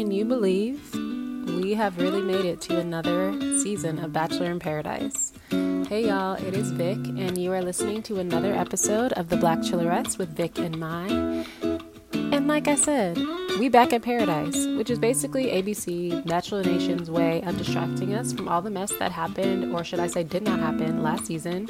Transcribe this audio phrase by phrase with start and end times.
[0.00, 0.94] Can you believe
[1.60, 5.34] we have really made it to another season of Bachelor in Paradise?
[5.50, 9.58] Hey y'all, it is Vic, and you are listening to another episode of the Black
[9.58, 11.44] Chelorettes with Vic and Mai.
[12.14, 13.18] And like I said,
[13.58, 18.48] we back at Paradise, which is basically ABC Bachelor Nation's way of distracting us from
[18.48, 21.68] all the mess that happened, or should I say did not happen, last season,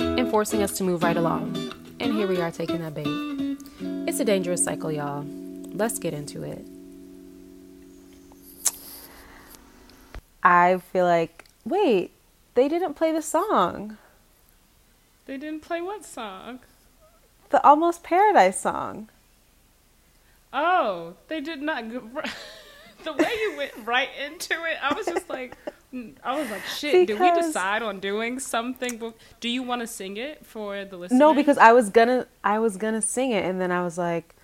[0.00, 1.72] and forcing us to move right along.
[2.00, 3.56] And here we are taking that bait.
[4.08, 5.24] It's a dangerous cycle, y'all.
[5.72, 6.66] Let's get into it.
[10.42, 12.12] I feel like, wait,
[12.54, 13.98] they didn't play the song.
[15.26, 16.60] They didn't play what song?
[17.50, 19.08] The Almost Paradise song.
[20.52, 21.84] Oh, they did not.
[23.04, 25.56] the way you went right into it, I was just like,
[26.24, 27.06] I was like, shit.
[27.06, 27.18] Because...
[27.18, 29.12] Did we decide on doing something?
[29.40, 31.18] Do you want to sing it for the listeners?
[31.18, 34.34] No, because I was gonna, I was gonna sing it, and then I was like,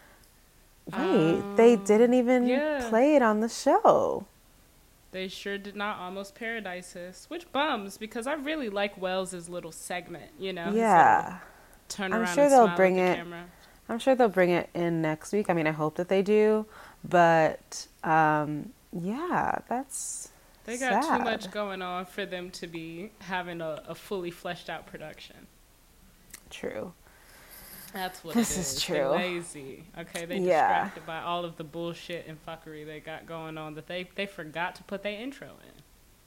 [0.92, 2.86] wait, um, they didn't even yeah.
[2.88, 4.26] play it on the show.
[5.14, 9.70] They sure did not almost paradise paradises, which bums because I really like Wells's little
[9.70, 10.32] segment.
[10.40, 11.38] You know, yeah.
[11.88, 12.26] Turn around.
[12.26, 13.18] I'm sure they'll bring it.
[13.18, 13.44] Camera.
[13.88, 15.48] I'm sure they'll bring it in next week.
[15.48, 16.66] I mean, I hope that they do,
[17.08, 20.30] but um, yeah, that's.
[20.64, 21.18] They got sad.
[21.18, 25.46] too much going on for them to be having a, a fully fleshed out production.
[26.50, 26.92] True.
[27.94, 28.74] That's what this it is.
[28.74, 28.96] is true.
[28.96, 29.84] They're lazy.
[29.96, 30.82] Okay, they yeah.
[30.84, 34.26] distracted by all of the bullshit and fuckery they got going on that they they
[34.26, 35.50] forgot to put their intro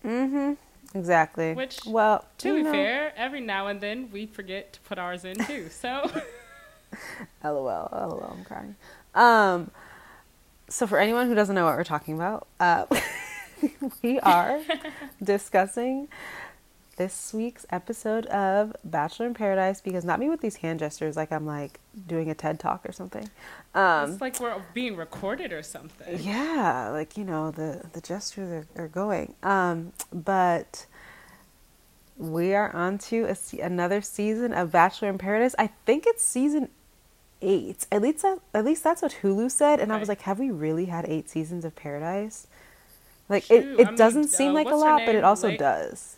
[0.03, 0.09] in.
[0.09, 0.97] Mm-hmm.
[0.97, 1.53] Exactly.
[1.53, 2.71] Which, well, to be know.
[2.71, 5.67] fair, every now and then we forget to put ours in too.
[5.69, 6.09] So.
[7.43, 7.89] LOL.
[7.91, 8.35] LOL.
[8.37, 8.75] I'm crying.
[9.13, 9.71] Um.
[10.69, 12.85] So for anyone who doesn't know what we're talking about, uh,
[14.01, 14.61] we are
[15.23, 16.07] discussing
[16.97, 21.31] this week's episode of Bachelor in Paradise because not me with these hand gestures like
[21.31, 23.29] I'm like doing a TED talk or something.
[23.73, 26.19] Um, it's like we're being recorded or something.
[26.19, 29.35] Yeah, like you know the the gestures are, are going.
[29.43, 30.87] Um, but
[32.17, 35.55] we are on to a, another season of Bachelor in Paradise.
[35.59, 36.69] I think it's season
[37.43, 37.85] eight.
[37.91, 39.97] At least that, at least that's what Hulu said, and right.
[39.97, 42.47] I was like, have we really had eight seasons of Paradise?
[43.29, 45.55] Like Shoot, it, it I doesn't mean, seem uh, like a lot, but it also
[45.55, 46.16] does.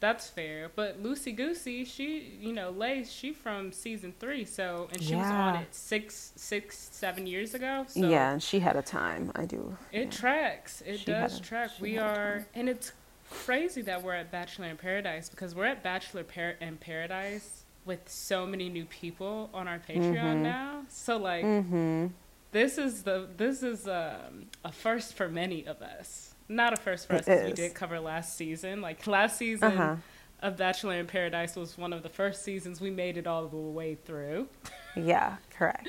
[0.00, 0.70] That's fair.
[0.74, 5.18] But Lucy Goosey, she, you know, Lace, she from season three, so and she yeah.
[5.18, 7.84] was on it six, six, seven years ago.
[7.86, 9.30] So yeah, and she had a time.
[9.34, 9.76] I do.
[9.92, 10.10] It yeah.
[10.10, 10.82] tracks.
[10.86, 11.70] It she does a, track.
[11.80, 12.92] We are, and it's
[13.30, 18.08] crazy that we're at Bachelor in Paradise because we're at Bachelor Par- in Paradise with
[18.08, 20.42] so many new people on our Patreon mm-hmm.
[20.42, 20.82] now.
[20.88, 22.06] So like, mm-hmm.
[22.52, 27.06] this is the this is um, a first for many of us not a first
[27.06, 28.80] for us because we did cover last season.
[28.80, 29.96] Like last season uh-huh.
[30.42, 33.56] of Bachelor in Paradise was one of the first seasons we made it all the
[33.56, 34.48] way through.
[34.96, 35.88] yeah, correct,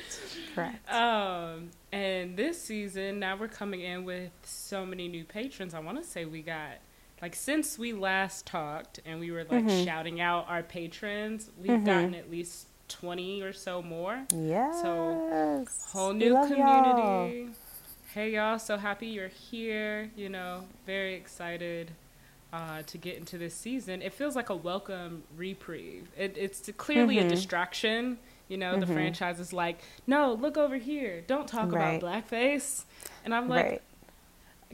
[0.55, 0.89] correct.
[0.91, 5.73] Um, and this season now we're coming in with so many new patrons.
[5.73, 6.77] I want to say we got
[7.21, 9.83] like since we last talked and we were like mm-hmm.
[9.83, 11.85] shouting out our patrons, we've mm-hmm.
[11.85, 14.21] gotten at least 20 or so more.
[14.33, 14.81] Yes.
[14.81, 16.59] So whole new community.
[16.59, 17.47] Y'all
[18.13, 20.11] hey y'all, so happy you're here.
[20.15, 21.91] You know, very excited
[22.51, 24.01] uh, to get into this season.
[24.01, 26.09] It feels like a welcome reprieve.
[26.17, 27.27] It, it's clearly mm-hmm.
[27.27, 28.17] a distraction.
[28.49, 28.81] You know, mm-hmm.
[28.81, 31.23] the franchise is like, no, look over here.
[31.25, 32.01] Don't talk right.
[32.01, 32.83] about blackface.
[33.23, 33.81] And I'm like, right.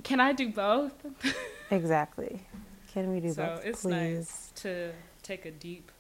[0.04, 0.94] can I do both?
[1.72, 2.42] exactly.
[2.92, 3.62] Can we do so both?
[3.62, 3.92] So it's please?
[3.92, 5.92] nice to take a deep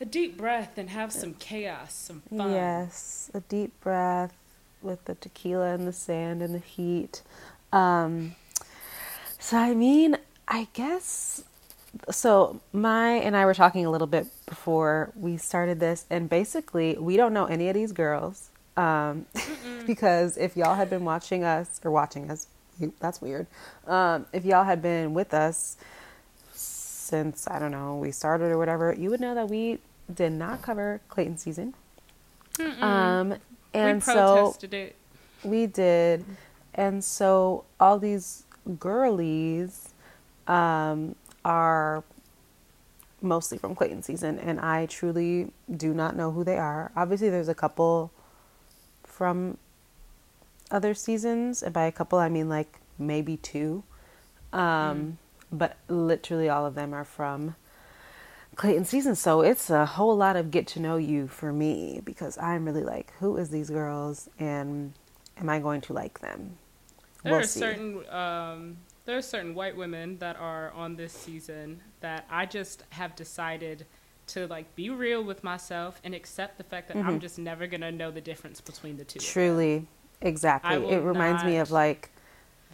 [0.00, 2.52] a deep breath and have some chaos, some fun.
[2.52, 4.32] Yes, a deep breath
[4.82, 7.22] with the tequila and the sand and the heat.
[7.72, 8.34] Um,
[9.38, 10.16] so I mean,
[10.46, 11.42] I guess
[12.10, 12.60] so.
[12.72, 17.16] Mai and I were talking a little bit before we started this, and basically, we
[17.16, 19.26] don't know any of these girls um,
[19.86, 22.46] because if y'all had been watching us or watching us,
[23.00, 23.46] that's weird.
[23.86, 25.76] Um, if y'all had been with us
[26.52, 29.78] since I don't know we started or whatever, you would know that we
[30.12, 31.74] did not cover Clayton season.
[32.80, 33.36] Um,
[33.74, 34.96] and we protested so it.
[35.44, 36.24] We did.
[36.74, 38.44] And so all these
[38.78, 39.90] girlies
[40.46, 41.14] um,
[41.44, 42.04] are
[43.20, 46.92] mostly from Clayton season, and I truly do not know who they are.
[46.96, 48.12] Obviously, there's a couple
[49.04, 49.58] from
[50.70, 53.82] other seasons, and by a couple, I mean like maybe two.
[54.52, 55.12] Um, mm.
[55.50, 57.56] But literally, all of them are from
[58.58, 59.14] Clayton season.
[59.14, 62.82] So it's a whole lot of get to know you for me because I'm really
[62.82, 64.92] like, who is these girls and
[65.38, 66.58] am I going to like them?
[67.22, 67.60] There we'll are see.
[67.60, 68.76] certain um,
[69.06, 73.86] there are certain white women that are on this season that I just have decided
[74.28, 77.08] to like be real with myself and accept the fact that mm-hmm.
[77.08, 79.20] I'm just never gonna know the difference between the two.
[79.20, 79.86] Truly,
[80.20, 80.84] exactly.
[80.90, 82.10] It reminds me of like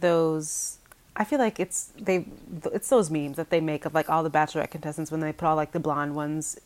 [0.01, 0.79] those
[1.15, 2.25] I feel like it's they
[2.73, 5.47] it's those memes that they make of like all the bachelorette contestants when they put
[5.47, 6.59] all like the blonde ones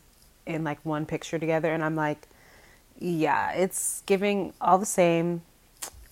[0.46, 2.28] in like one picture together and I'm like
[3.00, 5.40] yeah, it's giving all the same.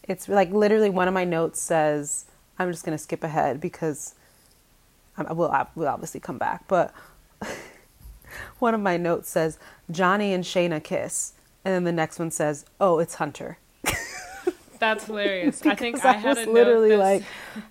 [0.04, 2.24] It's like literally one of my notes says
[2.58, 4.14] I'm just going to skip ahead because
[5.16, 6.94] I will will obviously come back, but
[8.58, 9.58] one of my notes says
[9.90, 11.34] Johnny and Shayna kiss
[11.64, 13.58] and then the next one says, "Oh, it's Hunter."
[14.78, 15.64] That's hilarious.
[15.64, 17.24] I think I, I was literally like,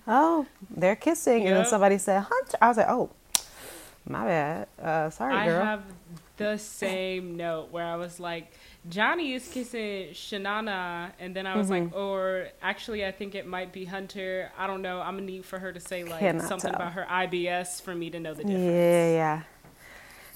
[0.06, 1.48] "Oh, they're kissing," yep.
[1.48, 2.58] and then somebody said Hunter.
[2.60, 3.10] I was like, "Oh,
[4.06, 4.68] my bad.
[4.80, 5.82] Uh, sorry, girl." I have
[6.36, 8.52] the same note where I was like,
[8.88, 11.86] "Johnny is kissing Shanana," and then I was mm-hmm.
[11.86, 14.50] like, "Or actually, I think it might be Hunter.
[14.58, 15.00] I don't know.
[15.00, 16.80] I'm gonna need for her to say like Cannot something tell.
[16.80, 19.42] about her IBS for me to know the difference." Yeah, yeah.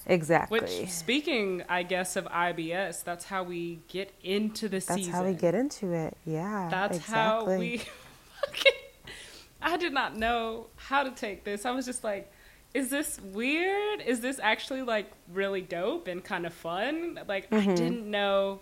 [0.06, 0.60] Exactly.
[0.60, 5.12] Which, speaking, I guess, of IBS, that's how we get into the that's season.
[5.12, 6.16] That's how we get into it.
[6.24, 6.68] Yeah.
[6.70, 7.52] That's exactly.
[7.52, 7.82] how we.
[9.62, 11.64] I did not know how to take this.
[11.64, 12.32] I was just like,
[12.74, 14.00] is this weird?
[14.00, 17.20] Is this actually like really dope and kind of fun?
[17.28, 17.70] Like, mm-hmm.
[17.70, 18.60] I didn't know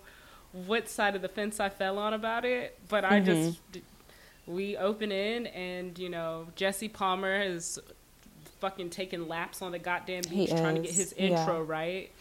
[0.51, 3.13] what side of the fence I fell on about it, but mm-hmm.
[3.13, 3.59] I just.
[4.47, 7.79] We open in, and you know, Jesse Palmer is
[8.61, 11.65] fucking taking laps on the goddamn beach trying to get his intro yeah.
[11.65, 12.11] right.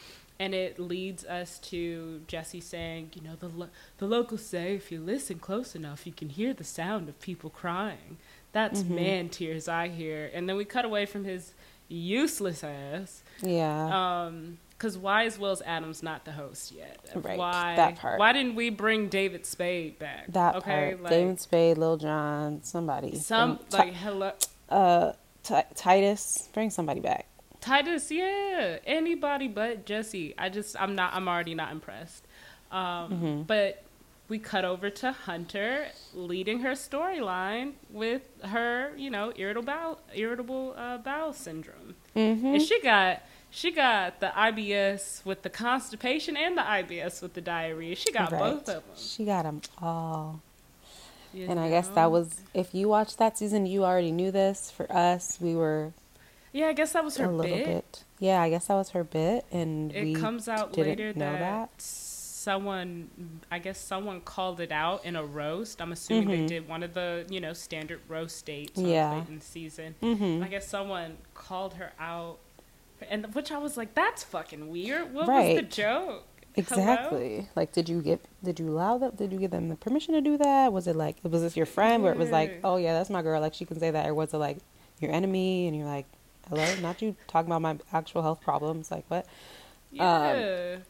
[0.40, 4.90] And it leads us to Jesse saying, you know, the lo- the locals say if
[4.90, 8.16] you listen close enough, you can hear the sound of people crying.
[8.52, 8.94] That's mm-hmm.
[8.94, 10.30] man tears I hear.
[10.32, 11.52] And then we cut away from his
[11.88, 13.22] useless ass.
[13.42, 14.24] Yeah.
[14.24, 16.98] Um, because why is Wells Adams not the host yet?
[17.14, 17.38] Right.
[17.38, 17.76] Why?
[17.76, 18.18] That part.
[18.18, 20.32] Why didn't we bring David Spade back?
[20.32, 21.02] That okay, part.
[21.02, 23.14] Like, David Spade, Lil Jon, somebody.
[23.16, 24.32] Some like hello.
[24.70, 27.26] Uh, T- Tituss, bring somebody back.
[27.60, 30.34] Tituss, yeah, anybody but Jesse.
[30.38, 32.26] I just, I'm not, I'm already not impressed.
[32.70, 33.42] Um, mm-hmm.
[33.42, 33.84] But
[34.28, 40.74] we cut over to Hunter leading her storyline with her, you know, irritable bowel, irritable
[40.76, 42.46] uh, bowel syndrome, mm-hmm.
[42.46, 43.22] and she got.
[43.52, 47.96] She got the IBS with the constipation and the IBS with the diarrhea.
[47.96, 48.38] She got right.
[48.38, 48.94] both of them.
[48.96, 50.40] She got them all.
[51.32, 51.64] You and know?
[51.64, 54.70] I guess that was if you watched that season, you already knew this.
[54.70, 55.92] For us, we were.
[56.52, 57.66] Yeah, I guess that was her a little bit.
[57.66, 58.04] bit.
[58.18, 61.70] Yeah, I guess that was her bit, and it comes out later that, that,
[62.40, 63.08] someone,
[63.50, 65.80] I guess someone called it out in a roast.
[65.80, 66.46] I'm assuming mm-hmm.
[66.46, 69.10] they did one of the you know standard roast dates yeah.
[69.10, 69.94] on Clayton season.
[70.02, 70.42] Mm-hmm.
[70.42, 72.38] I guess someone called her out,
[73.08, 75.14] and which I was like, that's fucking weird.
[75.14, 75.54] What right.
[75.54, 76.26] was the joke?
[76.56, 77.34] Exactly.
[77.36, 77.48] Hello?
[77.54, 78.24] Like, did you get?
[78.42, 79.12] Did you allow them?
[79.16, 80.72] Did you give them the permission to do that?
[80.72, 81.16] Was it like?
[81.22, 82.02] Was this your friend?
[82.02, 83.40] Where it was like, oh yeah, that's my girl.
[83.40, 84.58] Like she can say that, or was it like
[85.00, 85.68] your enemy?
[85.68, 86.06] And you're like,
[86.48, 88.90] hello, not you talking about my actual health problems.
[88.90, 89.26] Like what?
[89.92, 90.76] Yeah.
[90.76, 90.82] Um,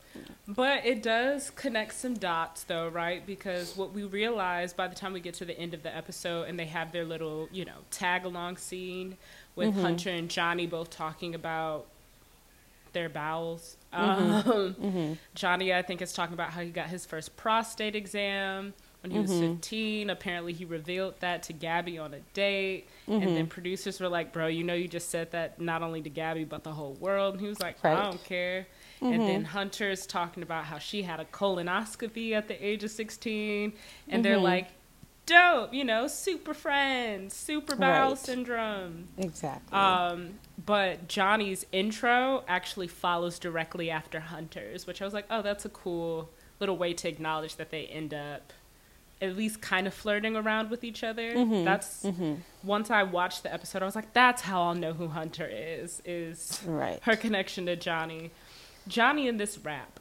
[0.46, 3.24] but it does connect some dots though, right?
[3.24, 6.48] Because what we realize by the time we get to the end of the episode
[6.48, 9.16] and they have their little, you know, tag along scene
[9.56, 9.80] with mm-hmm.
[9.80, 11.86] Hunter and Johnny both talking about
[12.92, 13.76] their bowels.
[13.92, 14.50] Mm-hmm.
[14.50, 15.12] Um, mm-hmm.
[15.34, 19.18] Johnny, I think, is talking about how he got his first prostate exam when he
[19.18, 19.54] was mm-hmm.
[19.54, 20.10] 15.
[20.10, 22.88] Apparently, he revealed that to Gabby on a date.
[23.06, 23.46] And then mm-hmm.
[23.46, 26.64] producers were like, Bro, you know, you just said that not only to Gabby, but
[26.64, 27.34] the whole world.
[27.34, 27.98] And he was like, right.
[27.98, 28.66] I don't care.
[29.00, 29.44] And then mm-hmm.
[29.44, 33.72] Hunter's talking about how she had a colonoscopy at the age of 16.
[34.08, 34.44] And they're mm-hmm.
[34.44, 34.68] like,
[35.30, 38.18] dope, you know, super friends, super bowel right.
[38.18, 39.08] syndrome.
[39.16, 39.76] Exactly.
[39.76, 40.34] Um,
[40.64, 45.68] but Johnny's intro actually follows directly after Hunter's, which I was like, oh, that's a
[45.68, 48.52] cool little way to acknowledge that they end up
[49.22, 51.34] at least kind of flirting around with each other.
[51.34, 51.64] Mm-hmm.
[51.64, 52.34] That's mm-hmm.
[52.62, 56.02] once I watched the episode, I was like, that's how I'll know who Hunter is.
[56.04, 56.98] Is right.
[57.02, 58.30] her connection to Johnny.
[58.88, 60.00] Johnny in this rap.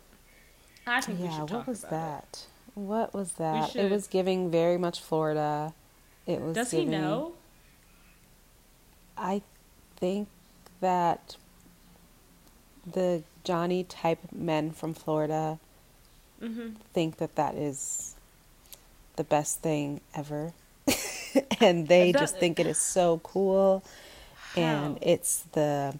[0.87, 2.23] I think yeah, what was that?
[2.31, 2.47] It.
[2.87, 3.75] What was that?
[3.75, 5.73] It was giving very much Florida.
[6.25, 6.55] It was.
[6.55, 7.33] Does giving, he know?
[9.17, 9.41] I
[9.97, 10.27] think
[10.79, 11.35] that
[12.89, 15.59] the Johnny type men from Florida
[16.41, 16.69] mm-hmm.
[16.93, 18.15] think that that is
[19.17, 20.53] the best thing ever.
[21.59, 23.83] and they that, just think it is so cool.
[24.55, 24.61] How?
[24.61, 25.99] And it's the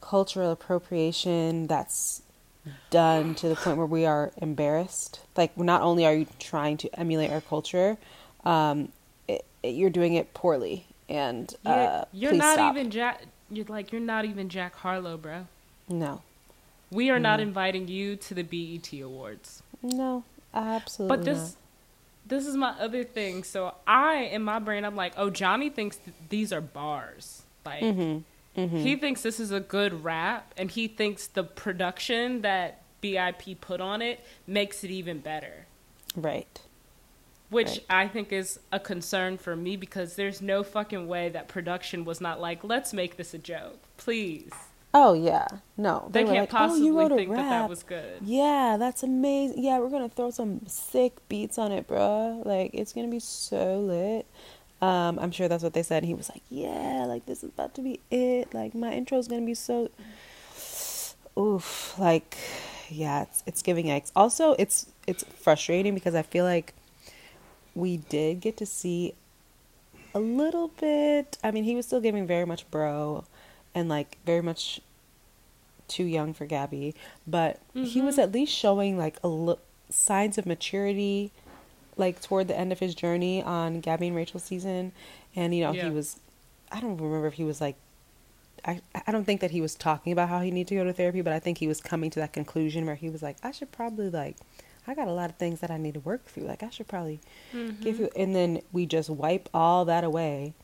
[0.00, 2.22] cultural appropriation that's
[2.90, 5.20] done to the point where we are embarrassed.
[5.36, 7.96] Like, not only are you trying to emulate our culture,
[8.44, 8.92] um,
[9.26, 10.86] it, it, you're doing it poorly.
[11.08, 12.76] And uh, you're, you're not stop.
[12.76, 13.22] even Jack.
[13.50, 15.46] You're like you're not even Jack Harlow, bro.
[15.88, 16.20] No,
[16.90, 17.30] we are no.
[17.30, 19.62] not inviting you to the BET Awards.
[19.82, 21.16] No, absolutely.
[21.16, 21.56] But this, not.
[22.26, 23.42] this is my other thing.
[23.42, 27.42] So I, in my brain, I'm like, oh, Johnny thinks th- these are bars.
[27.64, 27.82] Like.
[27.82, 28.18] Mm-hmm
[28.58, 28.76] Mm-hmm.
[28.76, 33.80] He thinks this is a good rap, and he thinks the production that BIP put
[33.80, 35.66] on it makes it even better.
[36.16, 36.60] Right.
[37.50, 37.84] which Right.
[37.88, 42.20] I think is a concern for me because there's no fucking way that production was
[42.20, 44.50] not like, let's make this a joke, please.
[44.94, 45.46] Oh yeah,
[45.76, 48.20] no, They, were can't like, "Oh, possibly a think that that was good.
[48.22, 49.62] Yeah, that's amazing.
[49.62, 52.44] Yeah, we're gonna throw some sick beats on it, bruh.
[52.44, 54.26] Like it's gonna be so lit.
[54.80, 56.04] Um, I'm sure that's what they said.
[56.04, 58.54] He was like, "Yeah, like this is about to be it.
[58.54, 59.90] Like my intro is gonna be so."
[61.38, 62.36] Oof, like,
[62.88, 64.10] yeah, it's it's giving yikes.
[64.16, 66.74] Also, it's it's frustrating because I feel like
[67.74, 69.14] we did get to see
[70.14, 71.38] a little bit.
[71.44, 73.24] I mean, he was still giving very much bro,
[73.74, 74.80] and like very much
[75.86, 76.94] too young for Gabby,
[77.26, 78.22] but he was Mhm.
[78.24, 79.56] at least showing like a li-
[79.90, 81.30] signs of maturity,
[81.98, 84.92] like toward the end of his journey on Gabby and Rachel's season,
[85.36, 85.84] and you know Yeah.
[85.84, 86.20] he was.
[86.70, 87.76] I don't remember if he was like.
[88.64, 90.92] I I don't think that he was talking about how he needed to go to
[90.92, 93.52] therapy, but I think he was coming to that conclusion where he was like, I
[93.52, 94.36] should probably like.
[94.86, 96.44] I got a lot of things that I need to work through.
[96.44, 97.20] Like I should probably
[97.52, 98.02] give mm-hmm.
[98.04, 100.54] you and then we just wipe all that away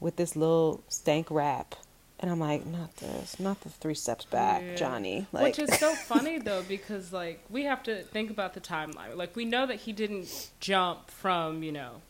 [0.00, 1.76] with this little stank rap
[2.20, 4.74] and i'm like not this not the three steps back Yeah.
[4.74, 8.60] johnny like Which is so funny though, because like we have to think about the
[8.60, 9.16] timeline.
[9.16, 12.00] Like we know that he didn't jump from you know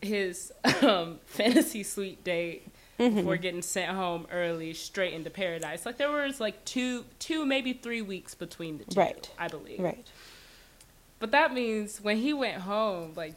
[0.00, 0.52] his
[0.82, 2.66] um, fantasy suite date
[2.98, 3.16] Mm-hmm.
[3.16, 5.86] before getting sent home early straight into paradise.
[5.86, 9.00] Like there was like two, two maybe three weeks between the two.
[9.00, 9.30] Right.
[9.38, 9.80] I believe.
[9.80, 10.06] right
[11.18, 13.36] But that means when he went home, like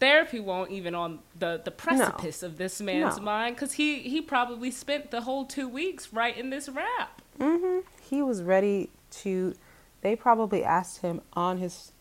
[0.00, 3.22] therapy won't even on the the precipice of this man's No.
[3.24, 7.20] mind because he he probably spent the whole two weeks writing this rap.
[7.38, 8.90] hmm he was ready
[9.22, 9.54] to
[10.02, 11.92] they probably asked him on his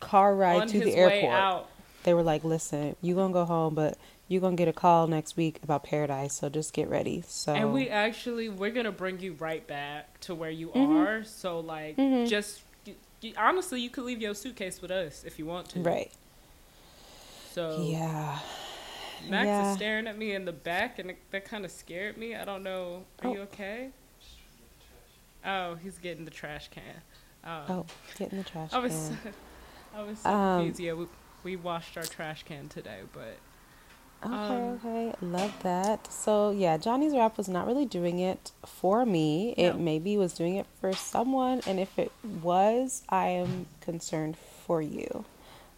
[0.00, 1.66] car ride on to the airport
[2.04, 3.96] they were like listen you gonna go home but
[4.28, 7.72] you're gonna get a call next week about paradise so just get ready so And
[7.72, 11.06] we actually we're gonna bring you right back to where you Mhm.
[11.06, 11.24] are.
[11.24, 12.28] So like, Mhm.
[12.28, 12.62] just
[13.20, 15.80] you- honestly, you could leave your suitcase with us if you want to.
[15.80, 16.12] right
[17.58, 18.38] So yeah
[19.28, 19.62] Max Yeah.
[19.62, 22.34] is staring at me in the back, and it, that kind of scared me.
[22.34, 23.04] I don't know.
[23.22, 23.32] Are Oh.
[23.34, 23.90] you okay?
[25.44, 26.82] Oh, he's getting the trash can.
[27.44, 27.86] Um, oh
[28.18, 29.18] get in the trash I was, can.
[29.96, 30.80] I was so Um, confused.
[30.80, 31.06] Yeah, we,
[31.42, 33.38] we washed our trash can today, but
[34.24, 35.14] Okay, Um, okay.
[35.20, 36.12] Love that.
[36.12, 39.54] So, yeah, Johnny's rap was not really doing it for me.
[39.56, 39.78] It No.
[39.78, 45.24] maybe was doing it for someone, and if it was, I am concerned for you.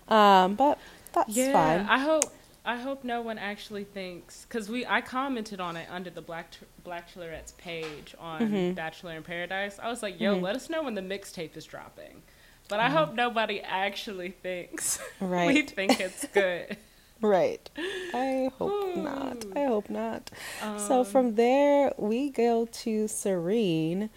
[0.08, 0.78] Um, but
[1.12, 1.86] that's yeah, fine.
[1.88, 2.24] I hope
[2.64, 6.52] I hope no one actually thinks because we I commented on it under the Black
[6.84, 8.74] Bachelorette's page on Mhm.
[8.74, 9.78] Bachelor in Paradise.
[9.82, 10.42] I was like, "Yo, Mhm.
[10.42, 12.22] let us know when the mixtape is dropping."
[12.68, 15.48] But I hope nobody actually thinks right.
[15.48, 16.76] we think it's good.
[17.22, 17.68] Right.
[18.14, 19.44] I hope not.
[19.54, 20.30] I hope not.
[20.78, 24.08] so Um, from there, we go to Serene,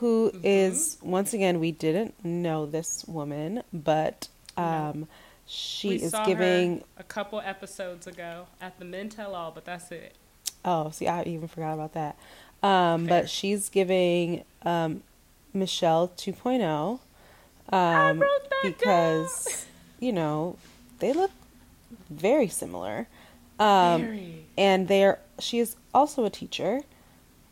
[0.00, 1.10] who is Mm-hmm.
[1.10, 5.08] once again we didn't know this woman, but um,
[5.54, 6.82] she we is saw giving.
[6.96, 10.14] a couple episodes ago at the Men Tell All, but that's it.
[10.64, 12.16] Oh, see, I even forgot about that.
[12.62, 15.02] Um, but she's giving um,
[15.52, 17.00] Michelle 2.0
[17.70, 19.66] um, wrote that because
[20.00, 20.56] you know
[21.00, 21.30] they look
[22.10, 23.08] very similar.
[23.58, 24.44] Um, Very.
[24.56, 26.80] and they're she is also a teacher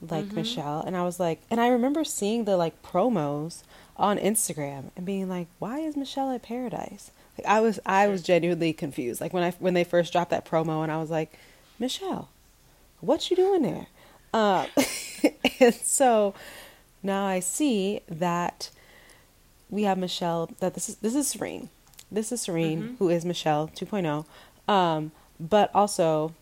[0.01, 0.33] like Mhm.
[0.35, 3.63] Michelle and I was like and I remember seeing the like promos
[3.97, 7.11] on Instagram and being like why is Michelle at Paradise
[7.43, 9.21] like I was I was genuinely confused.
[9.21, 11.33] Like when I when they first dropped that promo and I was like
[11.79, 12.29] Michelle
[13.01, 13.87] what you doing there?
[14.35, 14.67] Um
[15.61, 16.35] and so
[17.03, 18.71] now I see that
[19.71, 21.69] we have Michelle that this is this is Serene.
[22.13, 22.97] This is Serene Mhm.
[22.99, 24.25] who is Michelle 2.0
[24.73, 26.35] um but also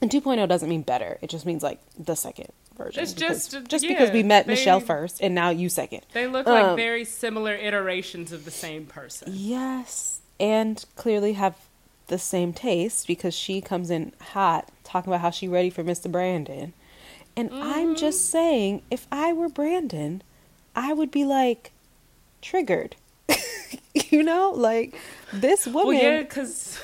[0.00, 1.18] and 2.0 doesn't mean better.
[1.22, 3.02] It just means like the second version.
[3.02, 6.00] It's because- just- just yeah, because we met they- Michelle first and now you second.
[6.12, 9.28] They look like Um, very similar iterations of the same person.
[9.32, 11.56] Yes, and clearly have
[12.08, 16.10] the same taste because she comes in hot talking about how she ready for Mr.
[16.10, 16.72] Brandon.
[17.36, 17.94] And I'm Mm-hmm.
[17.94, 20.22] just saying, if I were Brandon,
[20.76, 21.72] I would be like
[22.42, 22.96] triggered.
[23.94, 24.94] you know, like
[25.32, 26.78] this Well, woman yeah, because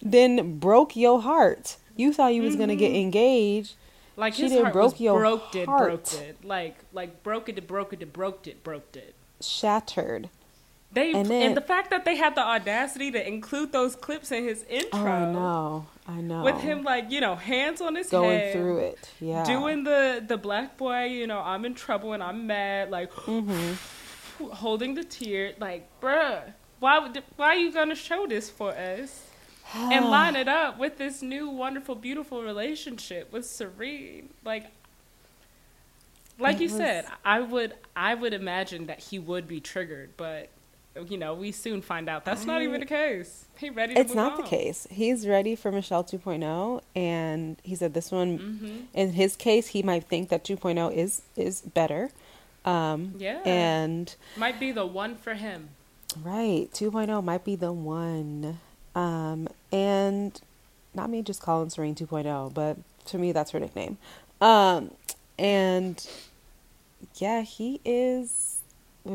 [0.00, 1.76] then broke your heart.
[1.96, 3.74] You thought you was gonna get engaged.
[4.16, 5.76] like She heart broke was your broke it, heart.
[5.76, 9.14] broke it, like like broke it, broke it, broke it, broke it.
[9.40, 10.30] Shattered.
[10.90, 14.42] They And and, the fact that they had the audacity to include those clips in
[14.44, 15.86] his intro Oh, I know.
[16.06, 16.42] I know.
[16.42, 19.10] with him like you know hands on his going head, through it.
[19.20, 19.44] Yeah.
[19.44, 24.46] doing the the black boy, you know, I'm in trouble and I'm mad, like Mm-hmm.
[24.52, 26.40] holding the tear, like bruh,
[26.80, 29.24] why would why are you gonna show this for us?
[29.74, 34.64] and line it up with this new wonderful beautiful relationship with serene like
[36.38, 40.16] like It you was- said i would i would imagine that he would be triggered
[40.16, 40.48] but
[41.08, 43.46] you know, we soon find out that's I, not even the case.
[43.58, 44.42] He ready It's not on.
[44.42, 44.86] the case.
[44.90, 48.76] He's ready for Michelle 2.0 and he said this one mm-hmm.
[48.94, 52.10] in his case he might think that 2.0 is is better.
[52.64, 53.40] Um yeah.
[53.44, 55.70] and might be the one for him.
[56.22, 56.68] Right.
[56.72, 58.60] 2.0 might be the one.
[58.94, 60.40] Um and
[60.94, 62.76] not me just calling Serene 2.0, but
[63.06, 63.98] to me that's her nickname.
[64.40, 64.92] Um
[65.38, 66.06] and
[67.16, 68.57] yeah, he is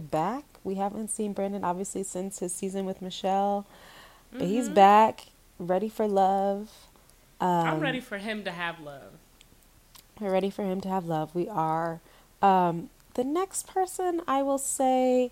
[0.01, 0.43] back.
[0.63, 3.65] We haven't seen Brandon obviously since his season with Michelle,
[4.31, 4.47] but mm-hmm.
[4.47, 5.27] he's back,
[5.59, 6.69] ready for love.
[7.41, 9.13] Um, I'm ready for him to have love.
[10.19, 11.33] We're ready for him to have love.
[11.35, 11.99] We are.
[12.41, 15.31] Um, the next person I will say,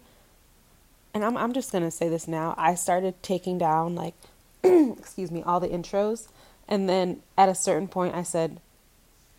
[1.13, 2.55] and I'm I'm just gonna say this now.
[2.57, 4.15] I started taking down like,
[4.63, 6.27] excuse me, all the intros,
[6.67, 8.59] and then at a certain point I said,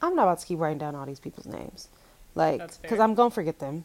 [0.01, 1.89] I'm not about to keep writing down all these people's names
[2.35, 3.85] like because I'm gonna forget them.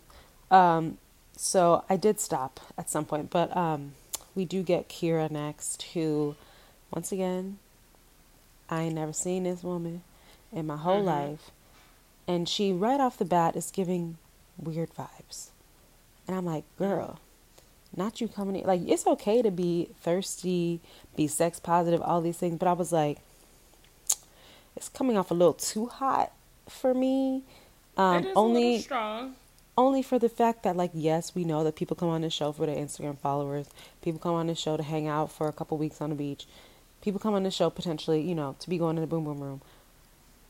[0.51, 0.97] Um,
[1.37, 3.93] so I did stop at some point, but um,
[4.35, 6.35] we do get Kira next, who,
[6.91, 7.59] once again,
[8.69, 10.03] I ain't never seen this woman
[10.51, 11.31] in my whole mm-hmm.
[11.31, 11.51] life,
[12.27, 14.17] and she right off the bat is giving
[14.57, 15.49] weird vibes,
[16.27, 17.19] and I'm like, girl.
[17.95, 20.81] Not you coming in like it's okay to be thirsty,
[21.15, 23.17] be sex positive, all these things, but I was like,
[24.75, 26.31] it's coming off a little too hot
[26.69, 27.43] for me
[27.97, 29.35] um, only strong.
[29.77, 32.51] Only for the fact that, like, yes, we know that people come on this show
[32.51, 33.67] for their Instagram followers.
[34.01, 36.47] People come on this show to hang out for a couple weeks on the beach.
[37.01, 39.39] People come on this show potentially, you know, to be going in the boom boom
[39.39, 39.61] room.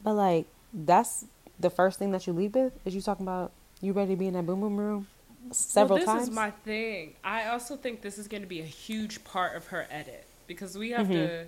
[0.01, 1.25] But like, that's
[1.59, 4.27] the first thing that you leave with is you talking about you ready to be
[4.27, 5.07] in that boom boom room
[5.51, 6.19] several well, this times.
[6.21, 7.15] This is my thing.
[7.23, 10.77] I also think this is going to be a huge part of her edit because
[10.77, 11.13] we have mm-hmm.
[11.13, 11.45] to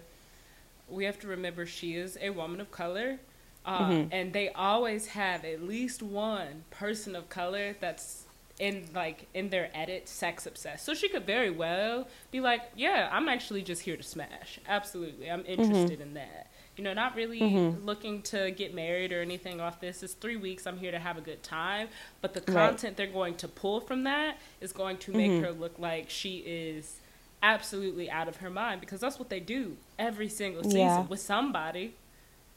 [0.89, 3.19] we have to remember she is a woman of color
[3.65, 4.09] uh, mm-hmm.
[4.11, 8.25] and they always have at least one person of color that's
[8.59, 10.85] in like in their edit sex obsessed.
[10.85, 14.59] So she could very well be like, "Yeah, I'm actually just here to smash.
[14.67, 15.61] Absolutely, I'm mm-hmm.
[15.61, 16.01] interested mm-hmm.
[16.01, 17.85] in that." You know, not really mm-hmm.
[17.85, 20.01] looking to get married or anything off this.
[20.01, 20.65] It's three weeks.
[20.65, 21.89] I'm here to have a good time.
[22.21, 22.97] But the content right.
[22.97, 25.43] they're going to pull from that is going to make mm-hmm.
[25.43, 27.01] her look like she is
[27.43, 31.01] absolutely out of her mind because that's what they do every single season yeah.
[31.01, 31.95] with somebody.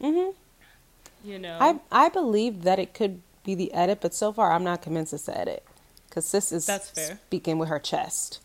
[0.01, 0.31] Mm-hmm.
[1.25, 4.65] You know, I I believe that it could be the edit, but so far I'm
[4.65, 5.65] not convinced it's the edit
[6.09, 7.19] because sis is That's fair.
[7.27, 8.41] speaking with her chest,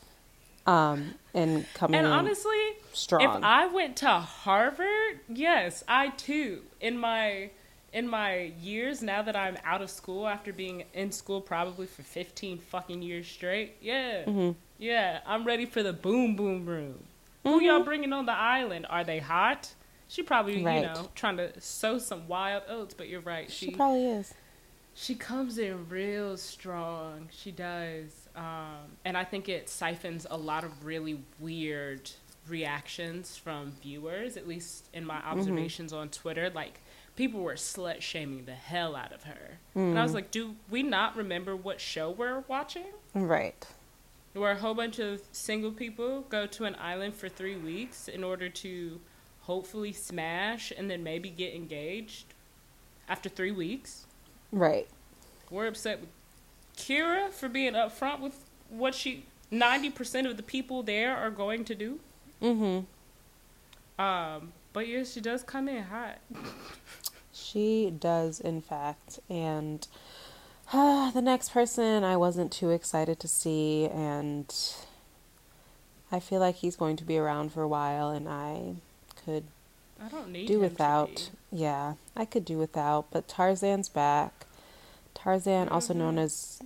[0.65, 1.99] um, and coming.
[1.99, 2.57] And honestly,
[2.93, 3.21] strong.
[3.21, 7.51] If I went to Harvard, yes, I too in my
[7.93, 12.03] in my years now that I'm out of school after being in school probably for
[12.03, 13.77] 15 fucking years straight.
[13.81, 14.25] Yeah.
[14.25, 14.51] Mm-hmm.
[14.77, 17.03] Yeah, I'm ready for the boom boom room.
[17.43, 17.49] Mm-hmm.
[17.49, 18.85] Who y'all bringing on the island?
[18.89, 19.73] Are they hot?
[20.07, 20.75] She probably, right.
[20.75, 23.51] you know, trying to sow some wild oats, but you're right.
[23.51, 24.33] She, she probably is.
[24.93, 27.29] She comes in real strong.
[27.31, 28.29] She does.
[28.35, 32.09] Um, and I think it siphons a lot of really weird
[32.47, 35.39] reactions from viewers, at least in my mm-hmm.
[35.39, 36.01] observations mm-hmm.
[36.01, 36.49] on Twitter.
[36.49, 36.79] Like,
[37.15, 39.59] people were slut shaming the hell out of her.
[39.75, 39.89] Mm.
[39.89, 40.15] And I was mm.
[40.15, 42.85] like, do we not remember what show we're watching?
[43.13, 43.67] Right.
[44.33, 48.23] Where a whole bunch of single people go to an island for three weeks in
[48.23, 49.01] order to
[49.47, 52.25] hopefully smash and then maybe get engaged
[53.07, 54.05] after three weeks.
[54.51, 54.87] Right.
[55.49, 56.09] We're upset with
[56.75, 58.35] Kira for being upfront with
[58.69, 61.99] what she ninety percent of the people there are going to do.
[62.41, 64.01] Mm-hmm.
[64.01, 66.19] Um, but yeah, she does come in hot.
[67.33, 69.87] she does, in fact, and
[70.73, 74.53] uh, the next person I wasn't too excited to see, and
[76.11, 78.75] I feel like he's going to be around for a while, and I
[79.27, 79.43] could
[80.01, 81.29] I don't need do without.
[81.51, 83.11] Yeah, I could do without.
[83.11, 84.45] But Tarzan's back.
[85.13, 85.73] Tarzan, mm-hmm.
[85.73, 86.61] also known as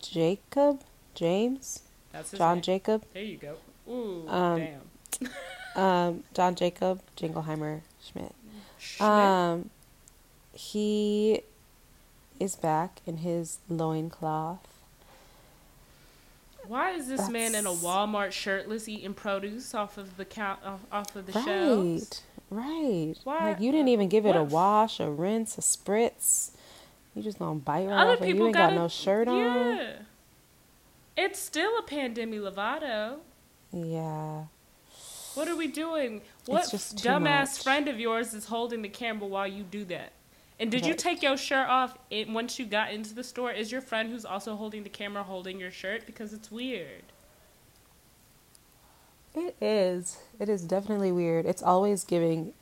[0.00, 0.80] Jacob
[1.14, 1.82] James.
[2.12, 2.62] That's John name.
[2.62, 3.04] Jacob.
[3.12, 3.56] There you go.
[3.88, 4.66] Ooh, um,
[5.20, 5.30] damn.
[5.82, 8.34] um, John Jacob Jingleheimer Schmidt.
[8.78, 9.08] Schmidt.
[9.08, 9.70] Um,
[10.54, 11.42] he
[12.38, 14.69] is back in his loincloth.
[16.70, 17.32] Why is this That's...
[17.32, 21.26] man in a Walmart shirtless eating produce off of the count off, uh, off of
[21.26, 22.22] the right, shelves?
[22.48, 23.14] Right.
[23.24, 23.50] Why?
[23.50, 24.36] Like you didn't even give it what?
[24.36, 26.52] a wash, a rinse, a spritz.
[27.16, 29.76] You just gonna bite right Other off people You ain't got no shirt on.
[29.76, 29.92] Yeah.
[31.16, 33.16] It's still a pandemic Lovato.
[33.72, 34.44] Yeah.
[35.34, 36.20] What are we doing?
[36.46, 37.62] What dumbass much.
[37.64, 40.12] friend of yours is holding the camera while you do that?
[40.60, 43.50] And did you take your shirt off in, once you got into the store?
[43.50, 46.04] Is your friend who's also holding the camera holding your shirt?
[46.04, 47.02] Because it's weird.
[49.34, 50.18] It is.
[50.38, 51.46] It is definitely weird.
[51.46, 52.52] It's always giving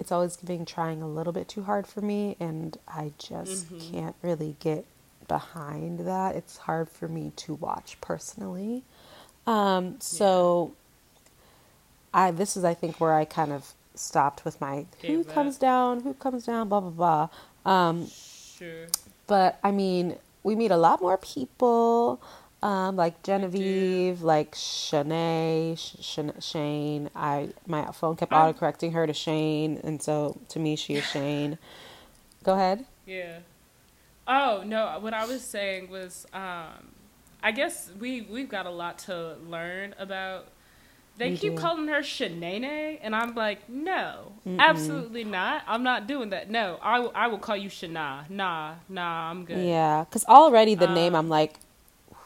[0.00, 3.92] it's always giving trying a little bit too hard for me and I just mm-hmm.
[3.92, 4.86] can't really get
[5.28, 6.34] behind that.
[6.34, 8.82] It's hard for me to watch personally.
[9.46, 10.72] Um, so
[12.12, 15.56] I this is I think where I kind of stopped with my who Gave comes
[15.58, 16.90] down, who comes down, blah blah
[17.64, 17.70] blah.
[17.70, 18.86] Um, Sure.
[19.26, 22.20] but I mean, we meet a lot more people,
[22.62, 27.10] um, like Genevieve, like Shanae, Sh- Sh- Shane.
[27.14, 30.94] I my phone kept I'm- auto correcting her to Shane, and so to me, she
[30.94, 31.58] is Shane.
[32.42, 32.84] Go ahead.
[33.06, 33.38] Yeah.
[34.26, 34.98] Oh no!
[35.00, 36.88] What I was saying was, um,
[37.42, 40.46] I guess we we've got a lot to learn about.
[41.16, 41.58] They We keep do.
[41.62, 44.58] calling her Shanae, and I'm like, no, Mm-mm.
[44.58, 45.62] absolutely not.
[45.68, 46.50] I'm not doing that.
[46.50, 48.28] No, I will- I will call you Shana.
[48.28, 49.64] Nah, nah, I'm good.
[49.64, 51.54] Yeah, because already the name, Um, I'm like,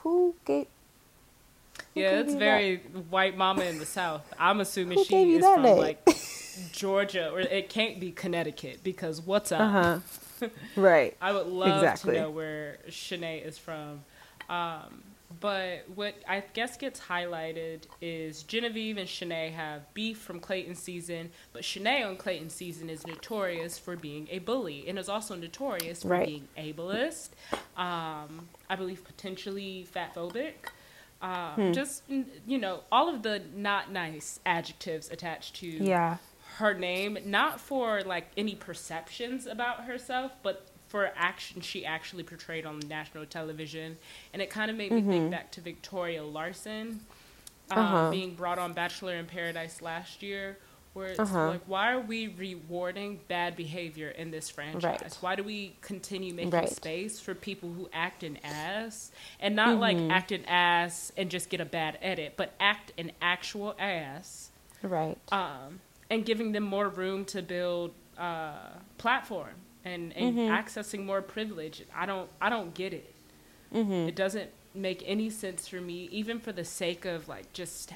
[0.03, 0.67] who gave?
[1.95, 2.77] who Yeah, gave it's you very
[3.11, 4.23] white mama in the South.
[4.39, 5.77] I'm assuming she is from name?
[5.77, 6.09] like
[6.73, 9.61] Georgia, or it can't be Connecticut because what's up?
[9.61, 10.49] Uh huh.
[10.77, 11.17] right.
[11.21, 12.15] I would love Exactly.
[12.15, 14.05] to know where Shanae is from.
[14.49, 15.03] Um,
[15.41, 21.31] but what I guess gets highlighted is Genevieve and Shanae have beef from Clayton season,
[21.53, 26.03] but Shanae on Clayton season is notorious for being a bully and is also notorious
[26.03, 26.27] for Right.
[26.27, 27.31] being ableist.
[27.77, 30.55] Um, I believe potentially fatphobic.
[31.21, 31.73] Uh, Hmm.
[31.73, 36.19] Just you know, all of the not nice adjectives attached to Yeah.
[36.57, 42.67] her name, not for like any perceptions about herself, but for action she actually portrayed
[42.67, 43.97] on national television.
[44.33, 47.01] And it kind of made me think back to Victoria Larson
[47.71, 48.11] um, Uh-huh.
[48.11, 50.57] being brought on Bachelor in Paradise last year.
[50.95, 51.49] Where it's Uh-huh.
[51.51, 54.83] like, why are we rewarding bad behavior in this franchise?
[55.03, 55.17] Right.
[55.21, 56.69] Why do we continue making Right.
[56.71, 60.11] space for people who act an ass and not like Mm-hmm.
[60.11, 64.51] act an ass and just get a bad edit, but act an actual ass
[64.83, 65.19] Right.
[65.31, 69.55] um, and giving them more room to build uh, platform
[69.89, 70.53] and, and Mm-hmm.
[70.53, 71.83] accessing more privilege.
[71.95, 73.13] I don't I don't get it.
[73.75, 73.93] Mm-hmm.
[74.11, 77.93] It doesn't make any sense for me, even for the sake of like just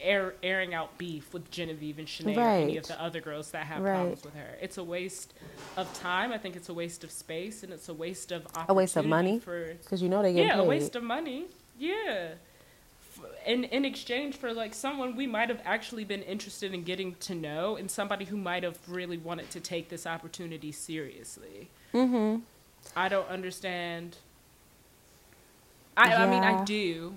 [0.00, 3.64] air, airing out beef with Genevieve and Shanae or any of the other girls that
[3.66, 3.94] have Right.
[3.94, 4.56] problems with her.
[4.60, 5.32] It's a waste
[5.76, 6.32] of time.
[6.32, 9.06] I think it's a waste of space and it's a waste of A waste of
[9.06, 9.38] money?
[9.40, 10.60] Because you know they get yeah, paid.
[10.60, 11.46] a waste of money.
[11.78, 12.34] Yeah.
[13.46, 17.34] In in exchange for like someone we might have actually been interested in getting to
[17.34, 21.70] know and somebody who might have really wanted to take this opportunity seriously.
[21.94, 22.40] mm-hmm.
[22.94, 24.18] I don't understand.
[25.96, 27.14] I I mean I do.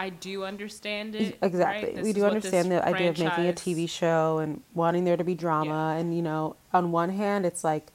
[0.00, 1.36] I do understand it.
[1.42, 1.94] Exactly.
[1.94, 2.02] right?
[2.02, 5.34] We do understand the idea of making a TV show and wanting there to be
[5.34, 5.94] drama.
[5.98, 7.88] And, you know, on one hand, it's like,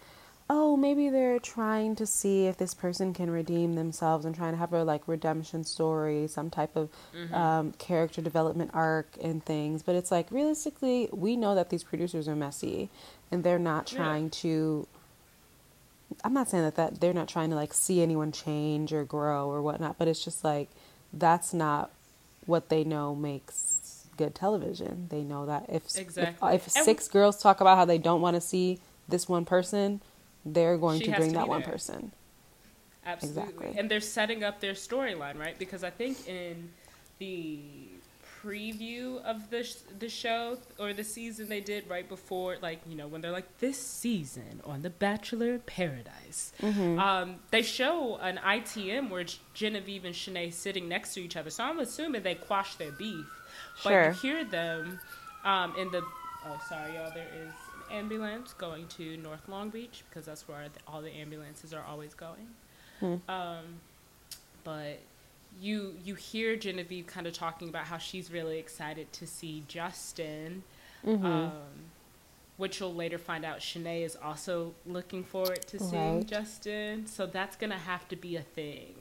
[0.49, 4.57] oh, maybe they're trying to see if this person can redeem themselves and trying to
[4.57, 7.33] have a like redemption story, some type of Mm-hmm.
[7.33, 9.81] um, character development arc and things.
[9.81, 12.89] But it's like, realistically, we know that these producers are messy
[13.31, 13.97] and they're not Yeah.
[13.97, 14.87] trying to.
[16.23, 19.49] I'm not saying that, that they're not trying to like see anyone change or grow
[19.49, 20.69] or whatnot, but it's just like
[21.11, 21.89] that's not
[22.45, 25.07] what they know makes good television.
[25.09, 26.53] They know that if Exactly.
[26.55, 28.79] if, if six girls talk about how they don't want to see
[29.09, 30.01] this one person,
[30.45, 31.71] they're going She to bring to that one there.
[31.71, 32.11] person.
[33.05, 33.43] Absolutely.
[33.43, 33.79] Exactly.
[33.79, 35.57] And they're setting up their storyline, right?
[35.57, 36.69] Because I think in
[37.19, 37.59] the
[38.43, 42.95] preview of the sh- the show or the season they did right before like, you
[42.95, 46.51] know, when they're like this season on The Bachelor Paradise.
[46.61, 46.99] Mm-hmm.
[46.99, 51.49] Um, they show an ITM where Genevieve and Shanae sitting next to each other.
[51.49, 53.25] So I'm assuming they quashed their beef.
[53.83, 54.99] But you hear them
[55.43, 56.03] um, in the
[56.45, 57.51] oh sorry y'all, there is
[57.91, 62.13] ambulance going to North Long Beach because that's where the, all the ambulances are always
[62.13, 62.47] going.
[62.99, 63.15] Hmm.
[63.29, 63.63] Um,
[64.63, 64.99] but
[65.61, 70.63] you you hear Genevieve kind of talking about how she's really excited to see Justin,
[71.05, 71.25] Mm-hmm.
[71.25, 71.51] um,
[72.57, 76.25] which you'll later find out Shanae is also looking forward to seeing Right.
[76.27, 77.05] Justin.
[77.05, 78.95] So that's gonna have to be a thing,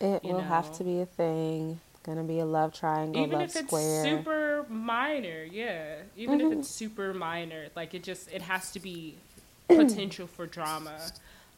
[0.00, 1.80] It will have to be a thing.
[2.02, 4.04] Gonna be a love triangle, even love if it's square.
[4.04, 5.44] super minor.
[5.44, 6.58] Yeah, even if Mhm.
[6.60, 9.16] it's super minor, like it just it has to be
[9.68, 10.98] potential for drama.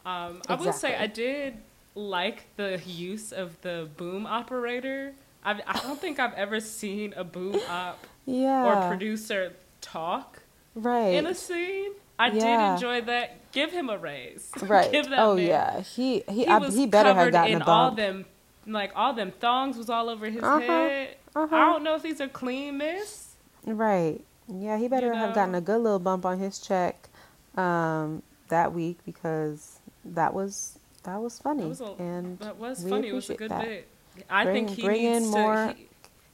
[0.05, 1.59] Um, I will say I did
[1.95, 5.15] like the use of the boom operator.
[5.45, 8.65] I I don't think I've ever seen a boom op yeah.
[8.67, 10.41] or producer talk
[10.75, 11.15] right.
[11.15, 11.93] in a scene.
[12.19, 13.53] I did enjoy that.
[13.53, 14.51] Give him a raise.
[14.63, 14.91] right.
[14.91, 15.47] Give that oh man.
[15.47, 15.81] yeah.
[15.83, 18.25] He he He I, he better have gotten in a all them,
[18.67, 20.61] like all them thongs was all over his Uh-huh.
[20.61, 21.17] head.
[21.35, 21.55] Uh-huh.
[21.57, 23.35] I don't know if these are clean, miss.
[23.65, 24.21] Right.
[24.49, 27.09] Yeah, he better have gotten a good little bump on his check
[27.57, 32.85] um, that week because that was that was funny That was a- and That was
[32.89, 33.09] funny.
[33.09, 33.63] It was a good that.
[33.65, 33.89] bit.
[34.29, 35.89] I Bring- think he bring in needs more to he,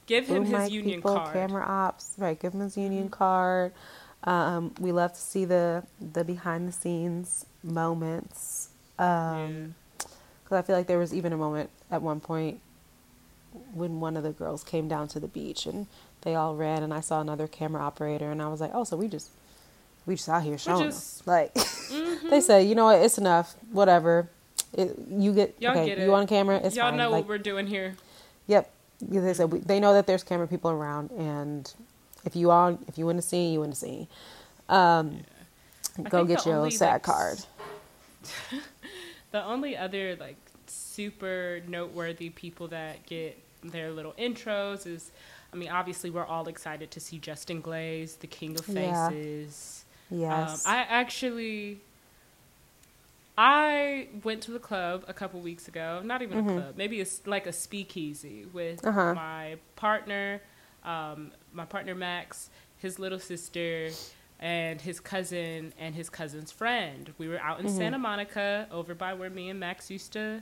[0.05, 1.27] give him his union people, card.
[1.29, 1.39] Mm-hmm.
[1.47, 2.37] camera ops, right?
[2.39, 3.71] Give him his union card.
[4.25, 8.69] Um, we love to see the the behind the scenes moments
[10.49, 12.59] because I feel like there was even a moment at one point
[13.73, 15.85] when one of the girls came down to the beach and
[16.21, 18.97] they all ran and I saw another camera operator and I was like, oh, so
[18.97, 19.29] we just
[20.07, 21.33] we just out here showing just, them.
[21.33, 22.29] Like mm-hmm.
[22.29, 23.55] they say, you know what, it's enough.
[23.71, 24.27] Whatever.
[24.73, 25.85] It, you get Y'all okay.
[25.85, 26.57] Get you on camera?
[26.63, 26.97] It's Y'all fine.
[26.97, 27.95] know like, what we're doing here.
[28.47, 28.71] Yep.
[29.01, 31.71] They said we, they know that there's camera people around, and
[32.25, 34.07] if you on if you want to see, you want to see.
[34.67, 35.21] Um,
[35.97, 36.09] yeah.
[36.09, 37.39] Go get your only, sad like, card.
[39.31, 40.37] the only other like
[40.67, 45.11] super noteworthy people that get their little intros is
[45.51, 49.85] I mean, obviously, we're all excited to see Justin Glaze, the King of Faces.
[50.11, 50.49] Yeah.
[50.49, 50.65] Yes.
[50.65, 51.79] Um, I actually,
[53.37, 56.01] I went to the club a couple weeks ago.
[56.03, 56.49] Not even mm-hmm.
[56.57, 59.13] a club, maybe it's like a speakeasy with uh-huh.
[59.15, 60.41] my partner,
[60.83, 63.89] um, my partner Max, his little sister,
[64.39, 67.13] and his cousin and his cousin's friend.
[67.17, 67.77] We were out in mm-hmm.
[67.77, 70.41] Santa Monica, over by where me and Max used to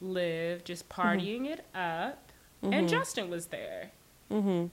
[0.00, 1.00] live, just mm-hmm.
[1.00, 1.52] partying mm-hmm.
[1.52, 2.32] it up.
[2.62, 2.86] And mm-hmm.
[2.86, 3.90] Justin was there.
[4.30, 4.66] Mm-hmm.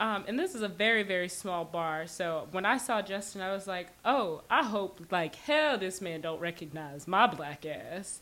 [0.00, 2.06] Um, and this is a very, very small bar.
[2.06, 6.20] So when I saw Justin, I was like, oh, I hope like hell this man
[6.20, 8.20] don't recognize my black ass.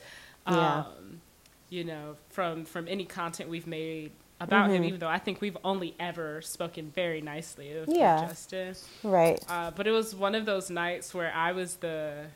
[0.48, 0.84] Yeah.
[0.84, 1.20] Um,
[1.68, 4.74] you know, from from any content we've made about mm-hmm.
[4.74, 8.26] him, even though I think we've only ever spoken very nicely of, yeah.
[8.26, 8.74] Justin.
[9.02, 9.42] Right.
[9.48, 12.26] Uh, but it was one of those nights where I was the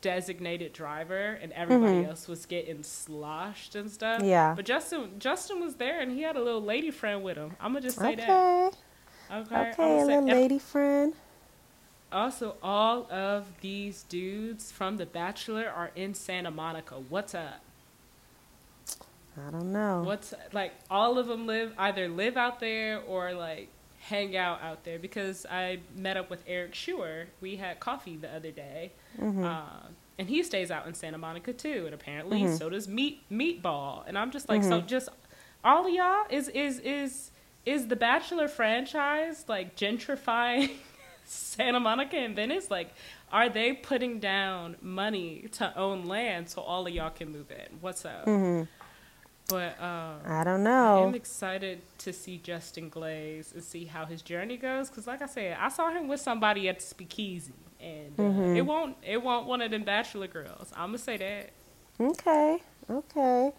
[0.00, 2.10] designated driver and everybody mm-hmm.
[2.10, 4.22] else was getting sloshed and stuff.
[4.22, 4.52] Yeah.
[4.54, 7.52] But Justin Justin was there and he had a little lady friend with him.
[7.60, 8.26] I'm gonna just say okay.
[8.26, 8.76] that.
[9.32, 9.70] Okay.
[9.70, 11.14] Okay, a little lady friend.
[12.10, 16.96] Also, all of these dudes from The Bachelor are in Santa Monica.
[17.08, 17.60] What's up?
[19.36, 20.02] I don't know.
[20.04, 23.68] What's like all of them live either live out there or like
[23.98, 27.26] hang out out there because I met up with Erich Schwer.
[27.40, 29.44] We had coffee the other day, mm-hmm.
[29.44, 29.86] uh,
[30.18, 31.84] and he stays out in Santa Monica too.
[31.86, 32.56] And apparently, mm-hmm.
[32.56, 34.04] so does Meat Meatball.
[34.06, 34.70] And I'm just like, mm-hmm.
[34.70, 35.08] so just
[35.64, 37.30] all of y'all is is is
[37.64, 40.70] is the Bachelor franchise like gentrifying
[41.24, 42.70] Santa Monica and Venice?
[42.70, 42.92] Like,
[43.32, 47.78] are they putting down money to own land so all of y'all can move in?
[47.80, 48.26] What's up?
[48.26, 48.64] Mm-hmm.
[49.48, 51.04] But um, I don't know.
[51.04, 54.88] I'm excited to see Justin Glaze and see how his journey goes.
[54.88, 58.56] Because, like I said, I saw him with somebody at Speakeasy, and uh, mm-hmm.
[58.56, 60.72] it won't it won't one of them bachelor girls.
[60.74, 61.50] I'm gonna say that.
[62.00, 62.62] Okay.
[62.90, 63.52] Okay.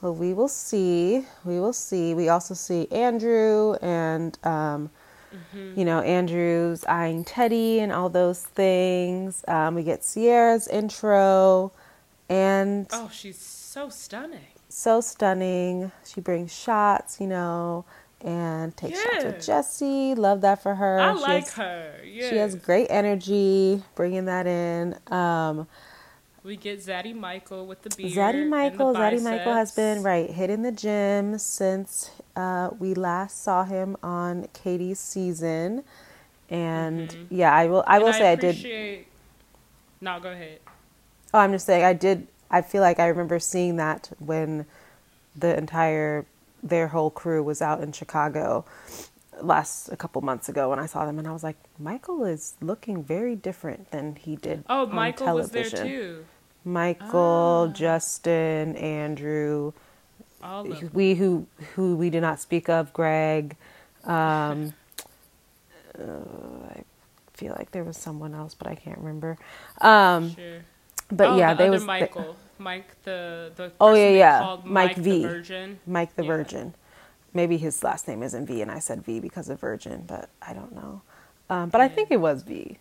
[0.00, 1.24] Well, we will see.
[1.44, 2.14] We will see.
[2.14, 4.90] We also see Andrew and, um,
[5.32, 5.78] mm-hmm.
[5.78, 9.44] you know, Andrew's eyeing Teddi and all those things.
[9.46, 11.70] Um, we get sierra's intro,
[12.28, 14.40] and oh, she's so stunning
[14.72, 15.92] so stunning.
[16.04, 17.84] She brings shots, you know,
[18.20, 19.12] and takes yeah.
[19.12, 20.14] shots with Jesse.
[20.14, 21.00] Love that for her.
[21.00, 21.94] I she like has, her.
[22.04, 22.30] Yeah.
[22.30, 24.96] She has great energy, bringing that in.
[25.08, 25.66] Um,
[26.44, 28.12] we get Zaddy Michael with the beard.
[28.12, 28.94] Zaddy Michael.
[28.94, 34.48] Zaddy Michael has been right hitting the gym since uh, we last saw him on
[34.52, 35.84] Katie's season,
[36.50, 37.34] and mm-hmm.
[37.34, 37.84] yeah, I will.
[37.86, 39.06] I will say I, I did.
[40.00, 40.58] No, go ahead.
[41.32, 44.66] Oh, I'm just saying I did I feel like I remember seeing that when
[45.34, 46.26] the entire
[46.62, 48.64] their whole crew was out in Chicago
[49.40, 52.54] last a couple months ago when I saw them and I was like, Michael is
[52.60, 54.64] looking very different than he did.
[54.68, 55.62] Oh, on Michael television.
[55.62, 56.24] was there too.
[56.64, 57.72] Michael, ah.
[57.72, 59.72] Justin, Andrew,
[60.42, 63.56] All we who who we did not speak of, Greg.
[64.04, 64.72] Um,
[65.98, 66.02] uh,
[66.70, 66.82] I
[67.34, 69.38] feel like there was someone else, but I can't remember.
[69.80, 70.60] Um, sure.
[71.12, 74.64] But oh, yeah, the they was Michael, the, Mike the the oh yeah yeah Mike,
[74.64, 76.28] Mike, V the Virgin Mike the yeah.
[76.28, 76.74] Virgin.
[77.34, 80.52] Maybe his last name isn't V, and I said V because of Virgin, but I
[80.52, 81.02] don't know.
[81.48, 81.84] Um, but yeah.
[81.84, 82.78] I think it was V.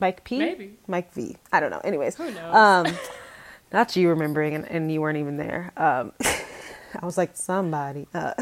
[0.00, 0.38] Mike P.
[0.38, 1.36] Maybe Mike V.
[1.52, 1.80] I don't know.
[1.84, 2.54] Anyways, who knows?
[2.54, 2.86] Um,
[3.72, 5.72] not you remembering, and, and, you weren't even there.
[5.76, 8.34] Um, I was like somebody, uh,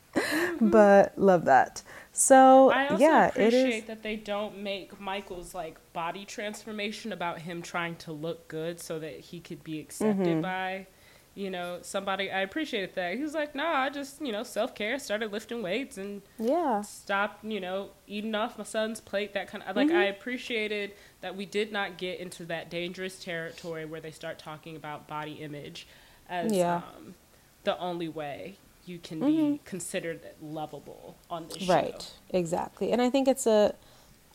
[0.60, 1.82] but love that.
[2.16, 2.90] So yeah, it is.
[2.90, 7.96] I also yeah, appreciate that they don't make Michael's like body transformation about him trying
[7.96, 10.40] to look good so that he could be accepted mm-hmm.
[10.40, 10.86] by,
[11.34, 12.30] you know, somebody.
[12.30, 13.16] I appreciated that.
[13.16, 16.82] He was like, "Nah, I just you know self care, started lifting weights, and yeah,
[16.82, 19.34] stopped you know eating off my son's plate.
[19.34, 19.96] That kind of like mm-hmm.
[19.96, 24.76] I appreciated that we did not get into that dangerous territory where they start talking
[24.76, 25.88] about body image
[26.28, 26.76] as yeah.
[26.76, 27.16] um,
[27.64, 29.52] the only way you can mm-hmm.
[29.52, 31.72] be considered lovable on this show.
[31.72, 32.12] Right.
[32.30, 32.92] Exactly.
[32.92, 33.74] And I think it's a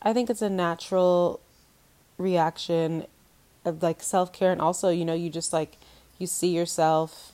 [0.02, 1.40] I think it's a natural
[2.16, 3.06] reaction
[3.64, 5.76] of like self-care and also, you know, you just like
[6.18, 7.32] you see yourself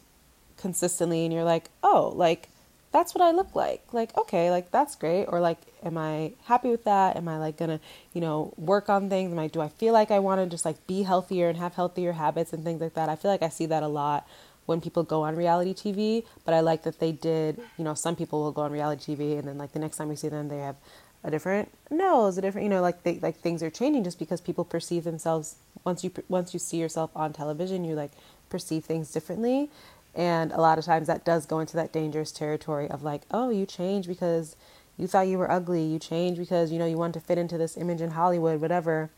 [0.57, 2.49] consistently and you're like, "Oh, like
[2.93, 6.69] that's what I look like." Like, okay, like that's great or like am I happy
[6.69, 7.17] with that?
[7.17, 7.81] Am I like going to,
[8.13, 9.33] you know, work on things?
[9.33, 11.75] Am I do I feel like I want to just like be healthier and have
[11.75, 13.09] healthier habits and things like that?
[13.09, 14.27] I feel like I see that a lot
[14.67, 18.17] when people go on reality TV, but I like that they did, you know, some
[18.17, 20.49] people will go on reality TV and then like the next time we see them
[20.49, 20.77] they have
[21.25, 24.41] a different nose, a different, you know, like they, like things are changing just because
[24.41, 28.13] people perceive themselves once you once you see yourself on television, you like
[28.51, 29.71] perceive things differently.
[30.15, 33.51] And a lot of times that does go into that dangerous territory of like, oh,
[33.51, 34.57] you change because
[34.97, 35.83] you thought you were ugly.
[35.83, 39.11] You change because, you know, you wanted to fit into this image in Hollywood, whatever.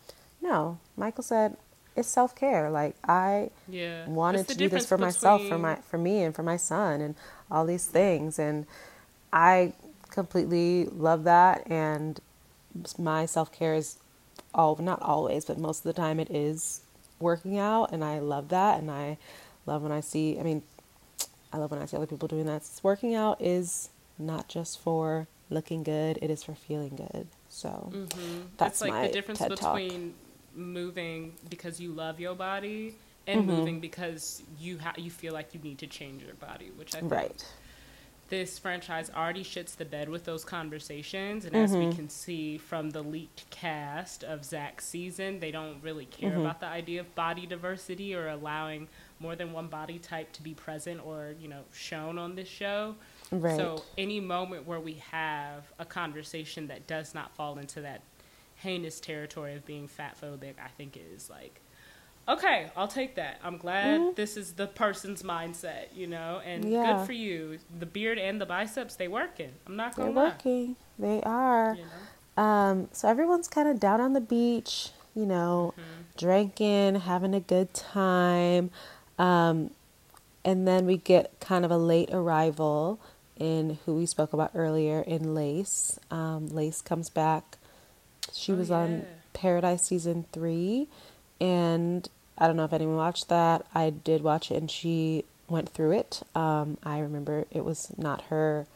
[0.42, 1.56] No, Michael said
[1.98, 2.70] it's self care.
[2.70, 4.06] Like I yeah.
[4.08, 5.06] wanted to do this for between...
[5.06, 7.14] myself, for my for me and for my son and
[7.50, 8.38] all these things.
[8.38, 8.66] And
[9.32, 9.72] I
[10.10, 12.20] completely love that and
[12.98, 13.98] my self care is
[14.54, 16.80] all not always, but most of the time it is
[17.20, 19.18] working out and I love that and I
[19.66, 20.62] love when I see I mean
[21.52, 22.62] I love when I see other people doing that.
[22.82, 27.26] Working out is not just for looking good; it is for feeling good.
[27.48, 28.40] So mm-hmm.
[28.56, 30.27] that's it's like my the difference TED between talk.
[30.58, 33.50] Moving because you love your body and mm-hmm.
[33.50, 37.00] moving because you ha- you feel like you need to change your body, which I
[37.00, 37.44] think right.
[38.30, 41.64] this franchise already shits the bed with those conversations, and mm-hmm.
[41.64, 41.96] as we mm-hmm.
[41.96, 46.40] can see from the leaked cast of Zach's season, they don't really care mm-hmm.
[46.40, 48.88] about the idea of body diversity or allowing
[49.20, 52.94] more than one body type to be present or you know shown on this show.
[53.30, 53.56] Right.
[53.56, 58.00] So any moment where we have a conversation that does not fall into that
[58.58, 61.60] heinous territory of being fat phobic, I think is like,
[62.28, 63.40] okay, I'll take that.
[63.42, 64.14] I'm glad mm-hmm.
[64.14, 66.98] this is the person's mindset, you know, and yeah.
[66.98, 67.58] good for you.
[67.78, 69.52] The beard and the biceps, they working.
[69.66, 70.76] I'm not gonna They're working.
[70.98, 71.74] They are.
[71.74, 71.84] You
[72.36, 72.42] know?
[72.42, 76.02] um, so everyone's kind of down on the beach, you know, mm-hmm.
[76.16, 78.70] drinking, having a good time.
[79.18, 79.70] Um,
[80.44, 83.00] and then we get kind of a late arrival
[83.36, 85.98] in who we spoke about earlier in Lace.
[86.10, 87.57] Um, Lace comes back.
[88.32, 88.78] She oh, was yeah.
[88.78, 90.88] on Paradise season three,
[91.40, 93.66] and I don't know if anyone watched that.
[93.74, 96.22] I did watch it, and she went through it.
[96.34, 98.66] Um, I remember it was not her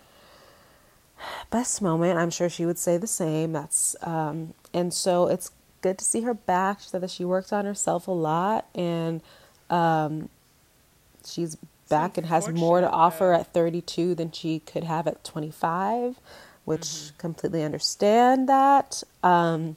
[1.51, 2.19] best moment.
[2.19, 3.53] I'm sure she would say the same.
[3.53, 6.81] That's um, and so it's good to see her back.
[6.81, 9.21] She said that she worked on herself a lot, and
[9.71, 10.29] um,
[11.25, 11.57] she's
[11.89, 16.17] back and has more to offer at 32 than she could have at 25,
[16.65, 17.17] which mm-hmm.
[17.19, 19.03] completely understand that.
[19.23, 19.77] Um,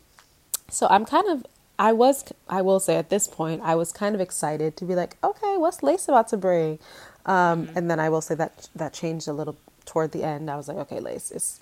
[0.69, 1.45] so I'm kind of,
[1.78, 4.95] I was, I will say at this point, I was kind of excited to be
[4.95, 6.80] like, okay, what's Lace about to bring?
[7.26, 7.78] Um, mm-hmm.
[7.78, 10.50] And then I will say that that changed a little toward the end.
[10.50, 11.60] I was like, okay, Lace, it's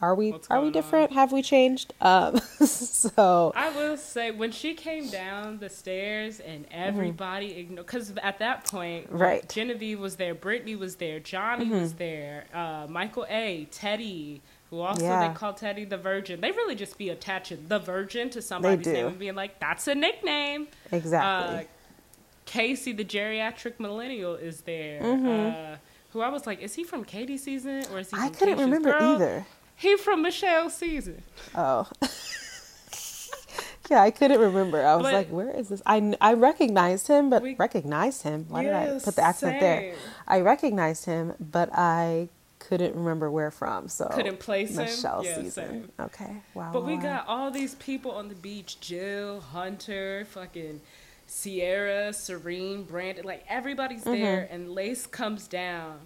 [0.00, 1.10] are we are we different?
[1.10, 1.16] On?
[1.16, 1.94] Have we changed?
[2.00, 6.74] Um, so I will say when she came down the stairs and mm-hmm.
[6.74, 7.60] everybody mm-hmm.
[7.60, 9.48] ignored because at that point, right?
[9.48, 11.80] Genevieve was there, Brittany was there, Johnny mm-hmm.
[11.80, 15.26] was there, uh, Michael A, Teddi, who also yeah.
[15.26, 16.40] they call Teddi the Virgin.
[16.40, 19.94] They really just be attaching the Virgin to somebody's name and being like, "That's a
[19.94, 21.56] nickname." Exactly.
[21.56, 21.62] Uh,
[22.44, 25.02] Casey, the geriatric millennial, is there.
[25.02, 25.72] Mm-hmm.
[25.72, 25.76] Uh,
[26.12, 28.16] who I was like, is he from Katie season or is he?
[28.16, 29.14] I couldn't remember girl?
[29.14, 29.46] either.
[29.78, 31.22] He from Michelle season.
[31.54, 31.88] Oh.
[33.88, 34.84] yeah, I couldn't remember.
[34.84, 35.80] I was but, like, where is this?
[35.86, 38.46] I, I recognized him, but we, recognized him.
[38.48, 39.60] Why did I put the accent same.
[39.60, 39.94] there?
[40.26, 43.88] I recognized him, but I couldn't remember where from.
[43.88, 45.26] So couldn't place Michelle him.
[45.26, 45.50] Yeah, season.
[45.52, 45.92] Same.
[46.00, 46.36] Okay.
[46.54, 46.70] Wow.
[46.72, 50.80] But wow, we got all these people on the beach: Jill, Hunter, fucking
[51.28, 53.24] Sierra, Serene, Brandon.
[53.24, 54.20] Like everybody's mm-hmm.
[54.20, 56.00] there, and Lace comes down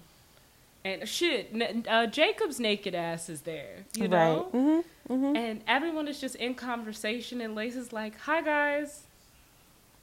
[0.85, 1.55] and shit,
[1.89, 4.63] uh, Jacob's naked ass is there, you know, right.
[4.63, 5.37] mm-hmm, mm-hmm.
[5.37, 9.03] and everyone is just in conversation, and Lace is like, "Hi guys,"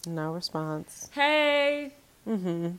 [0.07, 1.09] no response.
[1.13, 1.93] Hey.
[2.27, 2.69] Mm-hmm.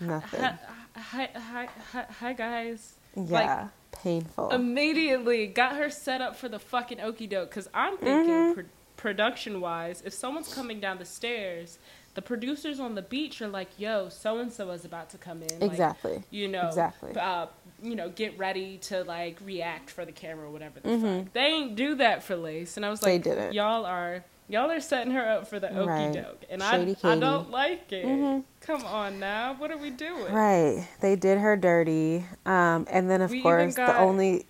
[0.00, 0.40] Nothing.
[0.40, 0.58] Hi,
[0.96, 2.94] hi, hi, hi, hi guys.
[3.14, 3.22] Yeah.
[3.22, 4.50] Like, painful.
[4.50, 8.54] Immediately got her set up for the fucking okey doke because I'm thinking mm-hmm.
[8.54, 8.64] pro-
[8.96, 11.78] production wise, if someone's coming down the stairs
[12.20, 15.42] the producers on the beach are like, "Yo, so and so is about to come
[15.42, 16.16] in." Exactly.
[16.16, 16.68] Like, you know.
[16.68, 17.16] Exactly.
[17.16, 17.46] Uh,
[17.82, 21.18] you know, get ready to like react for the camera or whatever the mm-hmm.
[21.24, 21.32] fuck.
[21.32, 23.54] They ain't do that for Lace, and I was like, they didn't.
[23.54, 26.12] Y'all are y'all are setting her up for the okey right.
[26.12, 28.04] doke, and I I don't like it.
[28.04, 28.40] Mm-hmm.
[28.60, 30.30] Come on now, what are we doing?
[30.30, 33.94] Right, they did her dirty, um, and then of we course got...
[33.94, 34.44] the only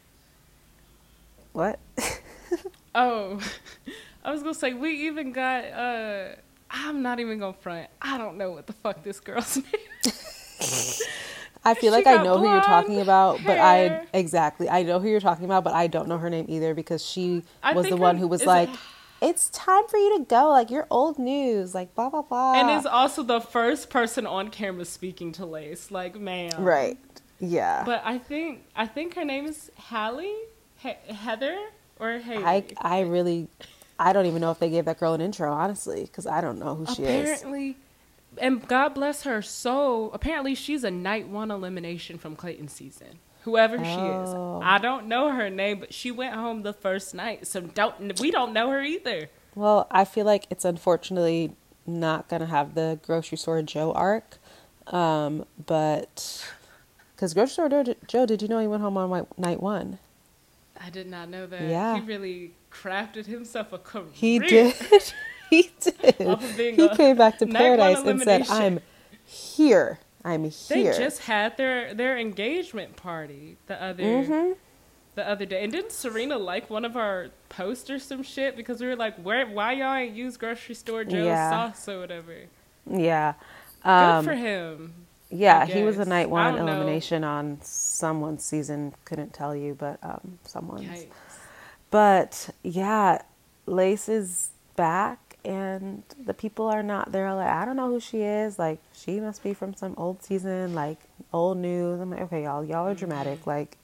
[1.53, 1.79] what?
[2.97, 3.41] oh,
[4.25, 5.67] I was gonna say we even got.
[5.67, 6.29] uh
[6.71, 7.89] I'm not even gonna front.
[8.01, 9.65] I don't know what the fuck this girl's name.
[11.65, 13.47] I feel like I know who you're talking about, hair.
[13.47, 16.47] but I exactly I know who you're talking about, but I don't know her name
[16.49, 18.79] either because she I was the one who was like, it,
[19.21, 20.49] "It's time for you to go.
[20.49, 21.75] Like you're old news.
[21.75, 25.91] Like blah blah blah." And is also the first person on camera speaking to Lace.
[25.91, 26.99] Like, man, Right.
[27.41, 27.83] Yeah.
[27.85, 30.37] But I think I think her name is Hallie,
[30.79, 31.59] he- Heather,
[31.99, 32.45] or Haley.
[32.45, 33.49] I I really
[34.01, 36.59] I don't even know if they gave that girl an intro, honestly, because I don't
[36.59, 37.43] know who she is.
[37.43, 37.77] Apparently,
[38.39, 40.11] and God bless her soul.
[40.15, 43.19] Apparently, she's a night one elimination from Clayton season.
[43.43, 43.85] Whoever oh.
[43.85, 44.61] she is, oh.
[44.65, 47.47] I don't know her name, but she went home the first night.
[47.47, 49.29] So don't we don't know her either.
[49.55, 51.53] Well, I feel like it's unfortunately
[51.87, 54.39] not gonna have the grocery store Joe arc,
[54.87, 56.47] um, but
[57.15, 59.99] because grocery store Joe, did you know he went home on night one?
[60.83, 61.63] I did not know that.
[61.63, 64.07] Yeah, he really crafted himself a career.
[64.15, 64.75] He did.
[65.51, 66.77] he did.
[66.77, 68.79] He came back to paradise and said, "I'm
[69.25, 69.99] here.
[70.25, 74.53] I'm here." They just had their their engagement party the other mm-hmm.
[75.17, 78.81] the other day, and didn't Serena like one of our posts or some shit because
[78.81, 79.45] we were like, "Where?
[79.45, 81.51] Why y'all ain't use grocery store Joe's yeah.
[81.51, 82.37] sauce or whatever?"
[82.89, 83.35] Yeah.
[83.83, 84.95] Um, Good for him.
[85.31, 87.29] Yeah, he was a night one elimination know.
[87.29, 88.95] on someone's season.
[89.05, 90.83] Couldn't tell you, but um, someone's.
[90.83, 91.07] Yikes.
[91.91, 93.23] But yeah,
[93.67, 98.21] Lace is back and the people are not they're like i don't know who she
[98.21, 100.99] is like she must be from some old season like
[101.33, 103.51] old news i'm like okay y'all y'all are dramatic mm-hmm.
[103.51, 103.79] like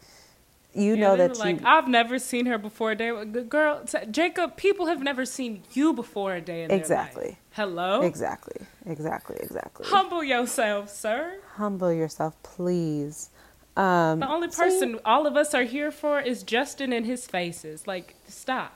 [0.77, 3.25] you yeah, know that like you, i've never seen her before a day.
[3.25, 7.39] Girl jacob people have never seen you before a day in the exactly.
[7.53, 8.03] hello?
[8.03, 8.67] Exactly.
[8.85, 9.37] Exactly.
[9.41, 9.87] Exactly.
[9.87, 11.39] Humble yourself sir.
[11.55, 13.31] Humble yourself please.
[13.77, 17.27] Um, the only person see, all of us are here for is justin and his
[17.27, 17.87] faces.
[17.87, 18.73] Like stop.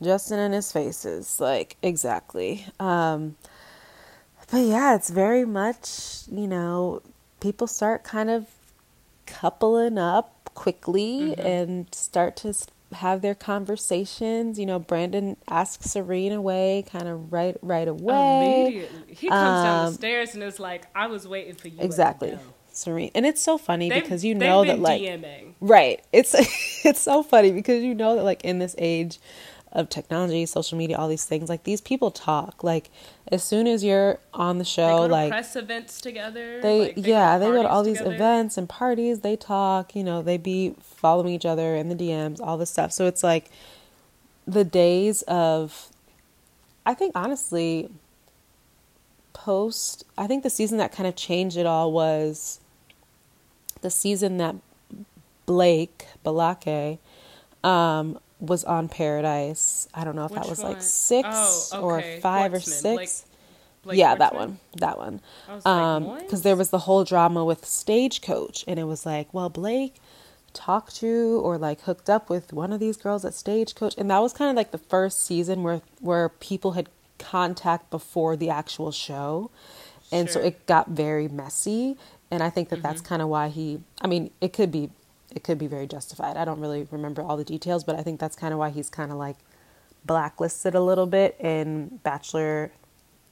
[0.00, 2.66] Justin and his faces, like exactly.
[2.78, 3.36] Um,
[4.50, 7.02] but yeah, it's very much you know
[7.40, 8.46] people start kind of
[9.26, 11.46] coupling up quickly mm-hmm.
[11.46, 12.52] and start to
[12.92, 14.58] have their conversations.
[14.58, 18.66] You know, Brandon asks Serene away kind of right right away.
[18.66, 21.68] Immediately, he comes um, down the um, stairs and is like, "I was waiting for
[21.68, 22.36] you." Exactly.
[22.72, 23.10] Serene.
[23.14, 25.54] and it's so funny they've, because you know that like DMing.
[25.60, 26.00] right.
[26.12, 26.34] It's
[26.84, 29.20] it's so funny because you know that like in this age
[29.72, 31.48] of technology, social media, all these things.
[31.48, 32.64] Like these people talk.
[32.64, 32.90] Like
[33.30, 36.60] as soon as you're on the show, like press events together.
[36.60, 39.20] They, like, they yeah, they go to all these events and parties.
[39.20, 39.94] They talk.
[39.94, 42.92] You know, they be following each other in the DMs, all this stuff.
[42.92, 43.50] So it's like
[44.46, 45.88] the days of.
[46.86, 47.90] I think honestly,
[49.34, 50.04] post.
[50.16, 52.60] I think the season that kind of changed it all was
[53.82, 54.56] the season that
[55.46, 56.98] Blake Balake
[57.64, 59.88] um, was on Paradise.
[59.94, 60.72] I don't know if Which that was one?
[60.72, 61.28] like six
[61.72, 62.16] oh, okay.
[62.16, 63.24] or five or six.
[63.90, 64.58] yeah, that one.
[64.76, 65.20] That one.
[65.64, 69.96] Um, because there was the whole drama with Stagecoach, and it was like, well, Blake
[70.52, 74.20] talked to or like hooked up with one of these girls at Stagecoach, and that
[74.20, 78.92] was kind of like the first season where where people had contact before the actual
[78.92, 79.50] show,
[80.12, 80.42] and sure.
[80.42, 81.96] so it got very messy.
[82.30, 82.82] And I think that mm-hmm.
[82.82, 83.80] that's kind of why he.
[84.02, 84.90] I mean, it could be
[85.34, 86.36] it could be very justified.
[86.36, 88.88] I don't really remember all the details, but I think that's kind of why he's
[88.88, 89.36] kind of like
[90.04, 92.72] blacklisted a little bit in Bachelor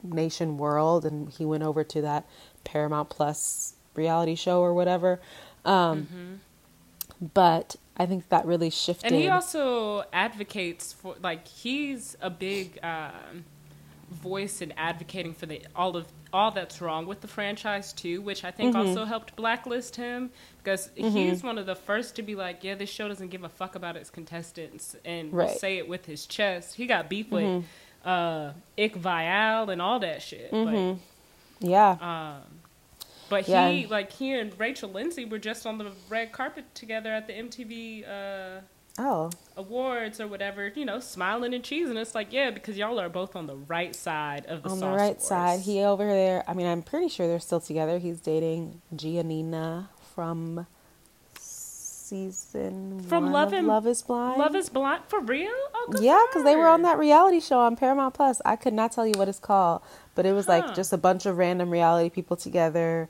[0.03, 2.25] Nation world, and he went over to that
[2.63, 5.19] Paramount Plus reality show or whatever.
[5.65, 6.33] Um, mm-hmm.
[7.33, 9.11] But I think that really shifted.
[9.11, 12.79] And he also advocates for like he's a big.
[12.83, 13.45] Um,
[14.09, 18.43] voice in advocating for the all of all that's wrong with the franchise too, which
[18.43, 18.89] I think mm-hmm.
[18.89, 20.29] also helped blacklist him
[20.63, 21.15] because mm-hmm.
[21.15, 23.75] he's one of the first to be like, yeah, this show doesn't give a fuck
[23.75, 25.57] about its contestants and right.
[25.57, 26.75] say it with his chest.
[26.75, 27.57] He got beef mm-hmm.
[27.57, 27.65] with
[28.05, 30.51] uh, Ik Vial and all that shit.
[30.51, 30.99] Mm-hmm.
[31.59, 31.97] yeah.
[32.01, 32.57] Um,
[33.29, 33.69] but yeah.
[33.69, 37.33] he like he and Rachel Lindsay were just on the red carpet together at the
[37.33, 38.07] MTV.
[38.07, 38.61] Uh,
[38.97, 41.97] oh awards or whatever, you know, smiling and cheesing.
[41.97, 44.87] It's like, yeah, because y'all are both on the right side of the on the
[44.87, 45.23] right wars.
[45.23, 45.59] side.
[45.61, 46.43] He over there.
[46.47, 47.97] I mean, I'm pretty sure they're still together.
[47.97, 50.67] He's dating Giannina from
[51.39, 53.03] season one.
[53.03, 54.39] from Love and Love is Blind.
[54.39, 55.51] Love is Blind for real?
[55.73, 58.41] Oh, yeah, because they were on that reality show on Paramount Plus.
[58.45, 59.81] I could not tell you what it's called,
[60.15, 60.59] but it was huh.
[60.59, 63.09] like just a bunch of random reality people together.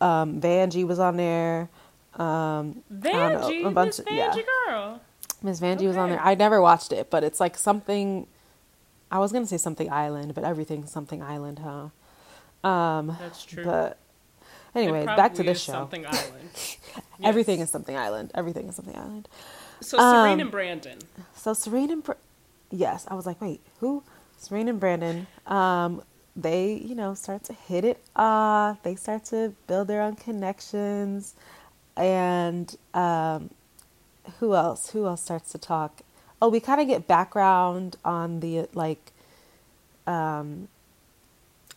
[0.00, 1.68] Um, Vanjie was on there.
[2.14, 4.42] Um, Vanjie, know, a bunch of, Vanjie yeah.
[4.66, 5.00] girl.
[5.42, 5.86] Miss Vanjie okay.
[5.88, 6.20] was on there.
[6.20, 8.26] I never watched it, but it's like something.
[9.10, 12.68] I was gonna say something island, but everything's something island, huh?
[12.68, 13.64] Um, That's true.
[13.64, 13.98] But
[14.74, 15.72] anyway, back to this show.
[15.72, 16.50] Something island.
[16.54, 16.78] yes.
[17.22, 18.32] Everything is something island.
[18.34, 19.28] Everything is something island.
[19.80, 20.98] So Serene um, and Brandon.
[21.34, 22.12] So Serene and Br-
[22.70, 24.02] yes, I was like, wait, who?
[24.38, 25.26] Serene and Brandon.
[25.46, 26.02] Um,
[26.34, 28.82] they, you know, start to hit it off.
[28.82, 31.34] They start to build their own connections,
[31.96, 33.50] and um,
[34.40, 34.90] who else?
[34.90, 36.02] Who else starts to talk?
[36.40, 39.12] Oh, we kind of get background on the like.
[40.06, 40.68] Um,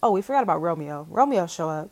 [0.03, 1.07] oh, we forgot about Romeo.
[1.09, 1.91] Romeo show up.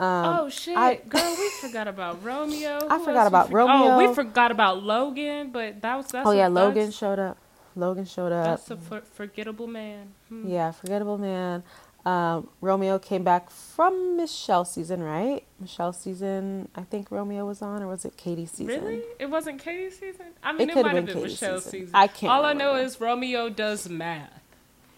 [0.00, 2.86] Um, oh shit, I, girl, we forgot about Romeo.
[2.88, 3.92] I forgot about for- Romeo.
[3.92, 6.26] Oh, we forgot about Logan, but that was that's.
[6.26, 7.36] Oh yeah, Logan showed up.
[7.76, 8.44] Logan showed up.
[8.44, 10.14] That's a for- forgettable man.
[10.28, 10.48] Hmm.
[10.48, 11.62] Yeah, forgettable man.
[12.06, 15.44] Um, Romeo came back from Michelle season, right?
[15.60, 18.66] Michelle season, I think Romeo was on, or was it Katie season?
[18.84, 19.02] Really?
[19.18, 20.26] It wasn't Katie season?
[20.42, 21.80] I mean, It it, might have been been Katie's Michelle's season.
[21.80, 21.94] season.
[21.94, 24.32] I can't All I know is Romeo does math.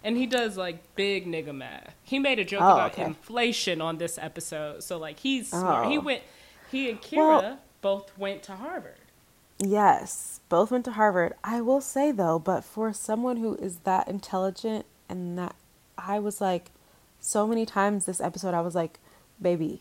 [0.05, 1.95] And he does like big nigga math.
[2.03, 3.05] He made a joke Oh, about okay.
[3.05, 4.83] inflation on this episode.
[4.83, 5.87] So like he's smart.
[5.89, 6.01] He Oh.
[6.01, 6.23] went
[6.73, 8.97] he and Kira Well- both went to Harvard.
[9.61, 11.35] Yes, both went to Harvard.
[11.45, 15.55] I will say though, but for someone who is that intelligent and that
[15.97, 16.72] I was like
[17.23, 18.99] so many times this episode I was like,
[19.41, 19.81] baby,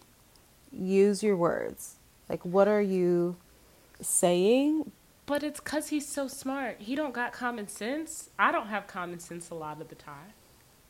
[0.71, 1.95] use your words.
[2.29, 3.35] Like what are you
[3.99, 4.91] saying?
[5.25, 6.77] But it's cause he's so smart.
[6.79, 8.29] He don't got common sense.
[8.39, 10.33] I don't have common sense a lot of the time.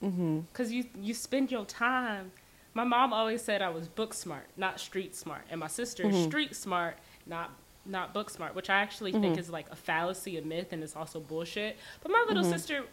[0.04, 0.43] Mhm.
[0.54, 2.32] Cause you you spend your time.
[2.74, 6.16] My mom always said I was book smart, not street smart, and my sister is
[6.16, 6.30] mm-hmm.
[6.30, 7.52] street smart, not
[7.86, 9.39] not book smart, which I actually think mm-hmm.
[9.39, 11.78] is like a fallacy, a myth, and it's also bullshit.
[12.02, 12.52] But my little mm-hmm.
[12.52, 12.84] sister,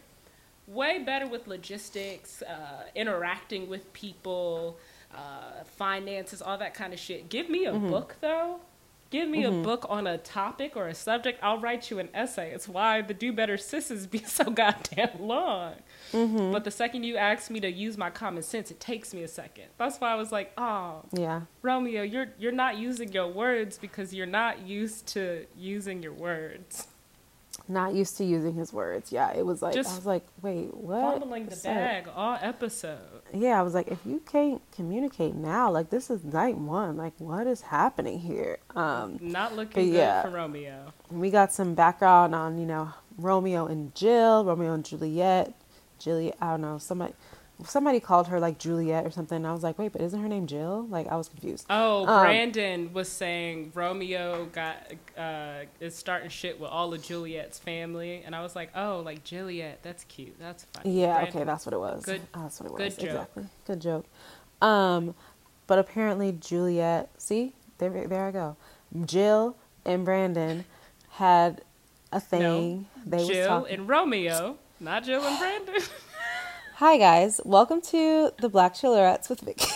[0.69, 4.77] way better with logistics, uh, interacting with people,
[5.13, 7.29] uh, finances, all that kind of shit.
[7.29, 8.59] Give me a book though.
[9.11, 11.39] Give me a book on a topic or a subject.
[11.41, 12.51] I'll write you an essay.
[12.51, 15.73] It's why the Do Better Sisses be so goddamn long.
[16.11, 19.27] But the second you ask me to use my common sense, it takes me a
[19.27, 19.65] second.
[19.79, 21.41] That's why I was like, oh, Yeah.
[21.63, 26.87] Romeo, you're you're not using your words because you're not used to using your words.
[27.69, 29.11] Not used to using his words.
[29.11, 31.19] Yeah, it was like I was like, wait, what?
[31.19, 31.63] Fumbling the up?
[31.63, 32.97] bag all episode.
[33.31, 36.97] Yeah, I was like, if you can't communicate now, like this is night one.
[36.97, 38.57] Like what is happening here?
[38.75, 40.23] Um Not looking But yeah.
[40.23, 40.93] good for Romeo.
[41.11, 45.53] we got some background on you know Romeo and Jill, Romeo and Juliet,
[45.99, 46.37] Juliet.
[46.41, 47.13] I don't know somebody.
[47.65, 49.45] Somebody called her like Juliet or something.
[49.45, 50.87] I was like, wait, but isn't her name Jill?
[50.89, 51.65] Like I was confused.
[51.69, 54.77] Oh, Um, Brandon was saying Romeo got
[55.17, 59.23] uh, is starting shit with all of Juliet's family, and I was like, oh, like
[59.25, 61.01] Juliet, that's cute, that's funny.
[61.01, 62.05] Yeah, Brandon- okay, that's what it was.
[62.05, 62.79] Good- Oh, that's what it was.
[62.79, 62.95] good was.
[62.97, 63.09] joke.
[63.11, 63.43] Exactly.
[63.67, 64.05] Good joke.
[64.61, 65.15] Um,
[65.67, 68.55] but apparently Juliet, see, there, there I go.
[69.05, 69.55] Jill
[69.85, 70.63] and Brandon
[71.11, 71.61] had
[72.11, 72.87] a thing.
[73.05, 73.73] they was Jill talking.
[73.79, 75.75] and Romeo, not Jill and Brandon.
[76.79, 79.67] Hi guys, welcome to the Black Chelorettes with Vicky.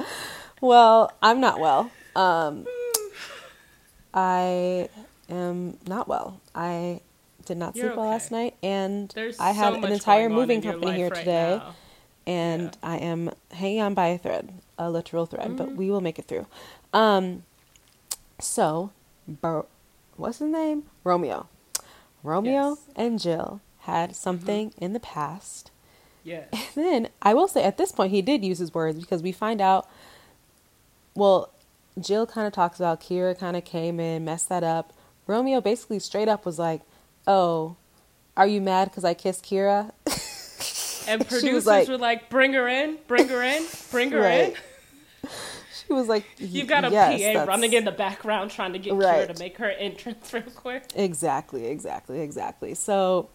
[0.62, 1.90] well, I'm not well.
[2.16, 2.66] Um,
[4.14, 4.88] I
[5.28, 6.40] am not well.
[6.54, 7.00] I
[7.44, 8.12] did not You're sleep well okay.
[8.14, 11.74] last night, and There's I had so an entire moving company here right today, now.
[12.26, 12.88] and Yeah.
[12.90, 15.76] I am hanging on by a thread, a literal thread, but Mm-hmm.
[15.76, 16.46] we will make it through.
[16.94, 17.42] Um,
[18.40, 18.92] so,
[19.26, 19.66] Bar-
[20.16, 20.84] what's his name?
[21.04, 21.48] Romeo.
[22.22, 22.78] Romeo Yes.
[22.96, 24.84] and Jill had something mm-hmm.
[24.84, 25.70] in the past.
[26.24, 26.44] Yeah.
[26.52, 29.32] And then I will say at this point he did use his words because we
[29.32, 29.88] find out
[31.14, 31.50] well,
[31.98, 34.92] Jill kind of talks about Kira kind of came in, messed that up.
[35.26, 36.82] Romeo basically straight up was like,
[37.26, 37.76] "Oh,
[38.36, 39.90] are you mad cuz I kissed Kira?"
[41.08, 44.50] And producers like- were like, bring her in, bring her in, bring her Right.
[44.50, 44.54] in.
[45.88, 48.78] She was like, "You've got a yes, PA that's- running in the background trying to
[48.78, 49.26] get Right.
[49.28, 50.84] Kira to make her entrance real quick.
[50.94, 52.74] Exactly, exactly, exactly.
[52.74, 53.30] So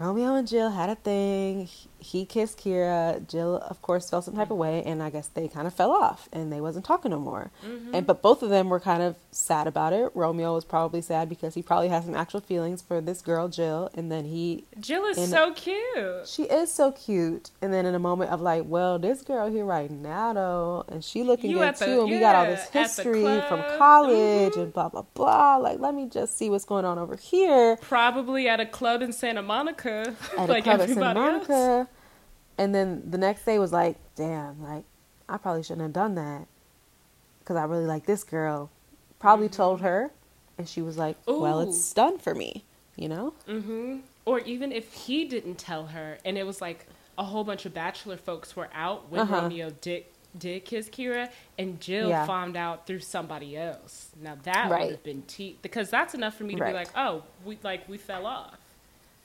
[0.00, 1.68] Romeo and Jill had a thing.
[2.00, 3.26] He- kissed Kira.
[3.26, 5.90] Jill, of course, felt some type of way, and I guess they kind of fell
[5.90, 7.50] off, and they wasn't talking no more.
[7.66, 7.94] Mm-hmm.
[7.94, 10.10] And but both of them were kind of sad about it.
[10.14, 13.90] Romeo was probably sad because he probably has some actual feelings for this girl Jill,
[13.94, 16.26] and then he Jill is And- so cute.
[16.26, 17.50] she is so cute.
[17.62, 21.02] And then in a moment of like, well, this girl here right now though, and
[21.04, 24.62] she looking You good the- too, and we got all this history from college Mhm.
[24.62, 25.56] and blah blah blah.
[25.56, 27.76] Like, let me just see what's going on over here.
[27.80, 31.87] Probably at a club in Santa Monica, at like a club at Santa everybody else.
[32.58, 34.84] And then the next day was like, damn, like
[35.28, 36.46] I probably shouldn't have done that
[37.40, 38.70] because I really like this girl.
[39.20, 40.10] Probably told her,
[40.58, 41.68] and she was like, well, Mm-hmm.
[41.70, 42.64] It's done for me,
[42.96, 43.34] you know.
[43.48, 43.98] Mm-hmm.
[44.26, 46.86] Or even if he didn't tell her, and it was like
[47.16, 49.42] a whole bunch of bachelor folks were out when Uh-huh.
[49.42, 50.04] Romeo did
[50.38, 52.26] did kiss Kira, and Jill Yeah.
[52.26, 54.10] found out through somebody else.
[54.20, 54.82] Now that Right.
[54.82, 56.68] would have been tea because that's enough for me to Right.
[56.70, 58.56] be like, oh, we like we fell off.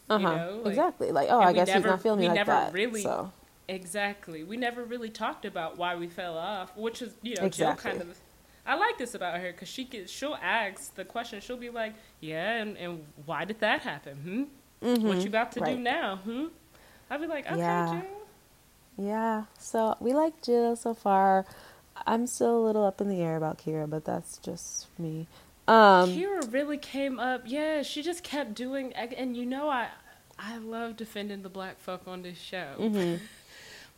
[0.10, 0.36] Uh huh.
[0.36, 1.12] know, like- exactly.
[1.12, 2.74] Like, oh, I guess he's not feeling me we like never that.
[2.74, 3.32] really- so
[3.70, 4.43] Exactly.
[4.43, 7.91] We never really talked about why we fell off, which is you know Exactly.
[7.91, 8.18] Jill kind of.
[8.66, 11.39] I like this about her because she gets she'll ask the question.
[11.41, 14.49] She'll be like, "Yeah, and, and why did that happen?
[14.82, 15.08] Hmm?
[15.08, 15.84] What you about to do Mm-hmm.
[15.84, 16.18] Now?
[16.18, 16.45] Hmm?"
[17.10, 18.01] I'd be like, "Okay, Yeah.
[18.01, 19.43] Jill." yeah.
[19.60, 21.45] So we like Jill so far.
[22.06, 25.28] I'm still a little up in the air about Kira, but that's just me.
[25.68, 27.43] Um, Kira really came up.
[27.45, 29.88] Yeah, she just kept doing, and you know, I
[30.38, 32.76] I love defending the black folk on this show.
[32.80, 33.20] mhm.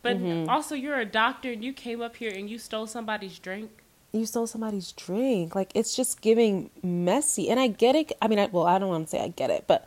[0.02, 0.48] But Mhm.
[0.48, 3.70] also, you're a doctor, and you came up here and you stole somebody's drink.
[4.12, 5.54] you stole somebody's drink.
[5.54, 7.50] Like it's just giving messy.
[7.50, 8.12] And I get it.
[8.22, 9.86] I mean, I, well, I don't want to say I get it, but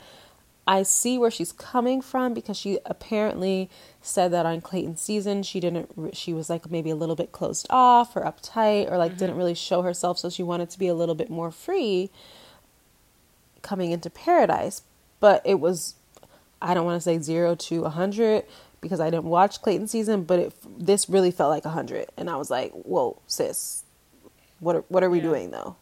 [0.70, 3.72] I see where she's coming from because she apparently
[4.04, 7.66] said that on Clayton's season she didn't she was like maybe a little bit closed
[7.72, 9.20] off or uptight or like mm-hmm.
[9.20, 12.12] didn't really show herself so she wanted to be a little bit more free
[13.64, 14.84] coming into paradise
[15.20, 15.96] but it was
[16.62, 18.46] I don't want to say 0 to 100
[18.80, 22.36] because I didn't watch Clayton season but it this really felt like 100 and I
[22.36, 23.86] was like whoa sis
[24.60, 25.24] what are, what are we yeah.
[25.24, 25.78] doing though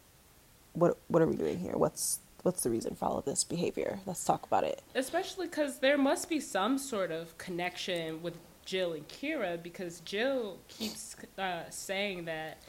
[0.72, 4.00] what what are we doing here what's what's the reason for all of this behavior?
[4.06, 4.82] Let's talk about it.
[4.96, 10.58] Especially because there must be some sort of connection with Jill and Kira because Jill
[10.68, 12.62] keeps uh, saying that,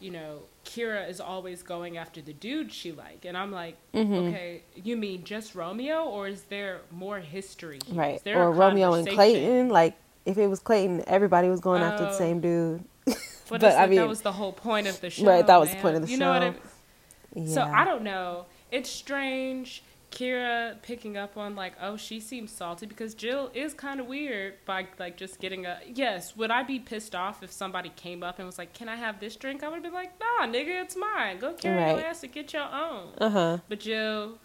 [0.00, 4.12] you know, Kira is always going after the dude she like, and I'm like, mm-hmm.
[4.14, 7.78] okay, you mean just Romeo, or is there more history?
[7.86, 7.94] Here?
[7.94, 9.68] Right, or Romeo and Clayton?
[9.68, 12.18] Like, if it was Clayton, everybody was going after the oh.
[12.18, 12.84] same dude.
[13.04, 13.16] but,
[13.48, 15.26] but I mean, that was the whole point of the show.
[15.26, 15.76] Right, that was man.
[15.76, 16.24] the point of the you show.
[16.24, 17.46] Know what I mean?
[17.48, 17.54] yeah.
[17.54, 22.86] So I don't know it's strange Kira picking up on like, oh, she seems salty
[22.86, 26.36] because Jill is kind of weird by like just getting a yes.
[26.36, 29.18] Would I be pissed off if somebody came up and was like, "Can I have
[29.20, 31.38] this drink?" I would be like, "Nah, nigga, it's mine.
[31.38, 31.96] Go carry right.
[31.96, 33.58] your ass to get your own." Uh huh.
[33.68, 34.38] But Jill,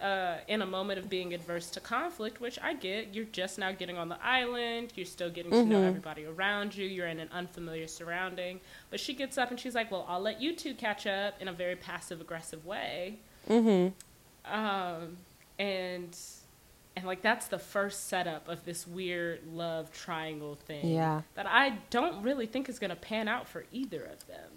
[0.00, 3.72] uh, in a moment of being adverse to conflict, which I get, you're just now
[3.72, 4.92] getting on the island.
[4.94, 5.62] You're still getting mm-hmm.
[5.62, 5.88] to know mm-hmm.
[5.88, 6.86] everybody around you.
[6.86, 8.60] You're in an unfamiliar surrounding.
[8.90, 11.48] But she gets up and she's like, "Well, I'll let you two catch up in
[11.48, 14.54] a very passive aggressive way." Mm-hmm.
[14.54, 15.16] Um,
[15.58, 16.16] and
[16.96, 20.88] and like that's the first setup of this weird love triangle thing.
[20.88, 21.22] Yeah.
[21.34, 24.50] That I don't really think is gonna pan out for either of them.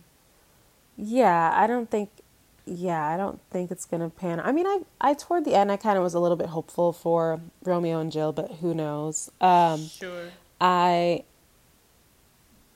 [0.97, 2.09] Yeah, I don't think.
[2.65, 4.39] Yeah, I don't think it's gonna pan.
[4.39, 6.91] I mean, I I toward the end I kind of was a little bit hopeful
[6.91, 9.31] for Romeo and Jill, but who knows?
[9.39, 10.29] Um, sure.
[10.59, 11.23] I.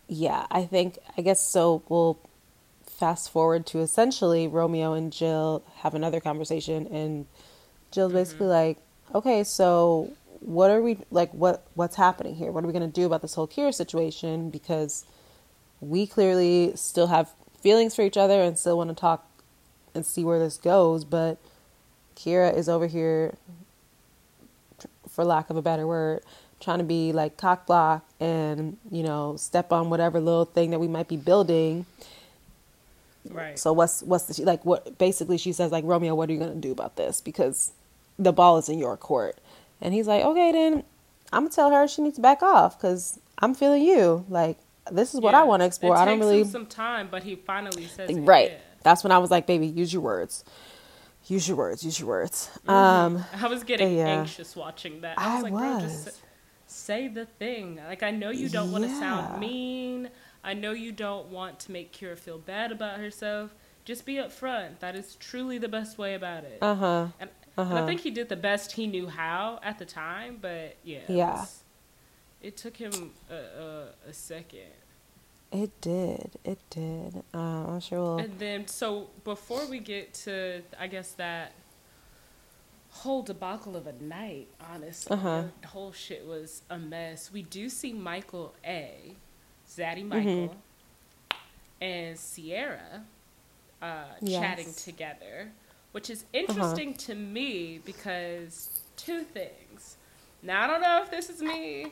[0.08, 1.84] Yeah, I think I guess so.
[1.88, 2.18] We'll
[3.02, 7.26] fast forward to essentially Romeo and Jill have another conversation and
[7.90, 8.20] Jill's mm-hmm.
[8.20, 8.78] basically like,
[9.16, 12.52] "Okay, so what are we like what what's happening here?
[12.52, 15.04] What are we going to do about this whole kira situation because
[15.80, 19.28] we clearly still have feelings for each other and still want to talk
[19.96, 21.40] and see where this goes, but
[22.16, 23.34] kira is over here
[25.10, 26.22] for lack of a better word,
[26.60, 30.80] trying to be like cock block and, you know, step on whatever little thing that
[30.80, 31.88] we might be building
[33.30, 33.58] Right.
[33.58, 36.56] So what's what's the like what basically she says like Romeo, what are you gonna
[36.56, 37.22] do about this?
[37.22, 37.72] Because
[38.18, 39.38] the ball is in your court,
[39.80, 40.84] and he's like, okay, then
[41.32, 44.26] I'm gonna tell her she needs to back off because I'm feeling you.
[44.30, 44.58] Like
[44.92, 45.42] this is what yeah.
[45.42, 45.96] I want to explore.
[45.96, 48.54] It I don't really some time, but he finally says right.
[48.84, 50.44] That's when I was like, baby, use your words.
[51.28, 51.84] Use your words.
[51.84, 52.50] Use your words.
[52.66, 52.70] Mm-hmm.
[52.72, 54.08] Um, I was getting yeah.
[54.08, 55.20] anxious watching that.
[55.20, 55.82] I was I like, was.
[55.82, 56.22] bro, just
[56.66, 57.80] say the thing.
[57.88, 60.10] Like I know you don't want to sound mean.
[60.44, 63.54] I know you don't want to make Kira feel bad about herself.
[63.86, 64.80] Just be upfront.
[64.80, 66.60] That is truly the best way about it.
[66.62, 67.08] Uh huh.
[67.20, 67.76] And, uh-huh.
[67.76, 71.00] and, I think he did the best he knew how at the time, but yeah.
[71.08, 71.30] Yeah.
[71.30, 71.64] It, was,
[72.42, 74.72] it took him a, a, a, second.
[75.52, 76.32] It did.
[76.44, 77.24] It did.
[77.34, 78.18] Uh, I'm sure we'll.
[78.20, 81.54] And then, so before we get to, I guess that
[82.90, 85.44] whole debacle of a night, honestly, uh-huh.
[85.62, 87.32] the whole shit was a mess.
[87.32, 89.16] We do see Michael A
[89.78, 91.36] Zaddy Michael mm-hmm.
[91.82, 93.04] and Sierra
[93.82, 94.42] uh, yes.
[94.42, 95.52] chatting together,
[95.92, 96.40] which is uh-huh.
[96.40, 97.14] interesting uh-huh.
[97.14, 99.98] to me because two things.
[100.44, 101.92] Now I don't know if this is me.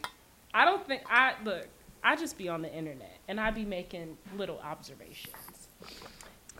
[0.53, 1.67] I don't think I look.
[2.03, 5.35] I just be on the internet and I be making little observations.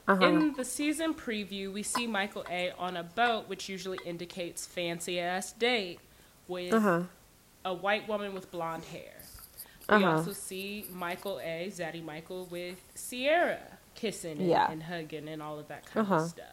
[0.07, 0.25] Uh-huh.
[0.25, 5.19] In the season preview, we see Michael A on a boat, which usually indicates fancy
[5.19, 5.99] ass date
[6.47, 7.03] with uh-huh.
[7.63, 9.18] a white woman with blonde hair.
[9.89, 10.17] We uh-huh.
[10.17, 11.71] also see Michael A.
[11.71, 13.59] Zaddy Michael with Sierra
[13.95, 14.71] kissing and, yeah.
[14.71, 16.23] and hugging and all of that kind uh-huh.
[16.23, 16.45] of stuff.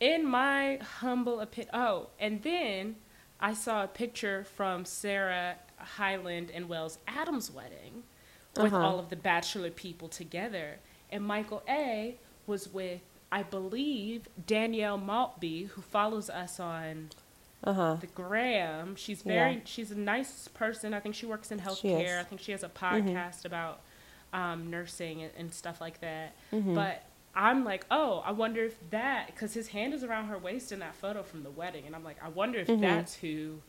[0.00, 2.96] In my humble opinion, oh, and then
[3.40, 8.02] I saw a picture from Sarah Hyland and Wells Adams' wedding
[8.56, 8.84] with uh-huh.
[8.84, 10.78] all of the bachelor people together,
[11.10, 12.16] and Michael A.
[12.46, 13.00] was with,
[13.30, 17.10] I believe, Danielle Maltby, who follows us on
[17.64, 17.96] uh-huh.
[18.00, 18.96] the Graham.
[18.96, 19.60] She's very yeah.
[19.64, 20.94] she's a nice person.
[20.94, 22.18] I think she works in healthcare.
[22.18, 23.08] I think she has a mm-hmm.
[23.08, 23.46] podcast mm-hmm.
[23.46, 23.80] about
[24.32, 26.36] um, nursing and, and, stuff like that.
[26.52, 26.74] Mm-hmm.
[26.74, 27.02] But
[27.34, 30.80] I'm like, oh, I wonder if that because his hand is around her waist in
[30.80, 32.82] that photo from the wedding, and I'm like, I wonder if mm-hmm.
[32.82, 33.60] that's who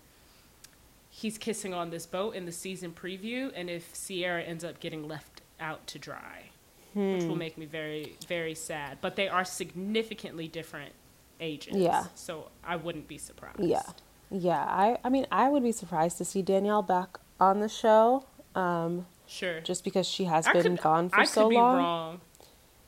[1.10, 5.08] he's kissing on this boat in the season preview, and if Sierra ends up getting
[5.08, 6.50] left out to dry.
[6.94, 7.14] Hmm.
[7.14, 7.40] Which will hmm.
[7.40, 8.98] make me very, very sad.
[9.00, 10.94] But they are significantly different
[11.40, 11.76] ages.
[11.76, 12.06] Yeah.
[12.16, 13.60] So I wouldn't be surprised.
[13.60, 13.84] Yeah.
[14.32, 14.64] Yeah.
[14.64, 18.26] I, I mean, I would be surprised to see Danielle back on the show.
[18.56, 19.62] Um, sure.
[19.62, 21.78] Just because she has I been could, gone for I so long.
[21.78, 22.22] wrong.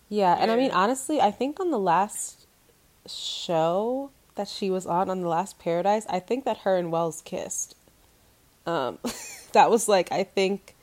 [0.09, 2.45] Yeah, yeah, and I mean, honestly, I think on the last
[3.07, 7.21] show that she was on on the last Paradise, I think that her and Wells
[7.21, 7.75] kissed.
[8.65, 8.99] Um,
[9.53, 10.75] that was like I think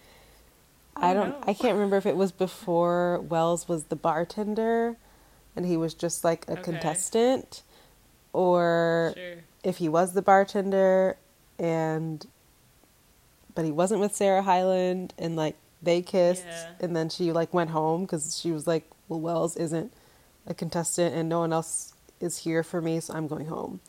[0.96, 4.96] I don't I can't remember if it was before Wells was the bartender
[5.58, 6.62] and he was just like a okay.
[6.62, 7.64] contestant
[8.32, 9.34] or sure.
[9.64, 11.16] if he was the bartender
[11.58, 12.28] and
[13.56, 16.70] but he wasn't with Sarah Hyland and like they kissed yeah.
[16.78, 19.92] and then she like went home cuz she was like well Wells isn't
[20.46, 23.80] a contestant and no one else is here for me so I'm going home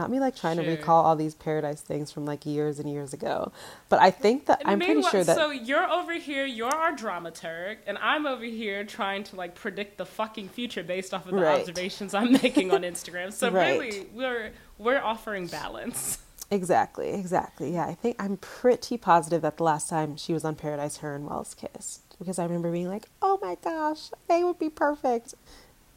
[0.00, 0.64] not me like trying sure.
[0.64, 3.52] to recall all these paradise things from like years and years ago
[3.90, 7.76] but i think that i'm pretty sure that so you're over here you're our dramaturg
[7.86, 11.40] and i'm over here trying to like predict the fucking future based off of the
[11.42, 11.60] right.
[11.60, 13.78] observations i'm making on instagram so right.
[13.78, 16.18] really we're we're offering balance
[16.50, 20.54] exactly exactly yeah i think i'm pretty positive that the last time she was on
[20.54, 24.58] paradise her and wells kissed because i remember being like oh my gosh they would
[24.58, 25.34] be perfect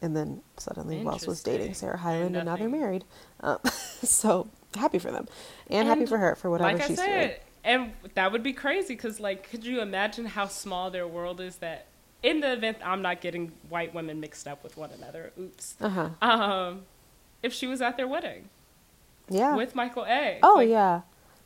[0.04, 3.04] and then suddenly Wells was dating Sarah Hyland, and, now they're married.
[3.40, 5.26] Um, so happy for them,
[5.68, 7.40] and, and, happy for her for whatever like she's said, doing.
[7.64, 11.56] And that would be crazy because, like, could you imagine how small their world is?
[11.56, 11.86] That
[12.22, 15.32] in the event I'm not getting white women mixed up with one another.
[15.40, 15.76] Oops.
[15.80, 16.10] Uh-huh.
[16.20, 16.82] Um,
[17.42, 18.50] if she was at their wedding.
[19.30, 19.56] Yeah.
[19.56, 20.38] With Michael A.
[20.42, 21.00] Oh like, yeah,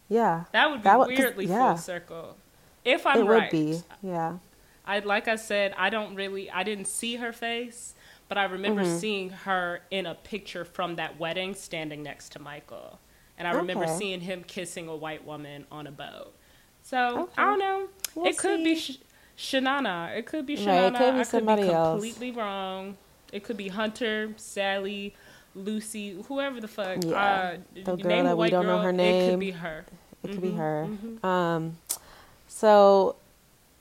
[0.09, 0.45] yeah.
[0.51, 1.75] That would be that would, weirdly yeah.
[1.75, 2.37] full circle.
[2.85, 3.53] If I'm it right.
[3.53, 3.83] It would be.
[4.03, 4.39] Yeah.
[4.85, 7.95] I like I said, I don't really, I didn't see her face,
[8.29, 8.99] but I remember mm-hmm.
[8.99, 12.99] seeing her in a picture from that wedding standing next to Michael.
[13.39, 13.61] And I okay.
[13.61, 16.35] remember seeing him kissing a white woman on a boat.
[16.83, 17.33] So okay.
[17.39, 17.89] I don't know.
[18.15, 18.99] We'll it could be Sh-
[19.37, 20.17] Shanana.
[20.17, 20.67] It could be Shanana.
[20.67, 22.37] Right, it could be I somebody could be completely else.
[22.37, 22.97] wrong.
[23.33, 25.15] It could be Hunter, Sally,
[25.55, 27.05] Lucy, whoever the fuck.
[27.05, 27.17] Yeah.
[27.17, 29.23] Uh, the girl that we don't girl, know her name.
[29.23, 29.85] It could be her.
[30.23, 30.89] It could mm-hmm, be her.
[30.89, 31.27] Mm-hmm.
[31.27, 31.77] Um,
[32.49, 33.17] so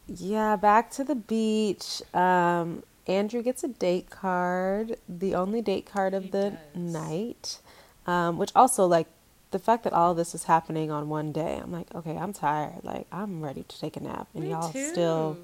[0.08, 2.02] yeah, back to the beach.
[2.14, 6.60] Um, Andrew gets a date card, the only date card of he the does.
[6.76, 7.60] night,
[8.06, 9.08] um, which also like
[9.52, 11.60] the fact that all this is happening on one day.
[11.62, 12.84] I'm like, okay, I'm tired.
[12.84, 14.88] Like I'm ready to take a nap, and me y'all too.
[14.88, 15.38] still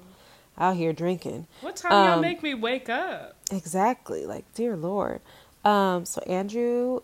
[0.58, 1.46] out here drinking.
[1.62, 3.36] What time um, y'all make me wake up?
[3.50, 4.26] Exactly.
[4.26, 5.20] Like, dear Lord.
[5.64, 7.00] Um, so Andrew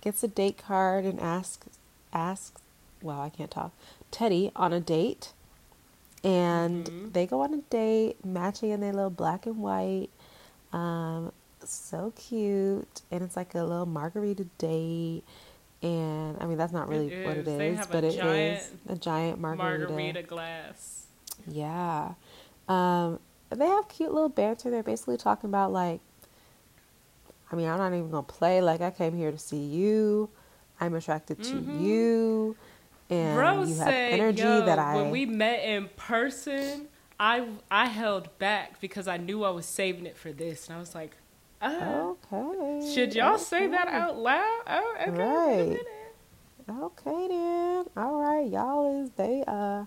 [0.00, 1.66] gets a date card and asks
[2.12, 2.60] asks.
[3.02, 3.72] Well, I can't talk.
[4.10, 5.32] Teddi on a date
[6.24, 7.10] and mm-hmm.
[7.12, 10.08] they go on a date, matching in their little black and white.
[10.72, 11.32] Um,
[11.64, 15.22] so cute, and it's like a little margarita date.
[15.82, 19.40] And I mean, that's not really it what it is, but it is a giant
[19.40, 19.88] margarita.
[19.88, 21.06] margarita glass.
[21.46, 22.14] Yeah.
[22.68, 24.70] Um, they have cute little banter.
[24.70, 26.00] They're basically talking about like,
[27.52, 28.60] I mean, I'm not even gonna play.
[28.60, 30.30] Like, I came here to see you.
[30.80, 31.84] I'm attracted to mm-hmm.
[31.84, 32.56] you
[33.10, 34.96] and Bro you have said, energy that I.
[34.96, 36.88] When we met in person,
[37.18, 40.80] I I held back because I knew I was saving it for this, and I
[40.80, 41.16] was like,
[41.62, 42.92] uh, okay.
[42.94, 43.42] Should y'all okay.
[43.42, 44.62] say that out loud?
[44.66, 45.10] Oh, okay.
[45.10, 45.78] Right.
[46.68, 47.86] Okay then.
[47.96, 49.84] All right, y'all is they uh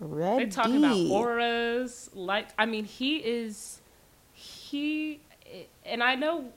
[0.00, 0.44] ready.
[0.44, 2.10] They talking about auras.
[2.14, 3.80] Like, I mean, he is
[4.32, 5.20] he,
[5.86, 6.52] and I know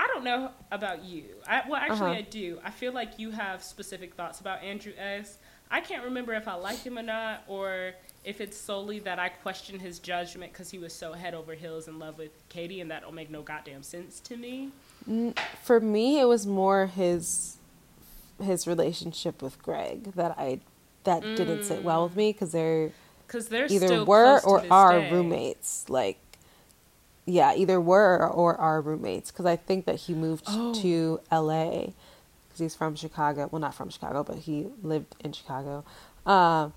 [0.00, 1.24] I don't know about you.
[1.46, 2.18] I, well, actually, uh-huh.
[2.18, 2.58] I do.
[2.64, 5.36] I feel like you have specific thoughts about Andrew S.
[5.70, 7.92] I can't remember if I like him or not, or
[8.24, 11.86] if it's solely that I question his judgment because he was so head over heels
[11.86, 14.70] in love with Katie, and that don't make no goddamn sense to me.
[15.62, 17.58] For me, it was more his
[18.42, 20.60] his relationship with Greg that I
[21.04, 21.36] that mm.
[21.36, 22.90] didn't sit well with me because they're
[23.26, 25.12] because they're either were or are day.
[25.12, 25.84] roommates.
[25.90, 26.18] Like
[27.30, 30.74] yeah, either were or are roommates because I think that he moved oh.
[30.74, 31.94] to L.A.
[32.48, 33.48] because he's from Chicago.
[33.50, 35.84] Well, not from Chicago, but he lived in Chicago.
[36.26, 36.72] Um,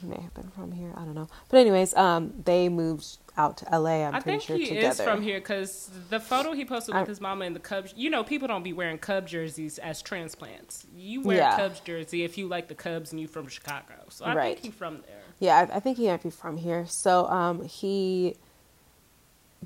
[0.00, 0.92] he may have been from here.
[0.94, 1.28] I don't know.
[1.48, 4.06] But anyways, um, they moved out to LA.
[4.06, 4.76] I'm I pretty sure together.
[4.76, 7.44] I think he is from here because the photo he posted with I, his mama
[7.44, 7.94] in the Cubs.
[7.96, 10.86] You know, people don't be wearing Cubs jerseys as transplants.
[10.94, 11.54] You wear yeah.
[11.54, 13.94] a Cubs jersey if you like the Cubs and you're from Chicago.
[14.08, 14.54] So I right.
[14.54, 15.22] think he's from there.
[15.38, 16.86] Yeah, I, I, think he might be from here.
[16.88, 18.36] So um, he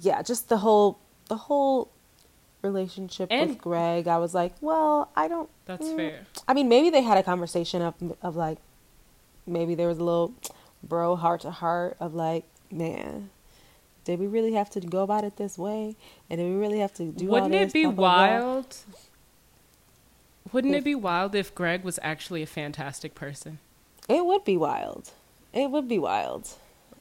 [0.00, 0.98] yeah, just the whole
[1.28, 1.90] the whole
[2.62, 4.08] relationship and, with Greg.
[4.08, 5.48] I was like, well, I don't.
[5.66, 5.96] That's mm.
[5.96, 6.26] fair.
[6.48, 8.58] I mean, maybe they had a conversation of of like,
[9.46, 10.34] maybe there was a little
[10.82, 13.30] bro heart to heart of like, man.
[14.02, 15.94] Did we really have to go about it this way?
[16.30, 17.26] And did we really have to do?
[17.26, 18.74] Wouldn't it be wild?
[20.52, 23.58] Wouldn't if, it be wild if Greg was actually a fantastic person?
[24.08, 25.12] It would be wild.
[25.52, 26.48] It would be wild.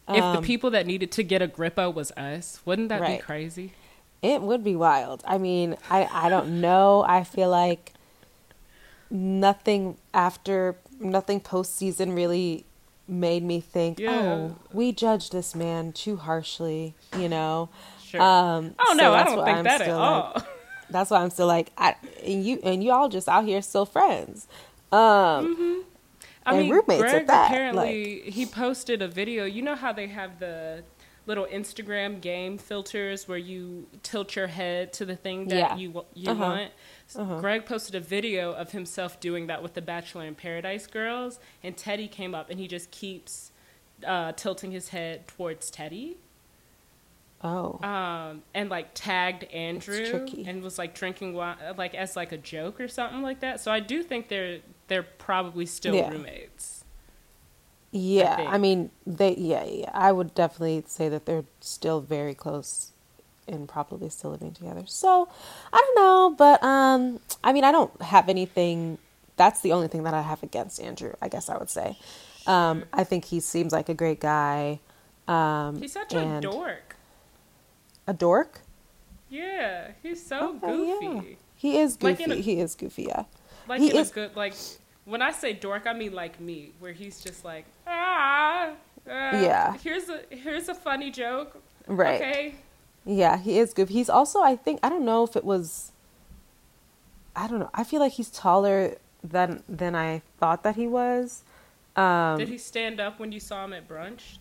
[0.09, 3.19] If um, the people that needed to get Agrippa was us, wouldn't that right.
[3.19, 3.73] be crazy?
[4.21, 5.23] It would be wild.
[5.25, 7.05] I mean, I I don't know.
[7.07, 7.93] I feel like
[9.09, 12.65] nothing after nothing postseason really
[13.07, 14.11] made me think, yeah.
[14.11, 17.69] oh, we judged this man too harshly, you know.
[18.03, 18.21] Sure.
[18.21, 20.33] Um, oh no, so I don't think that at all.
[20.35, 20.45] Like,
[20.89, 23.85] that's why I'm still like, I, and you and you all just out here still
[23.85, 24.47] friends.
[24.91, 25.81] Um, mm-hmm.
[26.49, 27.51] I and mean, roommates Greg at that.
[27.51, 29.45] Apparently, like, he posted a video.
[29.45, 30.83] You know how they have the
[31.25, 35.75] little Instagram game filters where you tilt your head to the thing that yeah.
[35.77, 36.41] you you uh-huh.
[36.41, 36.71] want.
[37.15, 37.39] Uh-huh.
[37.39, 41.77] Greg posted a video of himself doing that with the Bachelor in Paradise girls, and
[41.77, 43.51] Teddi came up and he just keeps
[44.05, 46.15] uh, tilting his head towards Teddi.
[47.41, 47.79] Oh.
[47.87, 52.81] Um, and like tagged Andrew and was like drinking wine, like as like a joke
[52.81, 53.61] or something like that.
[53.61, 54.59] So I do think they're
[54.89, 56.09] they're probably still yeah.
[56.09, 56.83] roommates.
[57.91, 59.35] Yeah, I, I, mean they.
[59.35, 59.89] Yeah, yeah.
[59.93, 62.91] I would definitely say that they're still very close
[63.47, 64.83] and probably still living together.
[64.85, 65.27] So
[65.73, 68.99] I don't know, but um, I mean I don't have anything.
[69.37, 71.13] That's the only thing that I have against Andrew.
[71.21, 71.97] I guess I would say.
[72.45, 74.79] Um, I think he seems like a great guy.
[75.27, 76.95] Um, He's such a dork
[78.09, 78.61] a dork?
[79.29, 81.05] Yeah, he's so okay, goofy.
[81.05, 81.35] Yeah.
[81.55, 82.25] He is goofy.
[82.25, 83.03] Like a, he is goofy.
[83.03, 83.25] Yeah.
[83.67, 84.55] Like he in is, a good like.
[85.09, 88.69] When I say dork, I mean like me, where he's just like ah.
[89.07, 89.75] Uh, yeah.
[89.83, 91.61] Here's a here's a funny joke.
[91.87, 92.21] Right.
[92.21, 92.55] Okay.
[93.05, 93.93] Yeah, he is goofy.
[93.93, 95.91] He's also, I think, I don't know if it was.
[97.35, 97.69] I don't know.
[97.73, 101.43] I feel like he's taller than than I thought that he was.
[101.95, 104.37] Um, Did he stand up when you saw him at brunch?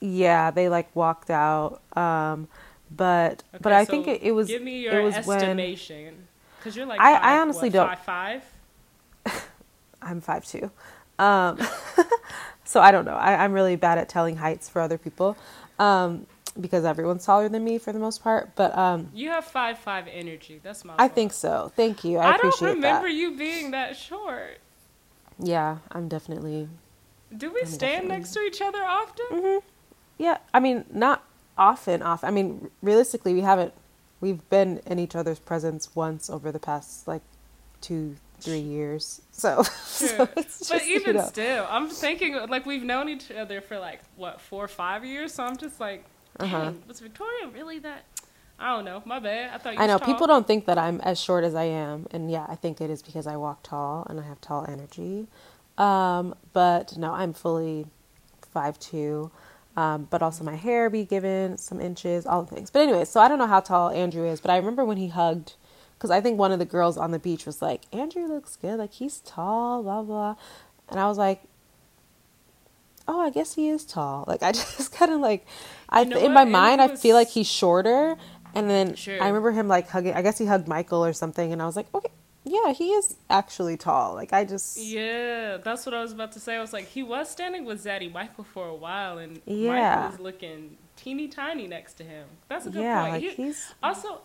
[0.00, 1.80] Yeah, they like walked out.
[1.96, 2.48] Um,
[2.90, 4.48] but okay, but I so think it, it, was.
[4.48, 6.28] Give me your it was estimation,
[6.58, 8.42] because you're like I, five, I honestly what, don't five
[9.24, 9.42] five.
[10.02, 10.70] I'm five two,
[11.18, 11.58] um,
[12.64, 13.14] so I don't know.
[13.14, 15.36] I, am really bad at telling heights for other people,
[15.78, 16.26] um,
[16.60, 18.50] because everyone's taller than me for the most part.
[18.54, 20.60] But um, you have five five energy.
[20.62, 20.94] That's my.
[20.94, 21.14] I fault.
[21.14, 21.72] think so.
[21.76, 22.18] Thank you.
[22.18, 23.14] I, I don't remember that.
[23.14, 24.58] you being that short.
[25.38, 26.68] Yeah, I'm definitely.
[27.36, 28.16] Do we I'm stand definitely...
[28.16, 29.26] next to each other often?
[29.30, 29.66] Mm-hmm.
[30.18, 31.24] Yeah, I mean, not
[31.56, 32.24] often, off.
[32.24, 33.72] I mean, realistically, we haven't.
[34.20, 37.22] We've been in each other's presence once over the past like
[37.80, 39.22] two, three years.
[39.30, 41.26] So, so just, but even you know.
[41.26, 45.34] still, I'm thinking like we've known each other for like what four or five years.
[45.34, 46.04] So I'm just like,
[46.38, 46.72] uh-huh.
[46.86, 48.04] was Victoria really that?
[48.58, 49.02] I don't know.
[49.04, 49.54] My bad.
[49.54, 49.80] I thought you.
[49.80, 50.06] I know tall.
[50.06, 52.90] people don't think that I'm as short as I am, and yeah, I think it
[52.90, 55.26] is because I walk tall and I have tall energy.
[55.78, 57.86] Um, but no, I'm fully
[58.52, 59.30] five two
[59.76, 62.70] um, but also my hair be given some inches, all the things.
[62.70, 65.08] But anyway, so I don't know how tall Andrew is, but I remember when he
[65.08, 65.54] hugged,
[66.02, 68.80] because I think one of the girls on the beach was like, Andrew looks good,
[68.80, 70.34] like he's tall, blah blah,
[70.88, 71.44] and I was like,
[73.06, 74.24] oh, I guess he is tall.
[74.32, 75.46] Like I just kind of like,
[75.88, 76.90] I you know in my mind was...
[76.90, 78.16] I feel like he's shorter,
[78.52, 79.22] and then sure.
[79.22, 80.12] I remember him like hugging.
[80.12, 82.10] I guess he hugged Michael or something, and I was like, okay,
[82.42, 84.14] yeah, he is actually tall.
[84.14, 86.56] Like I just Yeah, that's what I was about to say.
[86.56, 89.94] I was like, he was standing with Zaddy Michael for a while and yeah.
[89.94, 92.26] Michael was looking teeny tiny next to him.
[92.48, 93.12] That's a good yeah, point.
[93.12, 93.72] Like he, he's...
[93.80, 94.22] Also,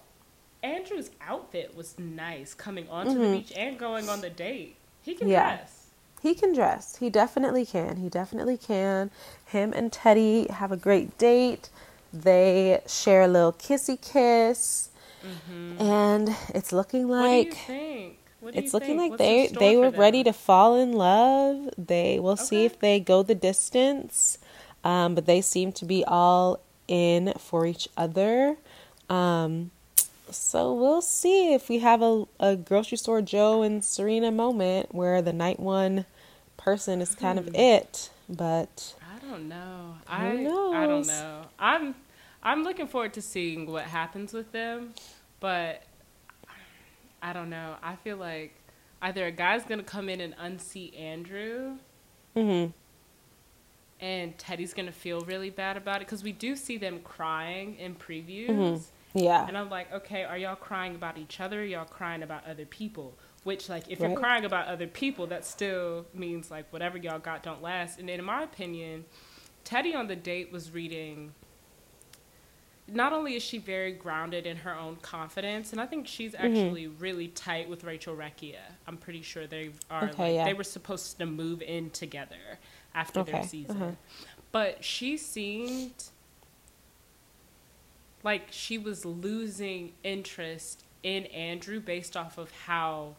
[0.64, 3.22] Andrew's outfit was nice coming onto mm-hmm.
[3.22, 4.76] the beach and going on the date.
[5.02, 5.58] He can yeah.
[5.58, 5.88] dress.
[6.22, 6.98] He can dress.
[6.98, 7.98] He definitely can.
[7.98, 9.12] He definitely can.
[9.46, 11.70] Him and Teddi have a great date.
[12.12, 14.90] They share a little kissy kiss.
[15.24, 15.82] Mm-hmm.
[15.82, 17.58] And it's looking like
[18.54, 21.70] it's looking like What's they they were ready to fall in love.
[21.78, 22.44] They will okay.
[22.44, 24.38] see if they go the distance.
[24.84, 28.58] Um, but they seem to be all in for each other.
[29.10, 29.72] Um,
[30.32, 35.22] so we'll see if we have a, a grocery store Joe and Serena moment where
[35.22, 36.06] the night one
[36.58, 37.48] person is kind hmm.
[37.48, 38.10] of it.
[38.30, 39.96] But I don't know.
[40.08, 41.42] I I don't know.
[41.58, 41.96] I'm
[42.44, 44.94] I'm looking forward to seeing what happens with them.
[45.40, 45.84] But
[47.22, 47.76] I don't know.
[47.82, 48.54] I feel like
[49.02, 51.78] either a guy's gonna come in and unseat Andrew,
[52.36, 52.72] mm-hmm.
[54.00, 57.96] and Teddi's gonna feel really bad about it because we do see them crying in
[57.96, 58.50] previews.
[58.50, 58.84] Mm-hmm.
[59.14, 61.66] Yeah, and I'm like, okay, are y'all crying about each other?
[61.66, 63.14] y'all crying about other people?
[63.44, 64.12] Which, like, if right.
[64.12, 68.00] you're crying about other people, that still means like whatever y'all got don't last.
[68.00, 69.06] And in my opinion,
[69.64, 71.34] Teddi on the date was reading
[72.88, 76.46] not only is she very grounded in her own confidence, and I think she's mm-hmm.
[76.46, 77.02] actually mm-hmm.
[77.02, 78.60] really tight with Rachel Recchia.
[78.88, 80.06] I'm pretty sure they are.
[80.06, 80.46] Okay, like, yeah.
[80.46, 82.60] They were supposed to move in together
[82.96, 83.34] after okay.
[83.34, 83.92] their season, uh-huh.
[84.52, 86.06] but she seemed
[88.28, 93.16] like she was losing interest in Andrew based off of how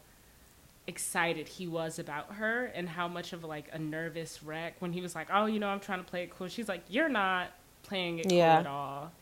[0.86, 5.00] excited he was about her and how much of like a nervous wreck when he
[5.00, 7.48] was like, "Oh, you know, I'm trying to play it cool." She's like, "You're not
[7.84, 8.56] playing it yeah.
[8.56, 9.12] cool at all."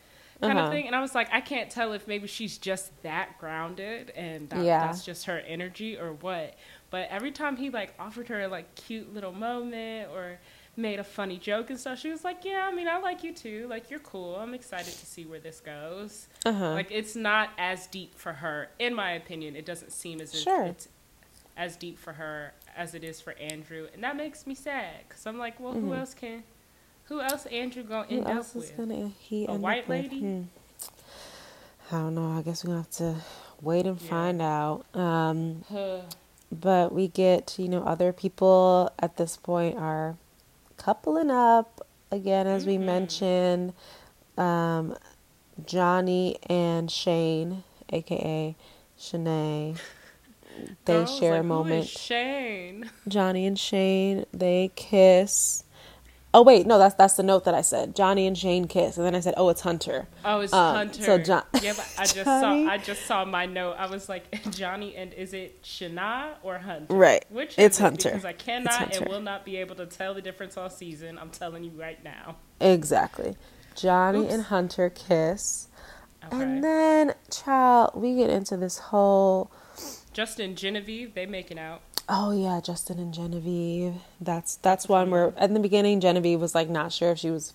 [0.40, 0.66] kind uh-huh.
[0.66, 0.86] of thing.
[0.86, 4.64] And I was like, I can't tell if maybe she's just that grounded and that,
[4.64, 4.86] yeah.
[4.86, 6.54] that's just her energy or what.
[6.90, 10.38] But every time he like offered her a like cute little moment or
[10.76, 11.98] made a funny joke and stuff.
[11.98, 13.66] She was like, "Yeah, I mean, I like you too.
[13.68, 14.36] Like, you're cool.
[14.36, 16.72] I'm excited to see where this goes." Uh-huh.
[16.72, 19.56] Like, it's not as deep for her, in my opinion.
[19.56, 20.64] It doesn't seem as Sure.
[20.64, 20.88] if it's
[21.56, 25.26] as deep for her as it is for Andrew, and that makes me sad because
[25.26, 25.98] I'm like, well, who Mhm.
[25.98, 26.44] else can?
[27.04, 28.76] Who else Andrew gonna Who end up with?
[28.76, 30.20] gonna he A white lady?
[30.20, 30.42] Hmm.
[31.90, 32.36] I don't know.
[32.36, 33.14] I guess we're gonna have to
[33.62, 34.08] wait and Yeah.
[34.10, 34.84] find out.
[34.94, 36.00] Um, Huh.
[36.52, 40.16] but we get you know other people at this point are
[40.76, 42.84] coupling up again as we Mhm.
[42.84, 43.72] mentioned
[44.38, 44.96] um,
[45.64, 48.54] johnny and shane aka
[48.98, 49.78] Shanae.
[50.84, 52.90] they share like, a "Who is moment Shane.
[53.08, 55.64] johnny and shane they kiss
[56.36, 59.06] oh wait no that's that's the note that i said johnny and shane kiss and
[59.06, 61.02] then i said oh it's hunter Oh, it's Um, Hunter.
[61.02, 62.70] so John- yeah, but I just Johnny- saw.
[62.72, 63.76] I just saw my note.
[63.78, 66.92] I was like, Johnny, and is it Shana or Hunter?
[66.94, 67.24] Right.
[67.30, 67.82] Which is It's it?
[67.82, 68.08] Hunter.
[68.10, 71.16] Because I cannot and will not be able to tell the difference all season.
[71.18, 72.36] I'm telling you right now.
[72.60, 73.36] exactly
[73.76, 74.32] johnny Oops.
[74.32, 75.68] and hunter kiss
[76.24, 76.42] Okay.
[76.42, 79.50] and then child we get into this whole
[80.12, 81.82] Justin Genevieve, they making out.
[82.08, 83.94] Oh yeah, Justin and Genevieve.
[84.20, 87.52] That's that's one where at the beginning Genevieve was like not sure if she was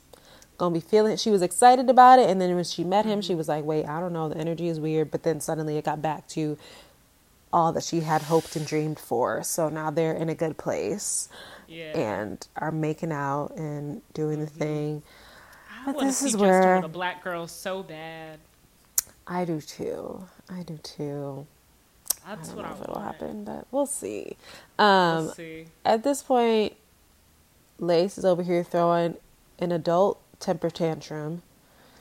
[0.57, 1.15] gonna be feeling.
[1.17, 3.27] She was excited about it, and then when she met him, Mm-hmm.
[3.27, 4.27] she was like, "Wait, I don't know.
[4.29, 6.57] The energy is weird." But then suddenly it got back to
[7.53, 9.41] all that she had hoped and dreamed for.
[9.43, 11.27] So now they're in a good place
[11.67, 11.97] Yeah.
[11.97, 15.03] and are making out and doing the thing.
[15.69, 18.39] I but want to this see is Justin where- a black girl so bad.
[19.27, 20.23] I do too.
[20.49, 21.45] I do too.
[22.25, 24.37] I don't what know I if it'll happen, but we'll see.
[24.79, 25.67] Um, we'll see.
[25.85, 26.73] at this point,
[27.79, 29.17] Lace is over here throwing
[29.59, 31.41] an adult temper tantrum.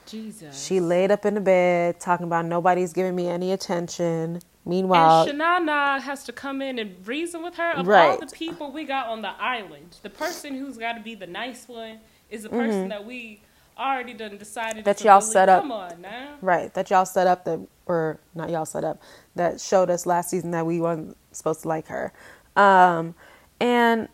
[0.05, 0.65] Jesus.
[0.65, 4.41] She laid up in the bed talking about nobody's giving me any attention.
[4.65, 7.71] Meanwhile, and Shanana has to come in and reason with her.
[7.71, 8.19] Of all Right.
[8.19, 11.67] the people we got on the island, the person who's got to be the nice
[11.67, 11.99] one
[12.29, 13.41] is the person that we
[13.81, 14.85] already done decided.
[14.85, 15.63] That y'all set up.
[15.63, 16.35] Come on now.
[16.41, 19.01] right, that y'all set up that, or not y'all set up,
[19.35, 22.13] that showed us last season that we weren't supposed to like her.
[22.55, 23.15] Um,
[23.59, 24.07] and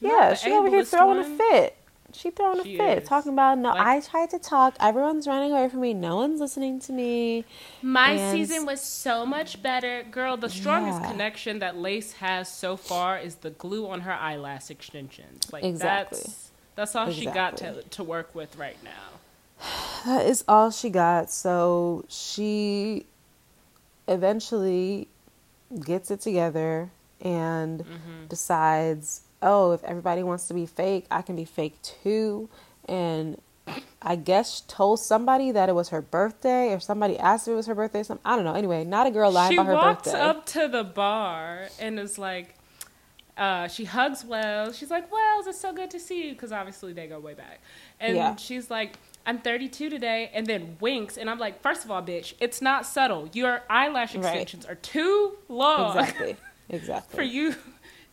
[0.00, 1.32] yeah, she over here throwing one.
[1.32, 1.74] a fit.
[2.10, 3.08] She throwing She a fit, is.
[3.08, 3.68] talking about no.
[3.68, 4.74] Like- I tried to talk.
[4.80, 5.92] Everyone's running away from me.
[5.92, 7.44] No one's listening to me.
[7.82, 10.04] My And- season was so much better.
[10.10, 11.10] Girl, the strongest Yeah.
[11.10, 15.52] connection that Lace has so far is the glue on her eyelash extensions.
[15.52, 16.18] Like Exactly.
[16.24, 16.47] that's
[16.78, 18.90] that's all she got to to work with right now.
[20.06, 21.28] That is all she got.
[21.30, 23.04] So she
[24.06, 25.08] eventually
[25.84, 28.26] gets it together and Mm-hmm.
[28.28, 32.48] decides, oh, if everybody wants to be fake, I can be fake too.
[32.88, 33.40] And
[34.00, 37.66] I guess told somebody that it was her birthday, or somebody asked if it was
[37.66, 38.02] her birthday.
[38.04, 38.54] Some I don't know.
[38.54, 40.20] Anyway, not a girl lying she about her walks birthday.
[40.20, 42.54] up to the bar and is like,
[43.38, 44.76] uh, she hugs Wells.
[44.76, 46.32] She's like, Wells, it's so good to see you.
[46.32, 47.60] Because obviously they go way back.
[48.00, 48.36] And Yeah.
[48.36, 50.30] she's like, I'm 32 today.
[50.34, 51.16] And then winks.
[51.16, 53.28] And I'm like, first of all, bitch, it's not subtle.
[53.32, 54.24] Your eyelash Right.
[54.24, 56.36] extensions are too long exactly,
[56.68, 57.16] exactly.
[57.16, 57.54] for you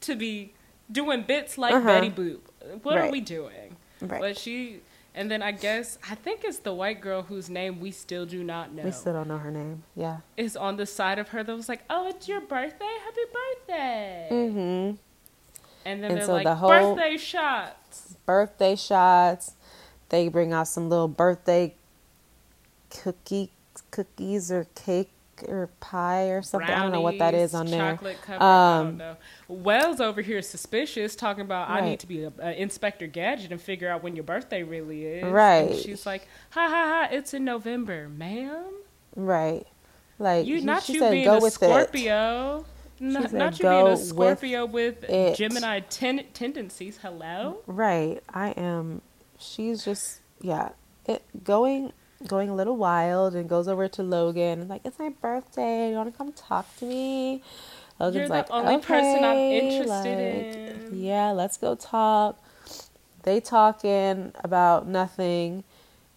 [0.01, 0.53] to be
[0.91, 1.85] doing bits like Uh-huh.
[1.87, 2.39] Betty Boop.
[2.83, 3.75] What are we doing?
[4.01, 4.19] Right.
[4.21, 4.81] But she,
[5.15, 8.43] and then I guess, I think it's the white girl whose name we still do
[8.43, 9.83] not know We still don't know her name.
[9.95, 10.17] Yeah.
[10.37, 12.93] is on the side of her that was like, "Oh, it's your birthday!
[13.05, 14.95] Happy birthday!" Mm-hmm.
[15.85, 19.53] And then And they're so like, the whole- "Birthday shots." birthday shots.
[20.09, 21.75] They bring out some little birthday
[22.89, 23.51] cookie
[23.91, 25.11] cookies or cake
[25.47, 26.69] or pie or something.
[26.69, 28.13] I don't know what that is on Brownies, there.
[28.15, 28.41] Covered.
[28.43, 29.01] Um.
[29.47, 33.51] Wells over here is suspicious, talking about I need to be a, a Inspector Gadget
[33.51, 35.25] and figure out when your birthday really is.
[35.25, 35.71] Right.
[35.71, 37.07] And she's like, "Ha ha ha!
[37.11, 38.63] It's in November, ma'am.
[39.15, 39.67] Right.
[40.17, 42.65] Like You not she you said, being go a with Scorpio."
[42.99, 46.99] Not, said, not you being a Scorpio with, it." Gemini ten- tendencies.
[47.01, 47.57] Hello.
[47.67, 48.21] Right.
[48.33, 49.01] I am
[49.37, 50.69] she's just yeah.
[51.05, 51.91] It going
[52.27, 55.95] going a little wild and goes over to Logan and like, It's my birthday, you
[55.95, 57.43] wanna come talk to me?
[57.99, 60.99] Logan's You're the like, only person I'm interested like, in.
[60.99, 62.39] Yeah, let's go talk.
[63.23, 65.63] They talking about nothing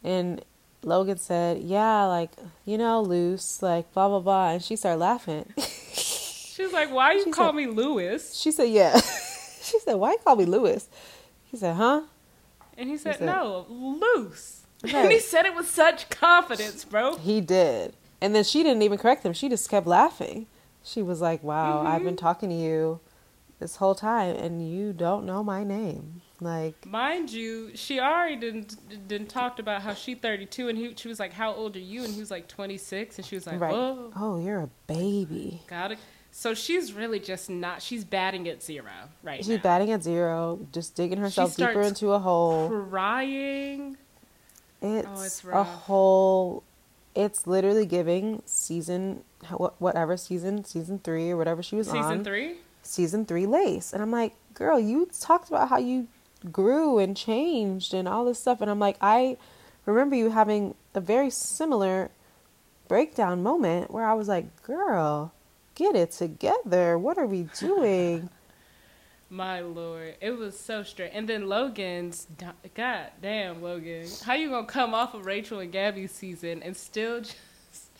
[0.05, 0.45] and
[0.83, 2.31] Logan said, Yeah, like,
[2.65, 5.53] you know, loose, like blah blah blah and she started laughing.
[6.59, 9.01] She's like, "Why you She call said- me Lewis?" She said, "Yeah."
[9.63, 10.89] she said, "Why you call me Lewis?"
[11.45, 12.03] He said, "Huh?"
[12.77, 17.17] And he said, said- "No, loose." And he said it with such confidence, bro.
[17.17, 19.33] He did, and then she didn't even correct him.
[19.33, 20.47] She just kept laughing.
[20.83, 22.27] She was like, "Wow, I've been mm-hmm.
[22.27, 22.99] talking to you
[23.61, 29.09] this whole time, and you don't know my name." Like, Mind you, she already didn't
[29.09, 32.03] didn't talked about how she 32, and he she was like, "How old are you?"
[32.03, 33.75] And he was like 26, and she was like, right?
[33.75, 35.63] Oh, you're a baby.
[35.69, 35.97] gotta
[36.39, 37.83] So she's really just not.
[37.83, 38.93] She's batting at zero
[39.25, 39.57] right She's now.
[39.61, 42.69] batting at zero, just digging herself deeper into a hole.
[42.69, 43.97] Crying.
[44.81, 46.63] It's, Oh, it's a whole.
[47.17, 49.25] It's literally giving season
[49.81, 51.95] whatever season season three or whatever she was on.
[51.97, 52.55] Season on three.
[52.85, 56.07] season three lace, and I'm like, girl, you talked about how you
[56.53, 59.39] grew and changed and all this stuff, and I'm like, I
[59.87, 62.13] remember you having a very similar
[62.87, 65.33] breakdown moment where I was like, girl,
[65.79, 66.99] get it together.
[66.99, 68.29] What are we doing?
[69.31, 71.11] My lord, it was so straight.
[71.13, 72.27] And then Logan's,
[72.75, 77.21] god damn, Logan, how you gonna come off of Rachel and Gabby's season and still
[77.21, 77.91] just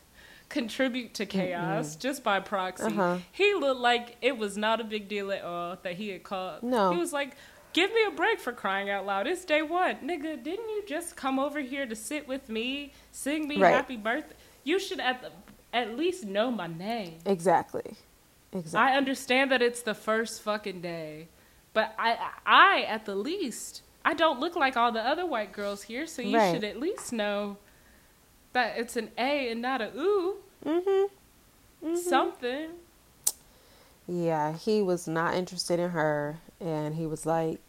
[0.49, 2.85] contribute to chaos just by proxy?
[2.87, 3.19] Uh-huh.
[3.31, 6.63] He looked like it was not a big deal at all that he had called.
[6.63, 6.93] No.
[6.93, 7.37] he was like,
[7.75, 9.27] "Give me a break for crying out loud.
[9.27, 10.43] It's day one, nigga.
[10.43, 13.75] Didn't you just come over here to sit with me, sing me Right.
[13.75, 14.35] happy birthday?
[14.65, 15.31] You should at the,
[15.73, 17.97] at least know my name." exactly.
[18.53, 18.79] Exactly.
[18.93, 21.29] I understand that it's the first fucking day,
[21.75, 22.17] but I,
[22.47, 26.23] I at the least, I don't look like all the other white girls here, so
[26.23, 26.55] you Right.
[26.55, 27.59] should at least know
[28.55, 30.37] that it's an A and not a ooh.
[30.65, 31.95] mm-hmm.
[31.97, 32.71] Something.
[34.07, 37.61] Yeah, he was not interested in her, and he was like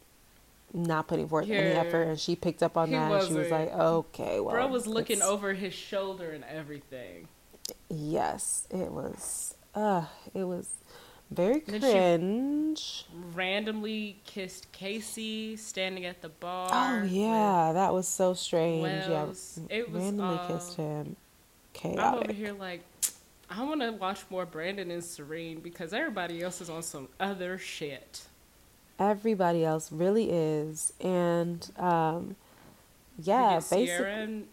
[0.73, 3.11] not putting forth any effort, and she picked up on that.
[3.11, 7.27] And she was like, "Okay, well." Bro was looking it's- over his shoulder and everything.
[7.89, 9.55] Yes, it was.
[9.75, 10.69] Uh, it was
[11.31, 13.05] very cringe.
[13.33, 16.69] Randomly kissed Casey standing at the bar.
[16.71, 19.07] Oh yeah, that was so strange.
[19.07, 19.59] Wells.
[19.69, 21.15] yeah, It was, randomly uh, kissed him.
[21.83, 22.81] I'm over here like,
[23.49, 27.57] I want to watch more Brandon and Serene because everybody else is on some other
[27.57, 28.23] shit.
[28.99, 32.35] Everybody else really is, and um,
[33.21, 33.89] yeah, basically.
[33.89, 34.47] and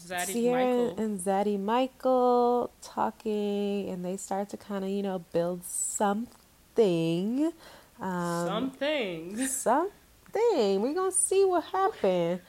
[0.00, 1.04] Zaddy Sierra Michael.
[1.04, 7.52] and Zaddy Michael talking, and they start to kind of, you know, build something.
[8.00, 9.54] Um, Some things.
[9.56, 10.80] something.
[10.80, 12.40] We're gonna see what happened.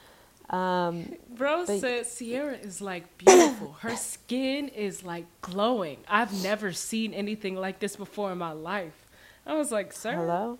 [0.50, 3.72] Um, Bro But- said Sierra is like beautiful.
[3.80, 5.98] Her skin is like glowing.
[6.08, 9.06] I've never seen anything like this before in my life.
[9.46, 10.58] I was like, sir, hello.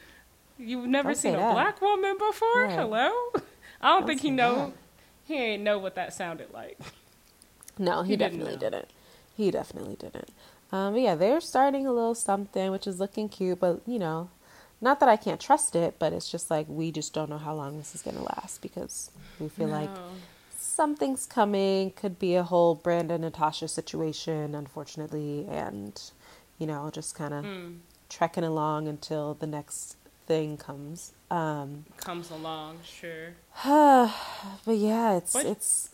[0.58, 1.52] you've never Don't seen a that.
[1.52, 2.64] black woman before?
[2.64, 2.72] Right.
[2.78, 3.10] Hello?
[3.80, 4.54] I don't, Don't think he say know.
[4.56, 4.72] that.
[5.28, 6.78] He ain't know what that sounded like.
[7.78, 8.90] No, he, He didn't definitely didn't.
[9.36, 10.30] He definitely didn't.
[10.72, 13.60] Um, but yeah, they're starting a little something, which is looking cute.
[13.60, 14.30] But you know,
[14.80, 17.54] not that I can't trust it, but it's just like we just don't know how
[17.54, 19.90] long this is gonna last because we feel like
[20.50, 21.92] something's coming.
[21.92, 26.00] Could be a whole Brendan Natasha situation, unfortunately, and
[26.58, 31.12] you know, just kind of Mm, trekking along until the next thing comes.
[31.30, 33.34] Um, comes along, sure.
[33.64, 35.90] but yeah, it's it's.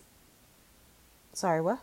[1.32, 1.80] Sorry, what?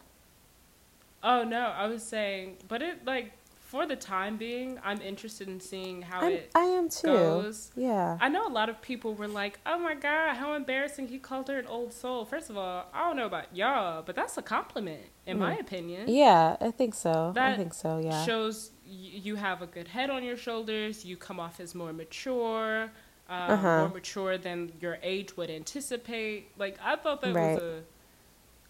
[1.23, 3.33] Oh no, I was saying, but it like
[3.71, 7.07] for the time being, I'm interested in seeing how I'm, it I am too.
[7.07, 7.71] goes.
[7.77, 8.17] Yeah.
[8.19, 11.47] I know a lot of people were like, "Oh my god, how embarrassing!" He called
[11.47, 12.25] her an old soul.
[12.25, 16.09] First of all, I don't know about y'all, but that's a compliment, in my opinion.
[16.09, 17.33] Yeah, I think so.
[17.37, 17.99] I think so.
[17.99, 18.25] Yeah.
[18.25, 21.05] Shows y- you have a good head on your shoulders.
[21.05, 22.91] You come off as more mature,
[23.31, 23.77] um, Uh-huh.
[23.79, 26.51] more mature than your age would anticipate.
[26.57, 27.55] Like I thought that Right.
[27.55, 27.83] was a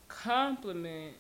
[0.07, 1.16] compliment.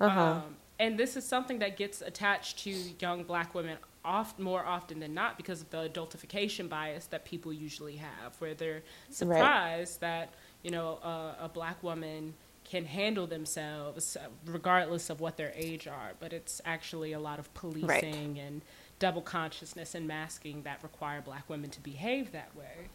[0.00, 0.20] Uh huh.
[0.22, 4.98] Um, and this is something that gets attached to young black women oft, more often
[5.00, 10.30] than not because of the adultification bias that people usually have, where they're surprised that,
[10.62, 12.34] you know, a, a black woman
[12.64, 16.12] can handle themselves uh, regardless of what their age are.
[16.18, 18.62] But it's actually a lot of policing and
[19.00, 22.88] double consciousness and masking that require black women to behave that way.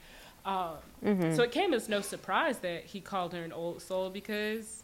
[0.45, 1.35] Um, Mm-hmm.
[1.35, 4.83] So it came as no surprise that he called her an old soul because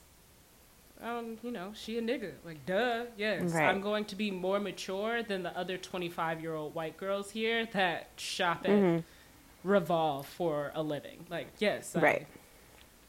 [1.04, 2.32] um, you know, she a nigga.
[2.46, 3.54] Like, duh, yes.
[3.54, 3.68] Right.
[3.68, 7.66] I'm going to be more mature than the other 25 year old white girls here
[7.74, 9.04] that shop at Mhm.
[9.64, 11.26] Revolve for a living.
[11.30, 11.96] Like, yes.
[11.96, 12.28] I- Right.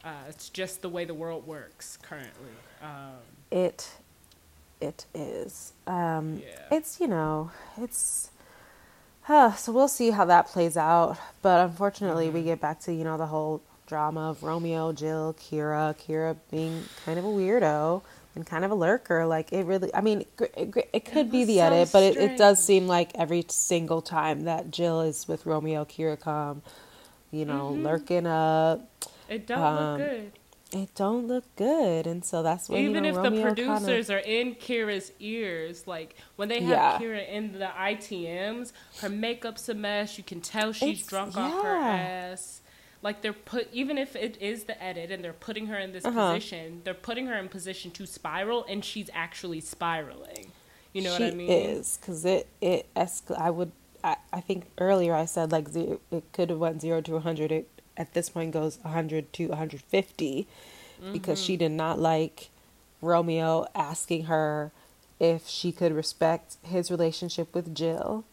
[0.05, 2.52] uh, it's just the way the world works currently.
[2.82, 3.18] Um,
[3.51, 3.90] It,
[4.82, 5.72] it is.
[5.86, 6.76] Um, Yeah.
[6.76, 8.30] It's you know, it's.
[9.22, 11.16] Huh, so we'll see how that plays out.
[11.42, 15.94] But unfortunately, we get back to you know the whole drama of Romeo, Jill, Kira,
[15.96, 18.02] Kira being kind of a weirdo
[18.34, 19.26] and kind of a lurker.
[19.26, 20.24] Like it really, I mean,
[20.56, 24.02] it, it could be the so edit, but it, it does seem like every single
[24.02, 26.62] time that Jill is with Romeo, Kira come,
[27.30, 27.82] you know, Mhm.
[27.84, 28.80] lurking up.
[29.28, 30.32] it don't Um, look good.
[30.74, 33.62] It don't look good, and so that's when Even you know, if the Romeo kinda-
[33.78, 36.99] producers are in Kira's ears, like when they have Yeah.
[36.99, 40.16] Kira in the ITMs, her makeup's a mess.
[40.16, 42.61] You can tell she's It's- drunk off her ass.
[43.03, 46.05] Like they're put, even if it is the edit and they're putting her in this
[46.05, 46.35] Uh-huh.
[46.35, 50.53] position, they're putting her in position to spiral, and she's actually spiraling.
[50.93, 51.51] You know she what I mean?
[51.51, 53.73] is because it it escal- I would
[54.05, 57.53] I, I think earlier I said like zero, it could have went zero to 100.
[57.53, 60.47] It at this point goes 100 to 150
[61.01, 61.12] mm-hmm.
[61.12, 62.51] because she did not like
[63.01, 64.73] Romeo asking her
[65.20, 68.24] if she could respect his relationship with Jill.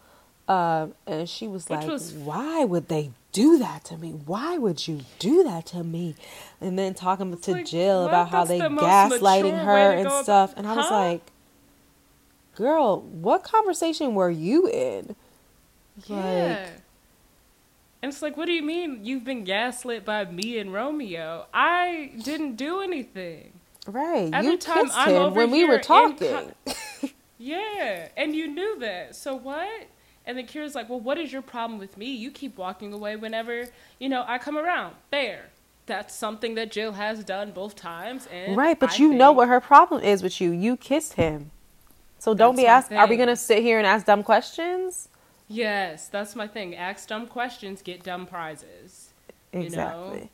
[0.48, 2.12] Um, and she was Which like, was...
[2.14, 4.10] "Why would they do that to me?
[4.10, 6.16] Why would you do that to me?"
[6.60, 10.66] And then talking to like, Jill about how they the gaslighting her and stuff, and
[10.66, 11.22] I was like,
[12.56, 15.16] "Girl, what conversation were you in?"
[16.08, 16.66] Yeah.
[16.66, 16.82] Like,
[18.02, 21.48] and it's like, what do you mean you've been gaslit by me and Romeo?
[21.54, 23.54] I didn't do anything.
[23.86, 24.30] Right.
[24.34, 26.54] Every you time kissed I'm him when we were talking.
[27.38, 29.16] yeah, and you knew that.
[29.16, 29.88] So what?
[30.26, 32.14] And then Kira's like, well, what is your problem with me?
[32.14, 33.66] You keep walking away whenever,
[34.00, 34.96] you know, I come around.
[35.12, 35.50] Fair.
[35.88, 38.28] That's something that Jill has done both times.
[38.32, 40.52] And right, but I you know what her problem is with you.
[40.52, 41.50] You kissed him.
[42.20, 45.09] So don't be asked, are we going to sit here and ask dumb questions?
[45.50, 46.76] Yes, that's my thing.
[46.76, 49.14] Ask dumb questions, get dumb prizes.
[49.52, 50.18] Exactly.
[50.18, 50.30] You know?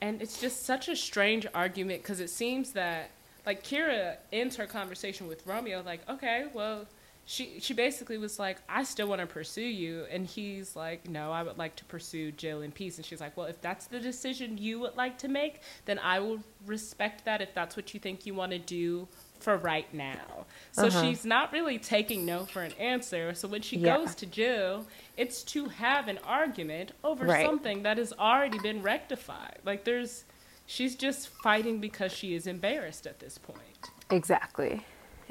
[0.00, 3.10] And it's just such a strange argument because it seems that,
[3.44, 6.86] like, Kira ends her conversation with Romeo, like, okay, well,
[7.26, 11.30] she she basically was like, I still want to pursue you, and he's like, No,
[11.30, 12.96] I would like to pursue Jill in peace.
[12.96, 16.20] And she's like, Well, if that's the decision you would like to make, then I
[16.20, 17.42] will respect that.
[17.42, 19.06] If that's what you think you want to do
[19.40, 20.46] for right now.
[20.72, 21.02] So uh-huh.
[21.02, 23.34] she's not really taking no for an answer.
[23.34, 23.96] So when she yeah.
[23.96, 24.86] goes to Jill,
[25.16, 27.44] it's to have an argument over right.
[27.44, 29.58] something that has already been rectified.
[29.64, 30.24] Like there's
[30.66, 33.90] she's just fighting because she is embarrassed at this point.
[34.10, 34.84] Exactly.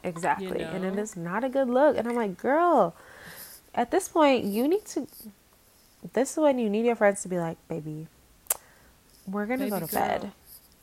[0.04, 0.48] Exactly.
[0.48, 0.72] You know?
[0.72, 1.98] And it is not a good look.
[1.98, 2.96] And I'm like, girl,
[3.74, 5.08] at this point, you need to.
[6.14, 8.08] This is when you need your friends to be like, baby,
[9.28, 10.08] we're going to go to girl.
[10.08, 10.32] bed.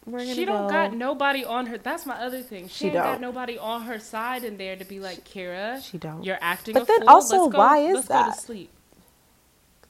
[0.07, 0.71] She don't go.
[0.71, 1.79] got nobody on her.
[1.79, 2.69] That's my other thing.
[2.69, 3.05] She, she ain't don't.
[3.05, 6.23] got nobody on her side in there to be like, Kira, she don't.
[6.23, 6.75] You're acting.
[6.75, 7.09] But then fool.
[7.09, 8.39] also, go, why is that?
[8.39, 8.71] sleep.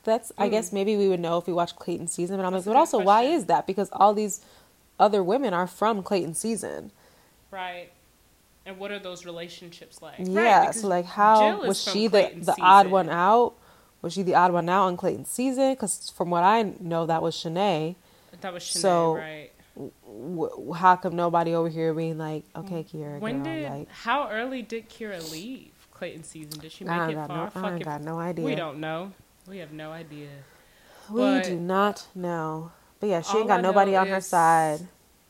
[0.05, 0.31] That's.
[0.33, 0.45] Mm.
[0.45, 0.75] I guess mm.
[0.75, 2.37] maybe we would know if we watched Clayton season.
[2.37, 3.07] But I'm like, but also, question.
[3.07, 3.67] why is that?
[3.67, 4.41] Because all these
[5.01, 6.93] other women are from Clayton season.
[7.51, 7.91] Right.
[8.67, 10.15] And what are those relationships like?
[10.19, 13.55] Yeah, right, so like how was she the the odd one out?
[14.01, 15.73] Was she the odd one out on Clayton season?
[15.73, 17.97] Because from what I know, that was Shanae.
[18.41, 19.51] That was Shanae, so, right?
[19.77, 23.19] W- how come nobody over here being like, okay, Kira?
[23.19, 23.71] When girl, did?
[23.71, 26.61] Like, how early did Kira leave Clayton season?
[26.61, 27.51] Did she make I it far?
[27.55, 28.45] No, I got no idea.
[28.45, 29.13] We don't know.
[29.49, 30.29] We have no idea.
[31.11, 32.73] We but do not know.
[33.01, 34.81] But yeah, she ain't got nobody on her side.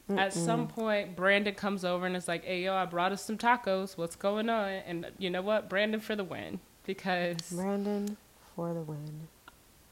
[0.08, 0.18] Mm-mm.
[0.18, 3.38] At some point, Brandon comes over and is like, "Hey, yo, I brought us some
[3.38, 3.96] tacos.
[3.96, 5.70] What's going on?" And you know what?
[5.70, 8.16] Brandon for the win because Brandon
[8.54, 9.28] for the win.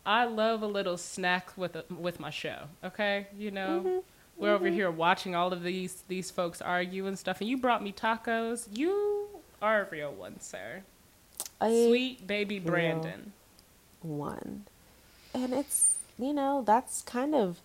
[0.04, 2.64] I love a little snack with a, with my show.
[2.84, 3.98] Okay, you know, mm-hmm.
[4.42, 4.64] We're mm-hmm.
[4.64, 7.92] over here watching all of these these folks argue and stuff, and you brought me
[7.92, 8.66] tacos.
[8.72, 9.28] You
[9.62, 10.82] are a real one, sir.
[11.60, 13.32] A Sweet baby Brandon.
[14.02, 14.64] One,
[15.32, 17.60] and it's you know that's kind of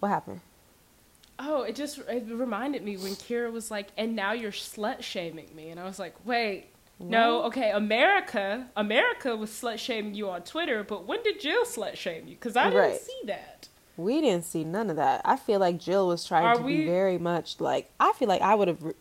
[0.00, 0.40] what happened.
[1.38, 5.54] Oh, it just it reminded me when Kira was like, "And now you're slut shaming
[5.54, 6.66] me," and I was like, "Wait,
[6.98, 7.08] what?
[7.08, 11.94] no, okay, America, America was slut shaming you on Twitter, but when did Jill slut
[11.94, 12.34] shame you?
[12.34, 13.00] Because I didn't right.
[13.00, 13.68] see that."
[14.02, 15.22] We didn't see none of that.
[15.24, 16.78] I feel like Jill was trying Are to we...
[16.78, 17.90] be very much like.
[17.98, 18.94] I feel like I would have re-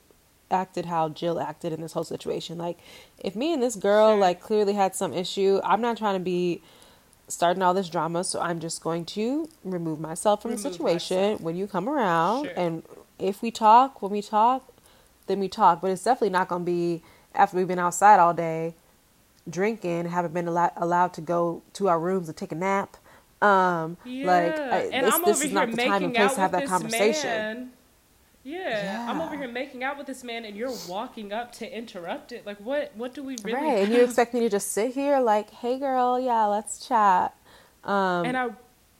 [0.51, 2.57] acted how Jill acted in this whole situation.
[2.57, 2.79] Like,
[3.19, 4.19] if me and this girl sure.
[4.19, 6.61] like clearly had some issue, I'm not trying to be
[7.27, 11.17] starting all this drama, so I'm just going to remove myself from remove the situation
[11.17, 11.41] myself.
[11.41, 12.45] when you come around.
[12.45, 12.53] Sure.
[12.55, 12.83] And
[13.19, 14.73] if we talk, when we talk,
[15.27, 15.81] then we talk.
[15.81, 17.03] But it's definitely not going to be
[17.35, 18.75] after we've been outside all day
[19.49, 22.97] drinking, haven't been al- allowed to go to our rooms and take a nap.
[23.41, 24.27] Um, yeah.
[24.27, 26.67] like, I, and this, I'm this is not the time and place to have that
[26.67, 27.29] conversation.
[27.29, 27.71] Man
[28.43, 31.77] yeah, yeah, I'm over here making out with this man, and you're walking up to
[31.77, 32.45] interrupt it.
[32.45, 32.91] Like, what?
[32.95, 33.53] What do we really?
[33.53, 33.87] Right, have?
[33.87, 37.35] and you expect me to just sit here, like, "Hey, girl, yeah, let's chat."
[37.83, 38.49] Um, and I,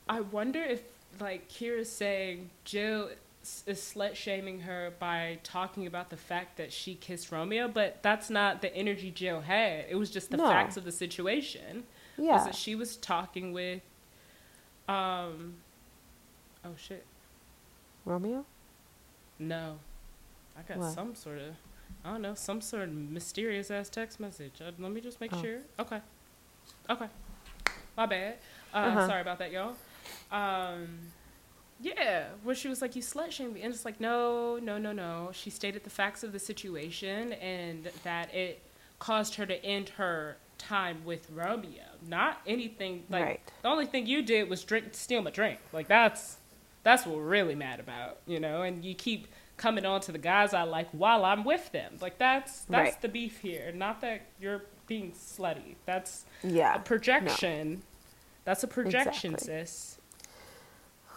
[0.07, 0.83] I wonder if
[1.19, 3.09] like Kira's saying Jill
[3.65, 8.29] is slut shaming her by talking about the fact that she kissed Romeo, but that's
[8.29, 9.85] not the energy Jill had.
[9.89, 10.47] It was just the no.
[10.47, 11.85] facts of the situation.
[12.17, 13.81] Yeah, was that she was talking with,
[14.89, 15.55] um,
[16.65, 17.05] oh shit,
[18.05, 18.45] Romeo.
[19.39, 19.79] No.
[20.57, 20.93] I got what?
[20.93, 21.55] some sort of,
[22.03, 24.61] I don't know, some sort of mysterious ass text message.
[24.61, 25.41] Uh, let me just make oh.
[25.41, 25.59] sure.
[25.79, 26.01] Okay.
[26.89, 27.07] Okay.
[27.95, 28.35] My bad.
[28.73, 29.07] Uh, uh-huh.
[29.07, 29.75] Sorry about that, y'all.
[30.31, 30.99] Um,
[31.81, 34.91] yeah, where she was like, "You slut shamed me," and it's like, no, no, no,
[34.91, 35.29] no.
[35.33, 38.61] She stated the facts of the situation and that it
[38.99, 41.83] caused her to end her time with Romeo.
[42.07, 43.41] Not anything like right.
[43.61, 45.59] the only thing you did was drink, steal my drink.
[45.73, 46.37] Like that's
[46.83, 48.61] that's what we're really mad about, you know.
[48.61, 49.27] And you keep
[49.57, 51.95] coming on to the guys I like while I'm with them.
[52.01, 53.01] Like that's that's Right.
[53.01, 53.71] the beef here.
[53.73, 55.75] Not that you're being slutty.
[55.85, 56.75] That's Yeah.
[56.75, 57.81] a projection.
[58.45, 59.65] That's a projection, Exactly.
[59.65, 59.97] sis.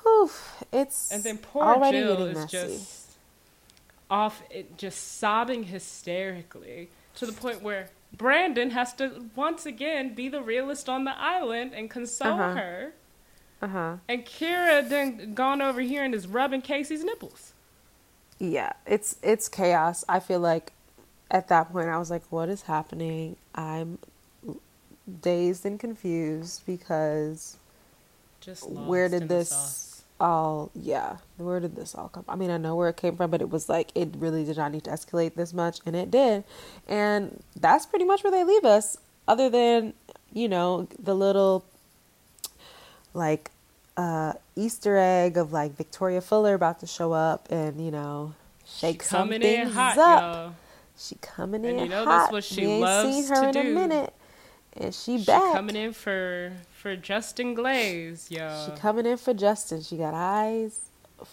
[0.02, 0.30] Whew,
[0.72, 2.48] it's And then poor Jill is messy.
[2.50, 3.10] just
[4.10, 10.28] off, it, just sobbing hysterically to the point where Brandon has to once again be
[10.28, 12.55] the realist on the island and console Uh-huh.
[12.55, 12.93] her.
[13.62, 13.97] Uh huh.
[14.09, 17.52] And Kira then gone over here and is rubbing Casey's nipples.
[18.39, 20.05] Yeah, it's it's chaos.
[20.09, 20.72] I feel like
[21.30, 23.36] at that point I was like, what is happening?
[23.55, 23.98] I'm
[25.20, 27.56] dazed and confused because
[28.40, 29.91] Just where did this.
[30.22, 32.24] All yeah, where did this all come?
[32.28, 34.56] I mean, I know where it came from, but it was like it really did
[34.58, 36.44] not need to escalate this much and it did.
[36.88, 39.94] And that's pretty much where they leave us other than,
[40.32, 41.66] you know, the little
[43.14, 43.50] like
[43.96, 48.34] uh Easter egg of like Victoria Fuller about to show up and, you know,
[48.66, 50.20] shake She coming in hot, up.
[50.20, 50.54] y'all.
[50.98, 52.30] She coming And in you know hot.
[52.30, 53.60] that's what she we ain't loves seen her to in do.
[53.60, 54.14] a minute,
[54.76, 55.52] and she, She back.
[55.54, 58.66] coming in for for Justin Glaze, y'all.
[58.66, 59.82] She coming in for Justin.
[59.82, 60.80] She got eyes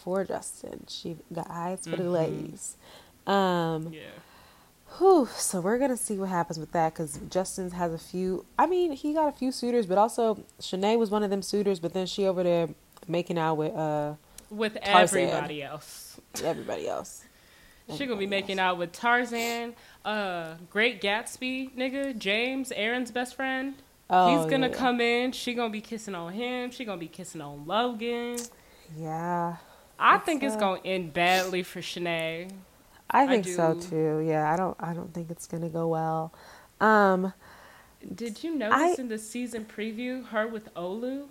[0.04, 0.86] for Justin.
[0.88, 2.12] She got eyes for the Mhm.
[2.12, 2.78] ladies.
[3.26, 4.02] Um, yeah.
[4.98, 8.46] whew, so we're gonna see what happens with that because Justin has a few.
[8.58, 11.80] I mean, he got a few suitors, but also Shanae was one of them suitors.
[11.80, 12.70] But then she over there
[13.08, 14.14] making out with uh
[14.50, 15.22] With Tarzan.
[15.30, 16.20] everybody else.
[16.44, 17.24] everybody else.
[17.96, 19.74] She gonna be making out with Tarzan,
[20.06, 23.76] uh, Great Gatsby, nigga, James, Aaron's best friend.
[24.10, 24.74] Oh, He's gonna yeah.
[24.74, 25.32] come in.
[25.32, 26.72] She gonna be kissing on him.
[26.72, 28.38] She gonna be kissing on Logan.
[28.98, 29.58] Yeah,
[30.00, 32.52] I It's, think it's uh, gonna end badly for Shanae.
[33.12, 34.20] I I think so too.
[34.26, 34.78] Yeah, I don't.
[34.80, 36.34] I don't think it's gonna go well.
[36.80, 37.34] Um.
[38.16, 41.28] Did you notice I- in the season preview her with Olu?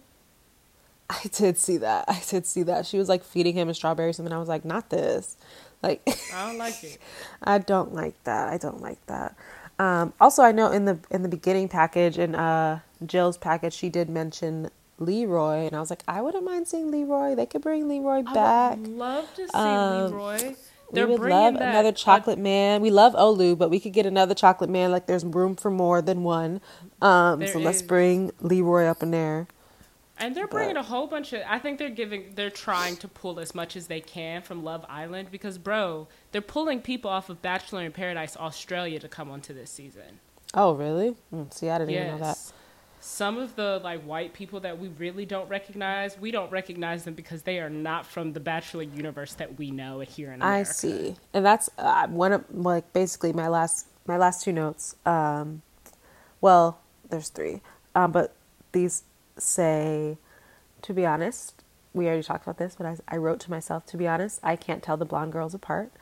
[1.11, 2.05] I did see that.
[2.09, 2.85] I did see that.
[2.85, 4.33] She was like feeding him a strawberry or something.
[4.33, 5.39] I was like, not this.
[5.83, 6.03] Like,
[6.35, 6.99] I don't like it.
[7.43, 8.49] I don't like that.
[8.49, 9.35] I don't like that.
[9.79, 13.89] Um, also, I know in the in the beginning package in uh, Jill's package, she
[13.89, 17.37] did mention Leroy, and I was like, I wouldn't mind seeing Leroy.
[17.37, 18.79] They could bring Leroy I back.
[18.79, 20.55] would love to see Um, Leroy.
[20.91, 22.81] They're would love another chocolate man.
[22.81, 24.91] We love Olu, but we could get another chocolate man.
[24.91, 26.63] Like, there's room for more than one.
[27.03, 29.49] Um, so let's bring Leroy up in there.
[30.21, 31.43] And they're bringing But- a whole bunch of.
[31.47, 32.33] I think they're giving.
[32.35, 36.41] They're trying to pull as much as they can from Love Island because, bro, they're
[36.41, 40.21] pulling people off of Bachelor in Paradise Australia to come onto this season.
[40.55, 41.15] Oh, really?
[41.33, 42.39] Mm, see, I didn't even know that.
[43.01, 47.15] Some of the like white people that we really don't recognize, we don't recognize them
[47.15, 50.71] because they are not from the Bachelor universe that we know here in America.
[50.71, 54.97] I see, and that's uh, one of like basically my last my last two notes.
[55.07, 55.63] Um,
[56.41, 57.61] well, there's three,
[57.95, 58.35] um, but
[58.73, 59.05] these
[59.41, 60.19] say,
[60.83, 61.63] to be honest,
[61.95, 64.57] we already talked about this, but I, I wrote to myself, to be honest, I
[64.57, 65.93] can't tell the blonde girls apart.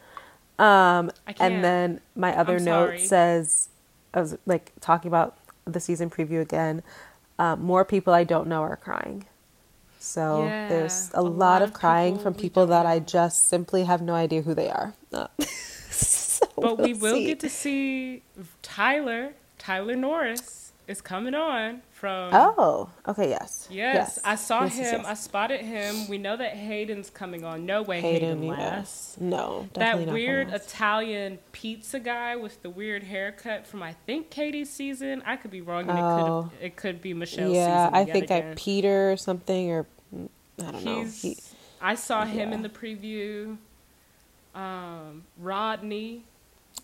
[0.59, 1.53] Um, I can't.
[1.55, 2.99] and then my other I'm note sorry.
[3.01, 3.69] says,
[4.15, 6.83] I was like talking about the season preview again.
[7.39, 9.27] Um, more people I don't know are crying.
[9.99, 13.49] So Yeah, there's a, a lot, lot of crying people from people that I just
[13.49, 14.95] simply have no idea who they are.
[15.13, 15.29] Uh,
[15.91, 17.27] so But we we'll will see.
[17.27, 18.23] get to see
[18.63, 19.35] Tyler.
[19.59, 22.31] Tyler Norris is coming on from.
[22.35, 23.67] Oh, okay, yes.
[23.71, 25.01] Yes, I saw Yes, yes, him.
[25.01, 25.09] yes.
[25.09, 26.09] I spotted him.
[26.09, 27.65] We know that Hayden's coming on.
[27.65, 29.19] No way Hayden, Hayden, lasts.
[29.19, 30.51] No, That weird.
[30.53, 35.23] Italian pizza guy with the weird haircut from I think Katie's season.
[35.25, 36.51] I could be wrong, and Oh.
[36.61, 37.95] it could it could be Michelle's yeah, season.
[37.95, 38.55] I think I again.
[38.57, 40.29] Peter or something or mm,
[40.61, 41.05] I don't know.
[41.05, 41.37] He,
[41.81, 43.57] I saw him in the preview.
[44.55, 46.25] Um, Rodney.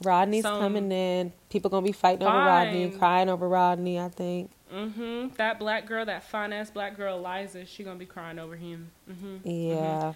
[0.02, 1.32] Rodney's Some- coming in.
[1.50, 3.98] People gonna be fighting over Rodney, crying over Rodney.
[4.00, 4.50] I think.
[4.72, 8.56] Hmm That black girl, that fine ass black girl, Eliza, she gonna be crying over
[8.56, 8.90] him.
[9.10, 9.48] Mm-hmm.
[9.48, 10.14] Yeah.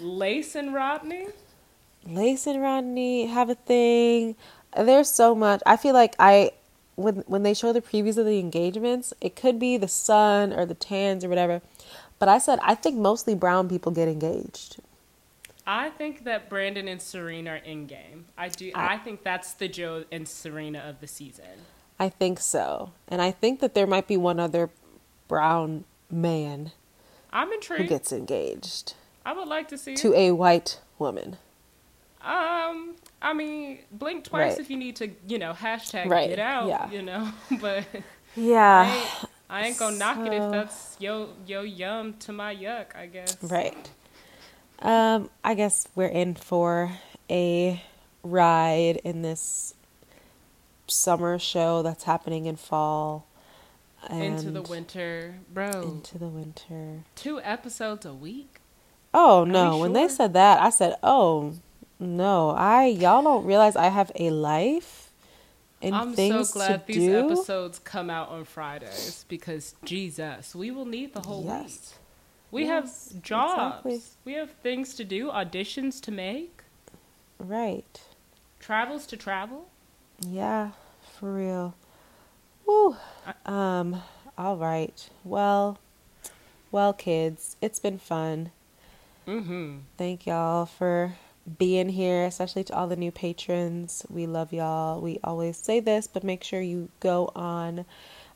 [0.00, 1.26] Lace and Rodney.
[2.06, 4.36] Lace and Rodney have a thing.
[4.76, 5.62] There's so much.
[5.66, 6.52] I feel like I
[6.96, 10.64] when when they show the previews of the engagements, it could be the sun or
[10.66, 11.60] the tans or whatever.
[12.18, 14.80] But I said I think mostly brown people get engaged.
[15.66, 18.26] I think that Brandon and Serena are in game.
[18.36, 18.70] I do.
[18.74, 21.64] I- I think that's the Joe and Serena of the season.
[21.98, 22.92] I think so.
[23.08, 24.70] And I think that there might be one other
[25.28, 26.72] brown man
[27.32, 27.82] I'm intrigued.
[27.82, 28.94] who gets engaged
[29.26, 29.94] I would like to see.
[29.96, 30.18] to it.
[30.18, 31.36] a white woman.
[32.22, 34.58] Um, I mean, blink twice Right.
[34.60, 35.10] if you need to.
[35.28, 36.68] You know, hashtag Right, get out.
[36.68, 36.90] yeah.
[36.90, 37.30] You know,
[37.60, 38.02] but I
[38.36, 38.94] Yeah.
[38.94, 39.10] ain't,
[39.50, 42.96] I ain't gonna knock it if that's yo yo yum to my yuck.
[42.96, 43.36] I guess.
[43.42, 43.90] Right.
[44.80, 46.92] Um, I guess we're in for
[47.30, 47.82] a
[48.22, 49.74] ride in this
[50.86, 53.26] summer show that's happening in fall.
[54.08, 55.82] And Into the winter, bro.
[55.82, 57.04] Into the winter.
[57.14, 58.60] Two episodes a week.
[59.14, 59.78] Oh no!
[59.78, 61.54] When they said that, I said, "Oh,
[62.00, 65.12] No, I y'all don't realize I have a life
[65.80, 67.14] and I'm things so glad to these do.
[67.16, 71.62] episodes come out on Fridays because Jesus, we will need the whole Yes.
[71.70, 71.80] week.
[72.50, 73.86] We Yes, have jobs.
[73.86, 74.00] exactly.
[74.24, 76.62] We have things to do, auditions to make,
[77.38, 78.00] Right.
[78.60, 79.66] travels to travel.
[80.20, 80.70] Yeah,
[81.18, 81.74] for real.
[82.66, 82.96] Woo.
[83.46, 84.02] Um,
[84.36, 85.08] all right.
[85.22, 85.78] Well,
[86.70, 88.50] well, kids, it's been fun.
[89.26, 89.78] Mm-hmm.
[89.96, 91.14] Thank y'all for
[91.58, 94.04] being here, especially to all the new patrons.
[94.08, 95.00] We love y'all.
[95.00, 97.80] We always say this, but make sure you go on.
[97.80, 97.84] I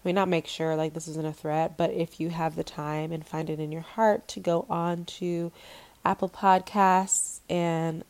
[0.04, 3.12] mean, not make sure, like, this isn't a threat, but if you have the time
[3.12, 5.50] and find it in your heart to go on to
[6.04, 8.04] Apple Podcasts and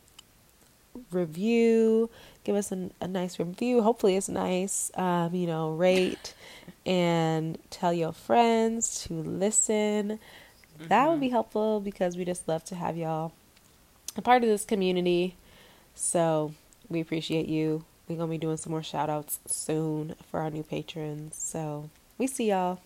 [1.11, 2.09] review,
[2.43, 3.81] give us an, a nice review.
[3.81, 4.91] Hopefully, it's nice.
[4.95, 6.33] Um, you know, rate
[6.85, 10.19] and tell your friends to listen.
[10.87, 13.33] That would be helpful because we just love to have y'all
[14.15, 15.35] a part of this community.
[15.93, 16.53] So
[16.89, 17.83] we appreciate you.
[18.07, 21.35] We're going to be doing some more shout outs soon for our new patrons.
[21.35, 22.79] So we see y'all.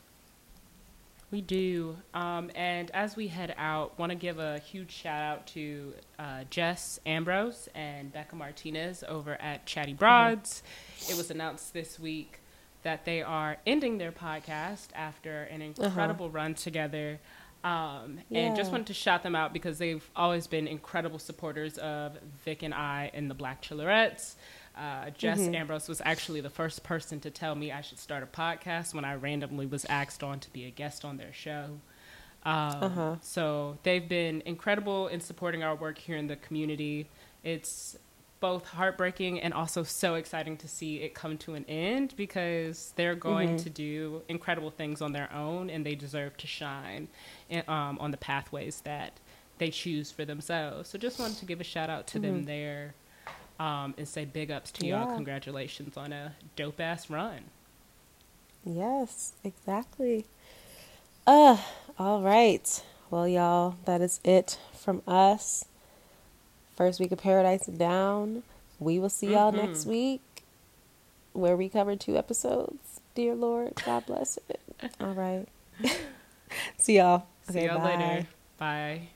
[1.33, 1.97] We do.
[2.13, 6.43] Um, and as we head out, want to give a huge shout out to uh,
[6.51, 10.61] Jess Ambrose and Becca Martinez over at Chatty Broads.
[11.09, 12.39] It was announced this week
[12.83, 17.19] that they are ending their podcast after an incredible run together.
[17.63, 22.15] Um, And just wanted to shout them out because they've always been incredible supporters of
[22.45, 24.35] Vic and I and the Black Chelorettes.
[24.75, 28.25] Uh, Jess Ambrose was actually the first person to tell me I should start a
[28.25, 31.79] podcast when I randomly was asked on to be a guest on their show.
[32.43, 33.15] Um, Uh-huh.
[33.21, 37.07] So they've been incredible in supporting our work here in the community.
[37.43, 37.97] It's
[38.39, 43.15] both heartbreaking and also so exciting to see it come to an end because they're
[43.15, 47.07] going to do incredible things on their own and they deserve to shine
[47.49, 49.13] in, um, on the pathways that
[49.59, 50.89] they choose for themselves.
[50.89, 52.95] So just wanted to give a shout out to them there
[53.59, 55.15] um, and say big ups to y'all.
[55.15, 57.39] Congratulations on a dope ass run.
[58.65, 60.25] Yes, exactly.
[61.27, 61.57] Uh,
[61.99, 62.83] all right.
[63.09, 65.65] Well, y'all, that is it from us.
[66.75, 68.43] First week of Paradise Down.
[68.79, 70.21] We will see y'all next week
[71.33, 72.99] where we cover two episodes.
[73.15, 74.59] Dear Lord, God bless it.
[74.99, 75.45] All right.
[76.77, 77.27] see y'all.
[77.49, 78.27] See y'all later.
[78.57, 79.09] Bye.